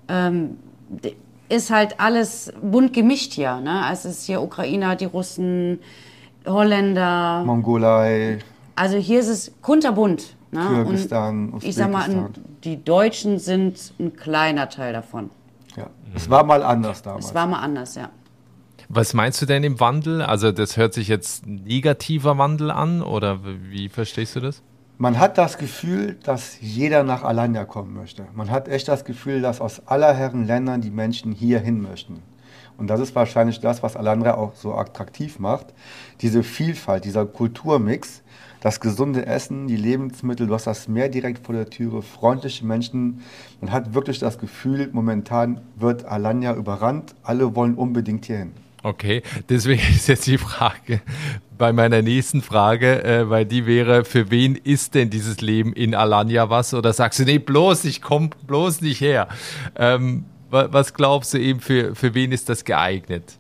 Ähm, 0.09 0.57
d- 0.89 1.15
ist 1.51 1.71
halt 1.71 2.01
alles 2.01 2.51
bunt 2.63 2.95
gemischt 2.95 3.35
hier. 3.35 3.61
Ne? 3.61 3.83
Es 3.93 4.07
ist 4.07 4.25
hier 4.25 4.41
Ukrainer, 4.41 4.97
die 4.97 5.05
Russen, 5.05 5.81
Holländer. 6.47 7.45
Mongolei, 7.45 8.39
Also 8.75 8.97
hier 8.97 9.21
ist 9.21 9.29
es 9.29 9.53
kunterbunt. 9.61 10.37
Ne? 10.51 10.67
Kirgisistan, 10.69 11.51
Und 11.51 11.65
ich 11.65 11.75
sag 11.75 11.91
mal, 11.91 12.05
ein- 12.05 12.11
Usbekistan. 12.19 12.45
Die 12.65 12.83
Deutschen 12.83 13.39
sind 13.39 13.95
ein 13.99 14.17
kleiner 14.17 14.69
Teil 14.69 14.93
davon. 14.93 15.31
Ja. 15.77 15.89
Es 16.15 16.29
war 16.29 16.45
mal 16.45 16.63
anders 16.63 17.03
damals. 17.03 17.27
Es 17.27 17.35
war 17.35 17.47
mal 17.47 17.61
anders, 17.61 17.95
ja. 17.95 18.11
Was 18.89 19.15
meinst 19.15 19.41
du 19.41 19.47
denn 19.47 19.65
im 19.65 19.81
Wandel? 19.81 20.21
Also 20.23 20.53
das 20.53 20.77
hört 20.77 20.93
sich 20.93 21.09
jetzt 21.09 21.47
negativer 21.47 22.37
Wandel 22.37 22.71
an 22.71 23.03
oder 23.03 23.41
wie 23.43 23.89
verstehst 23.89 24.37
du 24.37 24.41
das? 24.41 24.63
Man 24.99 25.19
hat 25.19 25.39
das 25.39 25.57
Gefühl, 25.57 26.19
dass 26.23 26.61
jeder 26.61 27.03
nach 27.03 27.25
Alanya 27.25 27.65
kommen 27.65 27.95
möchte. 27.95 28.27
Man 28.35 28.51
hat 28.51 28.69
echt 28.69 28.89
das 28.89 29.05
Gefühl, 29.05 29.41
dass 29.41 29.61
aus 29.61 29.87
aller 29.87 30.13
Herren 30.15 30.47
Ländern 30.47 30.81
die 30.81 30.91
Menschen 30.91 31.33
hier 31.33 31.59
hin 31.59 31.81
möchten. 31.81 32.23
Und 32.77 32.89
das 32.89 33.01
ist 33.01 33.15
wahrscheinlich 33.15 33.61
das, 33.61 33.83
was 33.83 33.97
Alanya 33.97 34.35
auch 34.35 34.55
so 34.55 34.75
attraktiv 34.75 35.39
macht. 35.39 35.67
Diese 36.21 36.43
Vielfalt, 36.43 37.05
dieser 37.05 37.27
Kulturmix, 37.27 38.22
das 38.63 38.81
gesunde 38.81 39.27
Essen, 39.27 39.67
die 39.67 39.77
Lebensmittel, 39.77 40.47
du 40.47 40.55
hast 40.55 40.67
das 40.67 40.89
Meer 40.89 41.09
direkt 41.09 41.45
vor 41.45 41.55
der 41.55 41.69
Türe, 41.69 42.01
freundliche 42.01 42.65
Menschen. 42.65 43.21
Man 43.61 43.73
hat 43.73 43.93
wirklich 43.93 44.19
das 44.21 44.39
Gefühl, 44.39 44.89
momentan 44.93 45.61
wird 45.77 46.05
Alanya 46.05 46.55
überrannt. 46.55 47.15
Alle 47.25 47.55
wollen 47.57 47.75
unbedingt 47.75 48.25
hierhin. 48.27 48.53
Okay, 48.85 49.23
deswegen 49.49 49.83
ist 49.95 50.07
jetzt 50.09 50.27
die 50.27 50.39
Frage 50.39 51.01
bei 51.59 51.73
meiner 51.73 52.03
nächsten 52.03 52.41
Frage, 52.43 53.05
äh, 53.05 53.29
weil 53.31 53.45
die 53.47 53.67
wäre, 53.67 54.05
für 54.05 54.31
wen 54.31 54.57
ist 54.57 54.95
denn 54.95 55.11
dieses 55.11 55.41
Leben 55.41 55.73
in 55.73 55.95
Alanya 55.95 56.49
was? 56.51 56.73
Oder 56.75 56.93
sagst 56.93 57.19
du, 57.21 57.25
nee, 57.25 57.39
bloß, 57.39 57.85
ich 57.85 58.01
komm 58.03 58.31
bloß 58.47 58.81
nicht 58.81 59.01
her. 59.01 59.29
Ähm, 59.77 60.25
wa- 60.51 60.69
was 60.73 60.95
glaubst 60.95 61.35
du 61.35 61.39
eben, 61.39 61.61
für, 61.61 61.95
für 61.95 62.15
wen 62.15 62.33
ist 62.33 62.49
das 62.49 62.65
geeignet? 62.65 63.39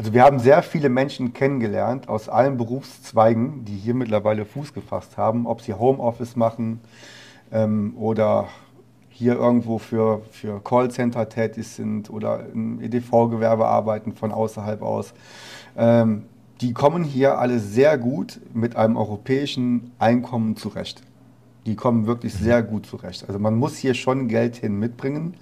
Also 0.00 0.14
wir 0.14 0.22
haben 0.22 0.38
sehr 0.38 0.62
viele 0.62 0.88
Menschen 0.88 1.34
kennengelernt 1.34 2.08
aus 2.08 2.30
allen 2.30 2.56
Berufszweigen, 2.56 3.66
die 3.66 3.76
hier 3.76 3.92
mittlerweile 3.92 4.46
Fuß 4.46 4.72
gefasst 4.72 5.18
haben, 5.18 5.46
ob 5.46 5.60
sie 5.60 5.74
Homeoffice 5.74 6.36
machen 6.36 6.80
ähm, 7.52 7.92
oder 7.98 8.48
hier 9.10 9.34
irgendwo 9.34 9.76
für, 9.76 10.22
für 10.30 10.64
Callcenter 10.64 11.28
tätig 11.28 11.68
sind 11.68 12.08
oder 12.08 12.46
im 12.46 12.80
EDV-Gewerbe 12.80 13.66
arbeiten 13.66 14.14
von 14.14 14.32
außerhalb 14.32 14.80
aus. 14.80 15.12
Ähm, 15.76 16.22
die 16.62 16.72
kommen 16.72 17.04
hier 17.04 17.38
alle 17.38 17.58
sehr 17.58 17.98
gut 17.98 18.40
mit 18.54 18.76
einem 18.76 18.96
europäischen 18.96 19.90
Einkommen 19.98 20.56
zurecht. 20.56 21.02
Die 21.66 21.76
kommen 21.76 22.06
wirklich 22.06 22.32
sehr 22.32 22.62
gut 22.62 22.86
zurecht. 22.86 23.26
Also 23.28 23.38
man 23.38 23.54
muss 23.54 23.76
hier 23.76 23.92
schon 23.92 24.28
Geld 24.28 24.56
hin 24.56 24.78
mitbringen. 24.78 25.34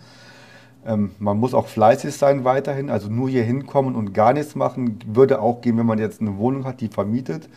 Ähm, 0.87 1.11
man 1.19 1.39
muss 1.39 1.55
auch 1.55 1.67
fleißig 1.67 2.15
sein 2.15 2.45
weiterhin, 2.45 2.91
also 2.91 3.09
nur 3.09 3.29
hier 3.29 3.43
hinkommen 3.43 3.95
und 3.95 4.15
gar 4.15 4.33
nichts 4.33 4.55
machen, 4.55 4.99
würde 5.07 5.41
auch 5.41 5.61
gehen, 5.61 5.77
wenn 5.79 5.87
man 5.87 5.99
jetzt 5.99 6.21
eine 6.21 6.39
Wohnung 6.39 6.65
hat, 6.65 6.81
die 6.81 6.89
vermietet, 6.89 7.49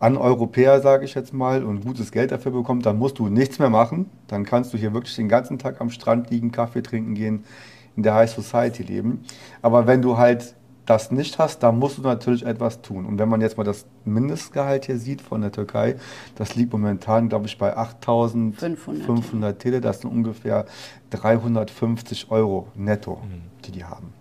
an 0.00 0.16
Europäer, 0.16 0.80
sage 0.80 1.04
ich 1.04 1.14
jetzt 1.14 1.34
mal, 1.34 1.62
und 1.62 1.84
gutes 1.84 2.10
Geld 2.10 2.32
dafür 2.32 2.52
bekommt, 2.52 2.86
dann 2.86 2.98
musst 2.98 3.18
du 3.18 3.28
nichts 3.28 3.58
mehr 3.58 3.68
machen. 3.68 4.06
Dann 4.28 4.44
kannst 4.44 4.72
du 4.72 4.78
hier 4.78 4.94
wirklich 4.94 5.14
den 5.14 5.28
ganzen 5.28 5.58
Tag 5.58 5.80
am 5.80 5.90
Strand 5.90 6.30
liegen, 6.30 6.52
Kaffee 6.52 6.82
trinken 6.82 7.14
gehen, 7.14 7.44
in 7.96 8.02
der 8.02 8.14
High 8.14 8.30
Society 8.30 8.82
leben. 8.82 9.24
Aber 9.60 9.86
wenn 9.86 10.00
du 10.00 10.16
halt 10.16 10.54
das 10.86 11.10
nicht 11.10 11.38
hast, 11.38 11.62
dann 11.62 11.78
musst 11.78 11.98
du 11.98 12.02
natürlich 12.02 12.44
etwas 12.44 12.82
tun. 12.82 13.06
Und 13.06 13.18
wenn 13.18 13.28
man 13.28 13.40
jetzt 13.40 13.56
mal 13.56 13.64
das 13.64 13.86
Mindestgehalt 14.04 14.86
hier 14.86 14.98
sieht 14.98 15.20
von 15.22 15.40
der 15.40 15.52
Türkei, 15.52 15.96
das 16.34 16.56
liegt 16.56 16.72
momentan, 16.72 17.28
glaube 17.28 17.46
ich, 17.46 17.58
bei 17.58 17.76
8.500 17.76 18.76
500, 18.76 19.58
Tille. 19.58 19.80
Das 19.80 20.00
sind 20.00 20.10
ungefähr 20.10 20.66
350 21.10 22.30
Euro 22.30 22.68
netto, 22.74 23.20
die 23.64 23.72
die 23.72 23.84
haben. 23.84 24.12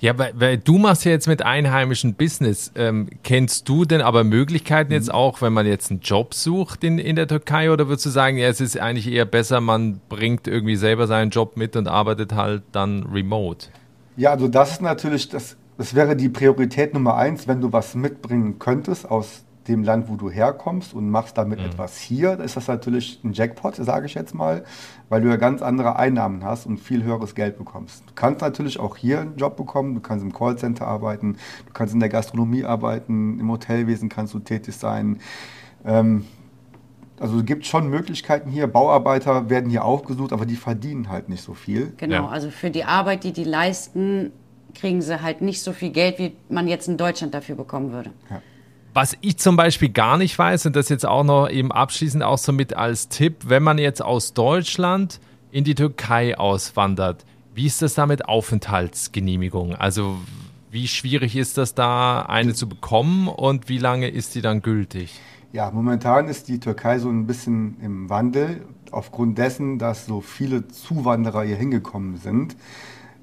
Ja, 0.00 0.18
weil, 0.18 0.32
weil 0.34 0.58
du 0.58 0.78
machst 0.78 1.04
ja 1.04 1.12
jetzt 1.12 1.28
mit 1.28 1.42
einheimischen 1.42 2.14
Business. 2.14 2.72
Ähm, 2.74 3.08
kennst 3.22 3.68
du 3.68 3.84
denn 3.84 4.00
aber 4.00 4.24
Möglichkeiten 4.24 4.92
jetzt 4.92 5.12
auch, 5.12 5.40
wenn 5.40 5.52
man 5.52 5.66
jetzt 5.66 5.90
einen 5.90 6.00
Job 6.00 6.34
sucht 6.34 6.84
in, 6.84 6.98
in 6.98 7.16
der 7.16 7.28
Türkei? 7.28 7.70
Oder 7.70 7.88
würdest 7.88 8.06
du 8.06 8.10
sagen, 8.10 8.38
ja, 8.38 8.48
es 8.48 8.60
ist 8.60 8.78
eigentlich 8.78 9.08
eher 9.08 9.24
besser, 9.24 9.60
man 9.60 10.00
bringt 10.08 10.48
irgendwie 10.48 10.76
selber 10.76 11.06
seinen 11.06 11.30
Job 11.30 11.56
mit 11.56 11.76
und 11.76 11.88
arbeitet 11.88 12.34
halt 12.34 12.62
dann 12.72 13.04
remote? 13.04 13.68
Ja, 14.16 14.32
also 14.32 14.48
das 14.48 14.72
ist 14.72 14.82
natürlich, 14.82 15.28
das, 15.28 15.56
das 15.78 15.94
wäre 15.94 16.16
die 16.16 16.28
Priorität 16.28 16.92
Nummer 16.92 17.16
eins, 17.16 17.48
wenn 17.48 17.60
du 17.60 17.72
was 17.72 17.94
mitbringen 17.94 18.58
könntest 18.58 19.10
aus 19.10 19.44
dem 19.68 19.82
Land, 19.84 20.08
wo 20.08 20.16
du 20.16 20.30
herkommst 20.30 20.94
und 20.94 21.10
machst 21.10 21.36
damit 21.36 21.60
etwas 21.60 21.98
hier, 21.98 22.36
dann 22.36 22.46
ist 22.46 22.56
das 22.56 22.68
natürlich 22.68 23.20
ein 23.22 23.32
Jackpot, 23.34 23.76
sage 23.76 24.06
ich 24.06 24.14
jetzt 24.14 24.34
mal, 24.34 24.64
weil 25.10 25.20
du 25.20 25.28
ja 25.28 25.36
ganz 25.36 25.60
andere 25.62 25.96
Einnahmen 25.96 26.42
hast 26.42 26.66
und 26.66 26.78
viel 26.78 27.04
höheres 27.04 27.34
Geld 27.34 27.58
bekommst. 27.58 28.02
Du 28.06 28.14
kannst 28.14 28.40
natürlich 28.40 28.80
auch 28.80 28.96
hier 28.96 29.20
einen 29.20 29.36
Job 29.36 29.56
bekommen, 29.56 29.94
du 29.94 30.00
kannst 30.00 30.24
im 30.24 30.32
Callcenter 30.32 30.86
arbeiten, 30.86 31.34
du 31.66 31.72
kannst 31.74 31.92
in 31.94 32.00
der 32.00 32.08
Gastronomie 32.08 32.64
arbeiten, 32.64 33.38
im 33.38 33.50
Hotelwesen 33.50 34.08
kannst 34.08 34.32
du 34.34 34.38
tätig 34.38 34.74
sein. 34.74 35.18
Ähm, 35.84 36.24
also 37.20 37.38
es 37.38 37.44
gibt 37.44 37.66
schon 37.66 37.88
Möglichkeiten 37.90 38.48
hier. 38.48 38.68
Bauarbeiter 38.68 39.50
werden 39.50 39.68
hier 39.70 39.84
auch 39.84 40.04
gesucht, 40.04 40.32
aber 40.32 40.46
die 40.46 40.56
verdienen 40.56 41.10
halt 41.10 41.28
nicht 41.28 41.42
so 41.42 41.52
viel. 41.52 41.92
Genau, 41.98 42.14
Ja. 42.24 42.28
also 42.28 42.50
für 42.50 42.70
die 42.70 42.84
Arbeit, 42.84 43.24
die 43.24 43.32
die 43.32 43.44
leisten, 43.44 44.32
kriegen 44.74 45.02
sie 45.02 45.22
halt 45.22 45.40
nicht 45.40 45.62
so 45.62 45.72
viel 45.72 45.90
Geld, 45.90 46.18
wie 46.18 46.32
man 46.48 46.68
jetzt 46.68 46.88
in 46.88 46.96
Deutschland 46.96 47.34
dafür 47.34 47.56
bekommen 47.56 47.92
würde. 47.92 48.10
Was 48.94 49.16
ich 49.20 49.38
zum 49.38 49.56
Beispiel 49.56 49.90
gar 49.90 50.16
nicht 50.16 50.38
weiß, 50.38 50.66
und 50.66 50.76
das 50.76 50.88
jetzt 50.88 51.06
auch 51.06 51.24
noch 51.24 51.48
eben 51.48 51.70
abschließend 51.70 52.22
auch 52.22 52.38
so 52.38 52.52
mit 52.52 52.74
als 52.74 53.08
Tipp, 53.08 53.44
wenn 53.46 53.62
man 53.62 53.78
jetzt 53.78 54.02
aus 54.02 54.34
Deutschland 54.34 55.20
in 55.50 55.64
die 55.64 55.74
Türkei 55.74 56.38
auswandert, 56.38 57.24
wie 57.54 57.66
ist 57.66 57.82
das 57.82 57.94
da 57.94 58.06
mit 58.06 58.28
Aufenthaltsgenehmigung? 58.28 59.74
Also 59.74 60.16
wie 60.70 60.86
schwierig 60.86 61.36
ist 61.36 61.58
das 61.58 61.74
da, 61.74 62.22
eine 62.22 62.54
zu 62.54 62.68
bekommen 62.68 63.28
und 63.28 63.68
wie 63.68 63.78
lange 63.78 64.08
ist 64.08 64.34
die 64.34 64.42
dann 64.42 64.62
gültig? 64.62 65.18
Ja, 65.52 65.70
momentan 65.70 66.28
ist 66.28 66.48
die 66.48 66.60
Türkei 66.60 66.98
so 66.98 67.08
ein 67.08 67.26
bisschen 67.26 67.78
im 67.80 68.10
Wandel. 68.10 68.66
Aufgrund 68.90 69.38
dessen, 69.38 69.78
dass 69.78 70.06
so 70.06 70.20
viele 70.20 70.68
Zuwanderer 70.68 71.42
hier 71.42 71.56
hingekommen 71.56 72.18
sind, 72.18 72.56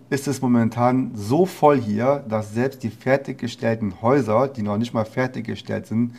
ist 0.10 0.28
es 0.28 0.42
momentan 0.42 1.12
so 1.16 1.46
voll 1.46 1.80
hier, 1.80 2.24
dass 2.28 2.54
selbst 2.54 2.84
die 2.84 2.90
fertiggestellten 2.90 4.02
Häuser, 4.02 4.48
die 4.48 4.62
noch 4.62 4.78
nicht 4.78 4.94
mal 4.94 5.06
fertiggestellt 5.06 5.88
sind, 5.88 6.16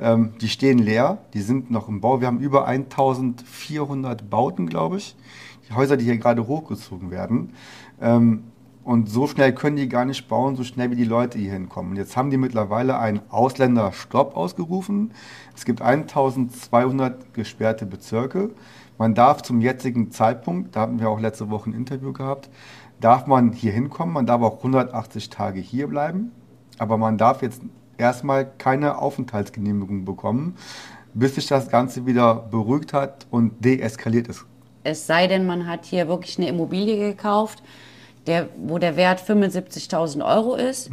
ähm, 0.00 0.34
die 0.40 0.48
stehen 0.48 0.78
leer, 0.78 1.18
die 1.34 1.40
sind 1.40 1.70
noch 1.70 1.88
im 1.88 2.00
Bau. 2.00 2.20
Wir 2.20 2.26
haben 2.28 2.40
über 2.40 2.66
1400 2.66 4.28
Bauten, 4.28 4.66
glaube 4.68 4.98
ich. 4.98 5.16
Die 5.68 5.74
Häuser, 5.74 5.96
die 5.96 6.04
hier 6.04 6.16
gerade 6.18 6.46
hochgezogen 6.46 7.10
werden. 7.10 7.52
Ähm, 8.00 8.44
und 8.84 9.10
so 9.10 9.26
schnell 9.26 9.52
können 9.52 9.76
die 9.76 9.88
gar 9.88 10.04
nicht 10.04 10.28
bauen, 10.28 10.54
so 10.54 10.62
schnell 10.62 10.92
wie 10.92 10.96
die 10.96 11.04
Leute 11.04 11.38
hier 11.38 11.52
hinkommen. 11.52 11.90
Und 11.90 11.96
jetzt 11.96 12.16
haben 12.16 12.30
die 12.30 12.36
mittlerweile 12.36 12.98
einen 13.00 13.20
Ausländerstopp 13.30 14.36
ausgerufen. 14.36 15.10
Es 15.56 15.64
gibt 15.64 15.82
1200 15.82 17.34
gesperrte 17.34 17.84
Bezirke. 17.84 18.50
Man 18.96 19.14
darf 19.14 19.42
zum 19.42 19.60
jetzigen 19.60 20.12
Zeitpunkt, 20.12 20.76
da 20.76 20.82
hatten 20.82 21.00
wir 21.00 21.10
auch 21.10 21.18
letzte 21.18 21.50
Woche 21.50 21.70
ein 21.70 21.74
Interview 21.74 22.12
gehabt, 22.12 22.48
darf 23.00 23.26
man 23.26 23.52
hier 23.52 23.72
hinkommen. 23.72 24.14
Man 24.14 24.26
darf 24.26 24.42
auch 24.42 24.58
180 24.58 25.30
Tage 25.30 25.60
hier 25.60 25.86
bleiben. 25.86 26.32
Aber 26.78 26.98
man 26.98 27.18
darf 27.18 27.42
jetzt 27.42 27.62
erstmal 27.98 28.46
keine 28.58 28.98
Aufenthaltsgenehmigung 28.98 30.04
bekommen, 30.04 30.56
bis 31.14 31.36
sich 31.36 31.46
das 31.46 31.70
Ganze 31.70 32.06
wieder 32.06 32.34
beruhigt 32.34 32.92
hat 32.92 33.26
und 33.30 33.64
deeskaliert 33.64 34.28
ist. 34.28 34.44
Es 34.84 35.06
sei 35.06 35.26
denn, 35.26 35.46
man 35.46 35.66
hat 35.66 35.84
hier 35.84 36.06
wirklich 36.08 36.38
eine 36.38 36.48
Immobilie 36.48 36.98
gekauft, 36.98 37.62
der, 38.26 38.48
wo 38.56 38.78
der 38.78 38.96
Wert 38.96 39.20
75.000 39.20 40.24
Euro 40.24 40.54
ist. 40.54 40.90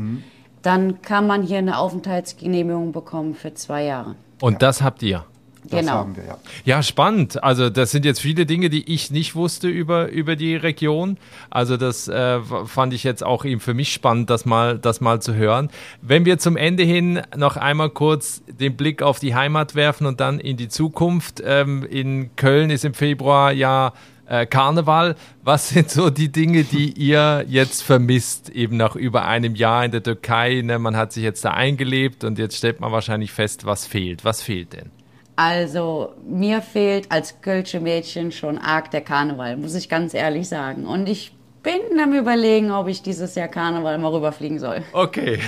Dann 0.61 1.01
kann 1.01 1.27
man 1.27 1.43
hier 1.43 1.57
eine 1.57 1.77
Aufenthaltsgenehmigung 1.77 2.91
bekommen 2.93 3.35
für 3.35 3.53
zwei 3.53 3.83
Jahre. 3.83 4.15
Und 4.41 4.61
das 4.61 4.81
habt 4.81 5.03
ihr? 5.03 5.25
Das 5.69 5.79
Genau. 5.81 5.93
haben 5.93 6.15
wir, 6.15 6.25
ja. 6.25 6.37
Ja, 6.65 6.83
spannend. 6.83 7.43
Also 7.43 7.69
das 7.69 7.91
sind 7.91 8.05
jetzt 8.05 8.19
viele 8.19 8.45
Dinge, 8.45 8.69
die 8.69 8.93
ich 8.93 9.11
nicht 9.11 9.35
wusste 9.35 9.67
über, 9.67 10.09
über 10.09 10.35
die 10.35 10.55
Region. 10.55 11.17
Also 11.49 11.77
das 11.77 12.07
äh, 12.07 12.39
fand 12.65 12.93
ich 12.93 13.03
jetzt 13.03 13.23
auch 13.23 13.45
eben 13.45 13.61
für 13.61 13.73
mich 13.73 13.93
spannend, 13.93 14.29
das 14.29 14.45
mal, 14.45 14.77
das 14.77 15.01
mal 15.01 15.21
zu 15.21 15.35
hören. 15.35 15.69
Wenn 16.01 16.25
wir 16.25 16.37
zum 16.39 16.57
Ende 16.57 16.83
hin 16.83 17.21
noch 17.35 17.57
einmal 17.57 17.89
kurz 17.89 18.41
den 18.47 18.75
Blick 18.75 19.01
auf 19.01 19.19
die 19.19 19.35
Heimat 19.35 19.75
werfen 19.75 20.05
und 20.07 20.19
dann 20.19 20.39
in 20.39 20.57
die 20.57 20.67
Zukunft. 20.69 21.41
Ähm, 21.45 21.83
in 21.89 22.35
Köln 22.35 22.69
ist 22.69 22.83
im 22.85 22.93
Februar 22.93 23.51
ja 23.51 23.93
äh, 24.27 24.45
Karneval. 24.45 25.15
Was 25.43 25.69
sind 25.69 25.89
so 25.89 26.09
die 26.09 26.31
Dinge, 26.31 26.63
die 26.63 26.91
ihr 26.91 27.45
jetzt 27.47 27.83
vermisst, 27.83 28.49
eben 28.49 28.77
nach 28.77 28.95
über 28.95 29.25
einem 29.25 29.55
Jahr 29.55 29.85
in 29.85 29.91
der 29.91 30.03
Türkei? 30.03 30.61
Ne? 30.63 30.79
Man 30.79 30.95
hat 30.97 31.13
sich 31.13 31.23
jetzt 31.23 31.45
da 31.45 31.51
eingelebt 31.51 32.23
und 32.23 32.37
jetzt 32.39 32.57
stellt 32.57 32.79
man 32.79 32.91
wahrscheinlich 32.91 33.31
fest, 33.31 33.65
was 33.65 33.85
fehlt. 33.85 34.23
Was 34.25 34.41
fehlt 34.41 34.73
denn? 34.73 34.91
Also 35.35 36.13
mir 36.27 36.61
fehlt 36.61 37.11
als 37.11 37.41
Kölsche 37.41 37.79
Mädchen 37.79 38.31
schon 38.31 38.57
arg 38.59 38.91
der 38.91 39.01
Karneval, 39.01 39.57
muss 39.57 39.73
ich 39.73 39.89
ganz 39.89 40.13
ehrlich 40.13 40.47
sagen. 40.47 40.85
Und 40.85 41.09
ich 41.09 41.33
bin 41.63 41.99
am 42.01 42.13
überlegen, 42.13 42.71
ob 42.71 42.87
ich 42.87 43.01
dieses 43.01 43.33
Jahr 43.35 43.47
Karneval 43.47 43.97
mal 43.97 44.11
rüberfliegen 44.11 44.59
soll. 44.59 44.83
Okay. 44.91 45.39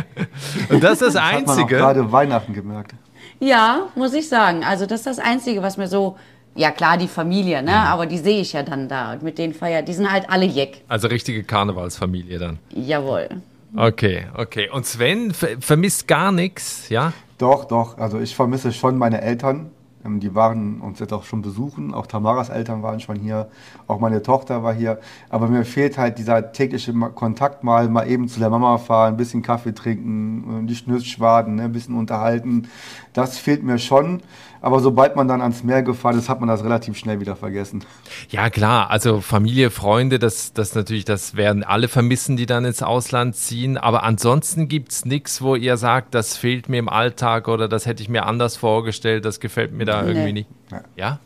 Und 0.70 0.82
das 0.82 1.02
ist 1.02 1.14
das 1.14 1.22
Hat 1.22 1.32
man 1.32 1.44
auch 1.44 1.50
Einzige. 1.50 1.76
gerade 1.76 2.10
Weihnachten 2.12 2.54
gemerkt. 2.54 2.92
Ja, 3.40 3.88
muss 3.94 4.14
ich 4.14 4.28
sagen. 4.28 4.64
Also 4.64 4.86
das 4.86 5.00
ist 5.00 5.06
das 5.06 5.18
Einzige, 5.18 5.62
was 5.62 5.76
mir 5.76 5.88
so, 5.88 6.16
ja 6.54 6.70
klar, 6.70 6.96
die 6.96 7.08
Familie, 7.08 7.62
ne? 7.62 7.74
Aber 7.74 8.06
die 8.06 8.18
sehe 8.18 8.40
ich 8.40 8.52
ja 8.52 8.62
dann 8.62 8.88
da. 8.88 9.12
Und 9.12 9.22
mit 9.22 9.36
denen 9.38 9.52
feiert, 9.52 9.88
die 9.88 9.92
sind 9.94 10.10
halt 10.10 10.30
alle 10.30 10.46
Jeck. 10.46 10.82
Also 10.88 11.08
richtige 11.08 11.42
Karnevalsfamilie 11.44 12.38
dann. 12.38 12.58
Jawohl. 12.70 13.28
Okay, 13.76 14.26
okay. 14.34 14.68
Und 14.70 14.86
Sven 14.86 15.32
ver 15.32 15.60
vermisst 15.60 16.08
gar 16.08 16.32
nichts, 16.32 16.88
ja? 16.88 17.12
Doch, 17.36 17.66
doch. 17.66 17.98
Also 17.98 18.18
ich 18.18 18.34
vermisse 18.34 18.72
schon 18.72 18.96
meine 18.98 19.20
Eltern. 19.20 19.70
Ähm, 20.04 20.20
Die 20.20 20.34
waren 20.34 20.80
uns 20.80 20.98
jetzt 21.00 21.12
auch 21.12 21.24
schon 21.24 21.42
besuchen. 21.42 21.92
Auch 21.94 22.06
Tamaras 22.06 22.48
Eltern 22.48 22.82
waren 22.82 22.98
schon 23.00 23.16
hier. 23.16 23.48
Auch 23.86 24.00
meine 24.00 24.22
Tochter 24.22 24.62
war 24.62 24.72
hier. 24.74 24.98
Aber 25.28 25.48
mir 25.48 25.64
fehlt 25.64 25.98
halt 25.98 26.18
dieser 26.18 26.52
tägliche 26.52 26.92
Kontakt 26.94 27.62
mal, 27.62 27.88
mal 27.88 28.08
eben 28.08 28.28
zu 28.28 28.40
der 28.40 28.50
Mama 28.50 28.78
fahren, 28.78 29.14
ein 29.14 29.16
bisschen 29.16 29.42
Kaffee 29.42 29.72
trinken, 29.74 30.64
äh, 30.64 30.66
die 30.66 30.74
Schnürsschwaden, 30.74 31.56
ne, 31.56 31.64
ein 31.64 31.72
bisschen 31.72 31.96
unterhalten. 31.96 32.68
Das 33.12 33.38
fehlt 33.38 33.62
mir 33.62 33.78
schon. 33.78 34.22
Aber 34.60 34.80
sobald 34.80 35.14
man 35.16 35.28
dann 35.28 35.40
ans 35.40 35.62
Meer 35.62 35.82
gefahren 35.82 36.18
ist, 36.18 36.28
hat 36.28 36.40
man 36.40 36.48
das 36.48 36.64
relativ 36.64 36.96
schnell 36.96 37.20
wieder 37.20 37.36
vergessen. 37.36 37.84
Ja, 38.30 38.50
klar. 38.50 38.90
Also 38.90 39.20
Familie, 39.20 39.70
Freunde, 39.70 40.18
das, 40.18 40.52
das 40.52 40.74
natürlich, 40.74 41.04
das 41.04 41.36
werden 41.36 41.62
alle 41.62 41.88
vermissen, 41.88 42.36
die 42.36 42.46
dann 42.46 42.64
ins 42.64 42.82
Ausland 42.82 43.36
ziehen. 43.36 43.76
Aber 43.78 44.02
ansonsten 44.02 44.68
gibt's 44.68 45.04
nichts, 45.04 45.40
wo 45.42 45.54
ihr 45.54 45.76
sagt, 45.76 46.14
das 46.14 46.36
fehlt 46.36 46.68
mir 46.68 46.78
im 46.78 46.88
Alltag 46.88 47.48
oder 47.48 47.68
das 47.68 47.86
hätte 47.86 48.02
ich 48.02 48.08
mir 48.08 48.26
anders 48.26 48.56
vorgestellt, 48.56 49.24
das 49.24 49.40
gefällt 49.40 49.72
mir 49.72 49.84
da 49.84 50.02
Nee. 50.02 50.10
irgendwie 50.10 50.32
nicht. 50.32 50.48
Ja. 50.96 51.18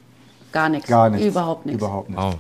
Gar 0.53 0.68
nichts. 0.68 0.89
Gar 0.89 1.09
nichts. 1.11 1.26
Überhaupt 1.26 1.64
nichts. 1.66 1.83
Überhaupt 1.83 2.11
nicht. 2.11 2.18
Wow. 2.18 2.35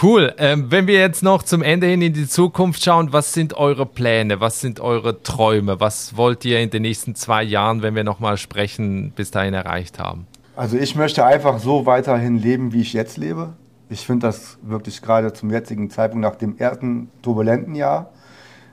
Cool. 0.00 0.34
Ähm, 0.38 0.70
wenn 0.70 0.86
wir 0.86 0.98
jetzt 0.98 1.22
noch 1.22 1.42
zum 1.42 1.62
Ende 1.62 1.86
hin 1.86 2.02
in 2.02 2.12
die 2.12 2.28
Zukunft 2.28 2.82
schauen, 2.82 3.12
was 3.12 3.32
sind 3.32 3.54
eure 3.54 3.86
Pläne? 3.86 4.40
Was 4.40 4.60
sind 4.60 4.80
eure 4.80 5.22
Träume? 5.22 5.80
Was 5.80 6.16
wollt 6.16 6.44
ihr 6.44 6.60
in 6.60 6.70
den 6.70 6.82
nächsten 6.82 7.14
zwei 7.14 7.42
Jahren, 7.42 7.82
wenn 7.82 7.94
wir 7.94 8.04
nochmal 8.04 8.36
sprechen, 8.36 9.12
bis 9.14 9.30
dahin 9.30 9.54
erreicht 9.54 9.98
haben? 9.98 10.26
Also 10.56 10.76
ich 10.76 10.94
möchte 10.94 11.24
einfach 11.24 11.58
so 11.58 11.86
weiterhin 11.86 12.36
leben, 12.36 12.72
wie 12.72 12.80
ich 12.80 12.92
jetzt 12.92 13.16
lebe. 13.16 13.54
Ich 13.90 14.06
finde 14.06 14.26
das 14.26 14.58
wirklich 14.62 15.02
gerade 15.02 15.32
zum 15.32 15.50
jetzigen 15.50 15.88
Zeitpunkt 15.90 16.22
nach 16.22 16.36
dem 16.36 16.58
ersten 16.58 17.10
turbulenten 17.22 17.74
Jahr 17.74 18.10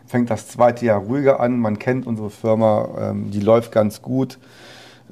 fängt 0.08 0.30
das 0.30 0.48
zweite 0.48 0.86
Jahr 0.86 1.00
ruhiger 1.00 1.40
an. 1.40 1.60
Man 1.60 1.80
kennt 1.80 2.08
unsere 2.08 2.30
Firma, 2.30 2.90
ähm, 3.00 3.32
die 3.32 3.40
läuft 3.40 3.72
ganz 3.72 4.02
gut. 4.02 4.38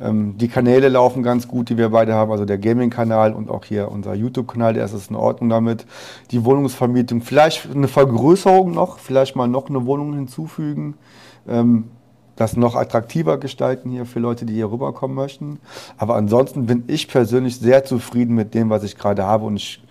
Ähm, 0.04 0.38
die 0.38 0.50
Kanäle 0.50 0.90
laufen 0.90 1.24
ganz 1.24 1.48
gut, 1.48 1.70
die 1.70 1.78
wir 1.78 1.90
beide 1.90 2.14
haben, 2.14 2.32
also 2.32 2.44
der 2.44 2.58
Gaming-Kanal 2.58 3.34
und 3.34 3.50
auch 3.50 3.64
hier 3.64 3.90
unser 3.90 4.14
YouTube-Kanal, 4.14 4.74
der 4.74 4.84
ist 4.84 4.94
es 4.94 5.08
in 5.08 5.16
Ordnung 5.16 5.50
damit. 5.50 5.86
Die 6.32 6.44
Wohnungsvermietung, 6.44 7.22
vielleicht 7.22 7.74
eine 7.74 7.88
Vergrößerung 7.88 8.72
noch, 8.72 9.00
vielleicht 9.00 9.36
mal 9.36 9.48
noch 9.48 9.70
eine 9.70 9.86
Wohnung 9.86 10.14
hinzufügen. 10.14 10.96
Ähm, 11.48 11.86
das 12.36 12.58
noch 12.58 12.76
attraktiver 12.76 13.38
gestalten 13.38 13.92
hier 13.92 14.06
für 14.06 14.20
Leute, 14.20 14.46
die 14.46 14.54
hier 14.54 14.72
rüberkommen 14.72 15.16
möchten. 15.16 15.60
Aber 15.98 16.16
ansonsten 16.16 16.66
bin 16.66 16.84
ich 16.88 17.08
persönlich 17.08 17.60
sehr 17.60 17.86
zufrieden 17.86 18.36
mit 18.36 18.56
dem, 18.56 18.70
was 18.72 18.84
ich 18.84 18.98
gerade 18.98 19.24
habe 19.24 19.46
und 19.46 19.56
ich 19.56 19.84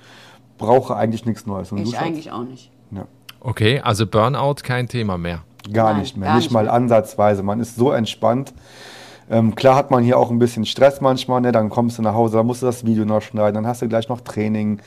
brauche 0.59 0.97
eigentlich 0.97 1.25
nichts 1.25 1.47
Neues. 1.47 1.73
Und 1.73 1.79
Ich 1.79 1.99
eigentlich 1.99 2.33
auch 2.33 2.43
nicht. 2.43 2.71
Ja. 2.91 3.07
Okay, 3.41 3.81
also 3.81 4.07
Burnout 4.07 4.57
kein 4.65 4.89
Thema 4.89 5.19
mehr. 5.19 5.43
Gar 5.73 5.93
Nein, 5.93 6.01
nicht 6.01 6.17
mehr, 6.17 6.29
gar 6.29 6.35
nicht 6.37 6.47
nicht 6.47 6.53
mal 6.53 6.65
mehr. 6.65 6.73
ansatzweise. 6.73 7.43
Man 7.45 7.61
ist 7.61 7.77
so 7.77 7.93
entspannt. 7.93 8.53
Ähm, 9.31 9.55
klar 9.55 9.77
hat 9.77 9.91
man 9.91 10.03
hier 10.03 10.19
auch 10.19 10.31
ein 10.31 10.39
bisschen 10.39 10.65
Stress 10.65 11.01
manchmal, 11.01 11.41
ne? 11.41 11.53
dann 11.53 11.69
kommst 11.71 11.99
du 11.99 12.03
nach 12.03 12.15
Hause, 12.15 12.39
dann 12.39 12.47
musst 12.47 12.63
du 12.63 12.67
das 12.67 12.85
Video 12.85 13.05
noch 13.05 13.23
schneiden, 13.23 13.55
dann 13.55 13.67
hast 13.67 13.83
du 13.83 13.89
gleich 13.89 14.09
noch 14.09 14.21
Training. 14.21 14.81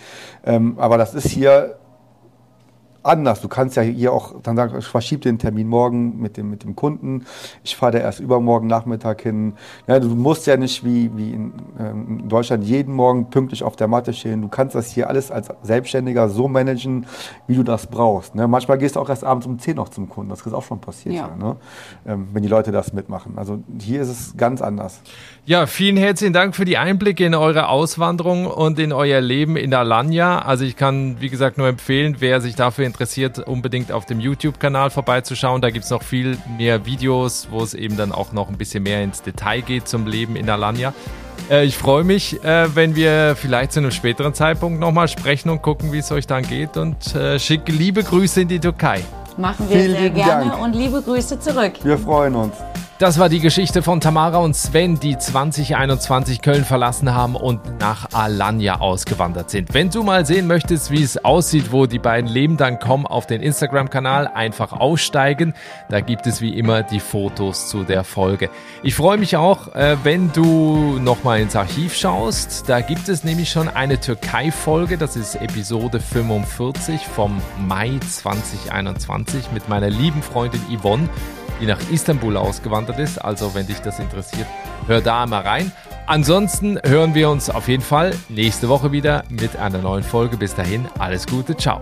Ähm, 0.45 0.75
aber 0.77 0.97
das 0.97 1.13
ist 1.13 1.27
hier 1.27 1.77
anders. 3.05 3.41
Du 3.41 3.47
kannst 3.47 3.75
ja 3.75 3.83
hier 3.83 4.11
auch 4.13 4.41
dann 4.41 4.55
sagen, 4.55 4.75
ich 4.77 4.85
verschiebe 4.85 5.21
den 5.21 5.37
Termin 5.37 5.67
morgen 5.67 6.19
mit 6.19 6.37
dem, 6.37 6.49
mit 6.49 6.63
dem 6.63 6.75
Kunden. 6.75 7.25
Ich 7.63 7.75
fahre 7.75 7.93
da 7.93 7.97
erst 7.99 8.19
übermorgen 8.19 8.67
Nachmittag 8.67 9.21
hin. 9.21 9.53
Ja, 9.87 9.99
du 9.99 10.09
musst 10.09 10.47
ja 10.47 10.57
nicht 10.57 10.83
wie, 10.83 11.11
wie 11.15 11.31
in, 11.31 11.53
ähm, 11.79 12.19
in 12.21 12.29
Deutschland 12.29 12.63
jeden 12.63 12.93
Morgen 12.93 13.29
pünktlich 13.29 13.63
auf 13.63 13.75
der 13.75 13.87
Matte 13.87 14.13
stehen. 14.13 14.41
Du 14.41 14.47
kannst 14.47 14.75
das 14.75 14.91
hier 14.91 15.07
alles 15.09 15.31
als 15.31 15.49
Selbstständiger 15.63 16.29
so 16.29 16.47
managen, 16.47 17.05
wie 17.47 17.55
du 17.55 17.63
das 17.63 17.87
brauchst. 17.87 18.35
Ne? 18.35 18.47
Manchmal 18.47 18.77
gehst 18.77 18.95
du 18.95 18.99
auch 18.99 19.09
erst 19.09 19.23
abends 19.23 19.45
um 19.45 19.59
10 19.59 19.75
noch 19.75 19.89
zum 19.89 20.09
Kunden. 20.09 20.29
Das 20.31 20.41
ist 20.45 20.53
auch 20.53 20.63
schon 20.63 20.79
passiert, 20.79 21.15
Ja. 21.15 21.29
ja. 21.29 21.45
ne? 21.45 21.55
ähm, 22.07 22.27
wenn 22.33 22.41
die 22.43 22.49
Leute 22.49 22.71
das 22.71 22.91
mitmachen. 22.93 23.33
Also 23.37 23.59
hier 23.79 24.01
ist 24.01 24.09
es 24.09 24.37
ganz 24.37 24.61
anders. 24.61 25.01
Ja, 25.45 25.67
vielen 25.67 25.97
herzlichen 25.97 26.33
Dank 26.33 26.55
für 26.55 26.65
die 26.65 26.77
Einblicke 26.77 27.23
in 27.25 27.35
eure 27.35 27.69
Auswanderung 27.69 28.47
und 28.47 28.79
in 28.79 28.91
euer 28.91 29.21
Leben 29.21 29.57
in 29.57 29.73
Alanya. 29.73 30.39
Also 30.39 30.65
ich 30.65 30.75
kann, 30.75 31.17
wie 31.19 31.29
gesagt, 31.29 31.59
nur 31.59 31.67
empfehlen, 31.67 32.15
wer 32.19 32.41
sich 32.41 32.55
dafür 32.55 32.83
interessiert, 32.85 32.94
unbedingt 33.45 33.91
auf 33.91 34.05
dem 34.05 34.19
YouTube-Kanal 34.19 34.89
vorbeizuschauen. 34.89 35.61
Da 35.61 35.69
gibt's 35.69 35.89
noch 35.89 36.03
viel 36.03 36.37
mehr 36.57 36.85
Videos, 36.85 37.47
wo 37.51 37.61
es 37.61 37.73
eben 37.73 37.97
dann 37.97 38.11
auch 38.11 38.31
noch 38.31 38.49
ein 38.49 38.57
bisschen 38.57 38.83
mehr 38.83 39.03
ins 39.03 39.21
Detail 39.21 39.61
geht 39.61 39.87
zum 39.87 40.07
Leben 40.07 40.35
in 40.35 40.49
Alanya. 40.49 40.93
Äh, 41.49 41.65
ich 41.65 41.77
freue 41.77 42.03
mich, 42.03 42.43
äh, 42.43 42.75
wenn 42.75 42.95
wir 42.95 43.35
vielleicht 43.35 43.71
zu 43.73 43.79
einem 43.79 43.91
späteren 43.91 44.33
Zeitpunkt 44.33 44.79
nochmal 44.79 45.07
sprechen 45.07 45.49
und 45.49 45.61
gucken, 45.61 45.91
wie 45.91 45.99
es 45.99 46.11
euch 46.11 46.27
dann 46.27 46.43
geht. 46.43 46.77
Und 46.77 47.15
äh, 47.15 47.39
schicke 47.39 47.71
liebe 47.71 48.03
Grüße 48.03 48.41
in 48.41 48.47
die 48.47 48.59
Türkei. 48.59 49.01
Machen 49.37 49.69
wir 49.69 49.79
Vielen 49.81 49.97
sehr 49.97 50.09
gerne 50.11 50.49
Dank. 50.49 50.63
und 50.63 50.73
liebe 50.73 51.01
Grüße 51.01 51.39
zurück. 51.39 51.73
Wir 51.83 51.97
freuen 51.97 52.35
uns. 52.35 52.55
Das 52.97 53.19
war 53.19 53.27
die 53.27 53.41
Geschichte 53.41 53.83
von 53.83 53.99
Tamara 53.99 54.37
und 54.37 54.55
Sven, 54.55 54.97
die 54.97 55.17
2021 55.17 56.41
Köln 56.41 56.63
verlassen 56.63 57.13
haben 57.13 57.35
und 57.35 57.77
nach 57.77 58.07
Alanya 58.13 58.79
ausgewandert 58.79 59.49
sind. 59.49 59.73
Wenn 59.73 59.89
du 59.89 60.01
mal 60.01 60.25
sehen 60.25 60.47
möchtest, 60.47 60.91
wie 60.91 61.03
es 61.03 61.17
aussieht, 61.25 61.73
wo 61.73 61.87
die 61.87 61.99
beiden 61.99 62.29
leben, 62.29 62.55
dann 62.55 62.79
komm 62.79 63.05
auf 63.05 63.27
den 63.27 63.41
Instagram-Kanal, 63.41 64.27
einfach 64.27 64.71
aussteigen. 64.71 65.55
Da 65.89 65.99
gibt 65.99 66.25
es 66.25 66.39
wie 66.39 66.57
immer 66.57 66.83
die 66.83 67.01
Fotos 67.01 67.67
zu 67.67 67.83
der 67.83 68.05
Folge. 68.05 68.49
Ich 68.81 68.95
freue 68.95 69.17
mich 69.17 69.35
auch, 69.35 69.75
äh, 69.75 69.97
wenn 70.03 70.31
du 70.31 70.97
nochmal 70.97 71.41
ins 71.41 71.57
Archiv 71.57 71.95
schaust. 71.95 72.69
Da 72.69 72.79
gibt 72.79 73.09
es 73.09 73.25
nämlich 73.25 73.49
schon 73.49 73.67
eine 73.67 73.99
Türkei-Folge. 73.99 74.97
Das 74.97 75.17
ist 75.17 75.35
Episode 75.35 75.99
45 75.99 77.05
vom 77.07 77.41
Mai 77.67 77.99
2021 78.09 79.51
mit 79.51 79.67
meiner 79.67 79.89
lieben 79.89 80.23
Freundin 80.23 80.61
Yvonne 80.73 81.09
die 81.59 81.65
nach 81.65 81.79
Istanbul 81.91 82.37
ausgewandert 82.37 82.99
ist. 82.99 83.17
Also 83.17 83.53
wenn 83.55 83.67
dich 83.67 83.79
das 83.79 83.99
interessiert, 83.99 84.47
hör 84.87 85.01
da 85.01 85.25
mal 85.25 85.41
rein. 85.41 85.71
Ansonsten 86.07 86.79
hören 86.83 87.15
wir 87.15 87.29
uns 87.29 87.49
auf 87.49 87.67
jeden 87.67 87.83
Fall 87.83 88.13
nächste 88.29 88.69
Woche 88.69 88.91
wieder 88.91 89.23
mit 89.29 89.57
einer 89.57 89.79
neuen 89.79 90.03
Folge. 90.03 90.37
Bis 90.37 90.53
dahin, 90.53 90.85
alles 90.99 91.25
Gute, 91.25 91.57
ciao. 91.57 91.81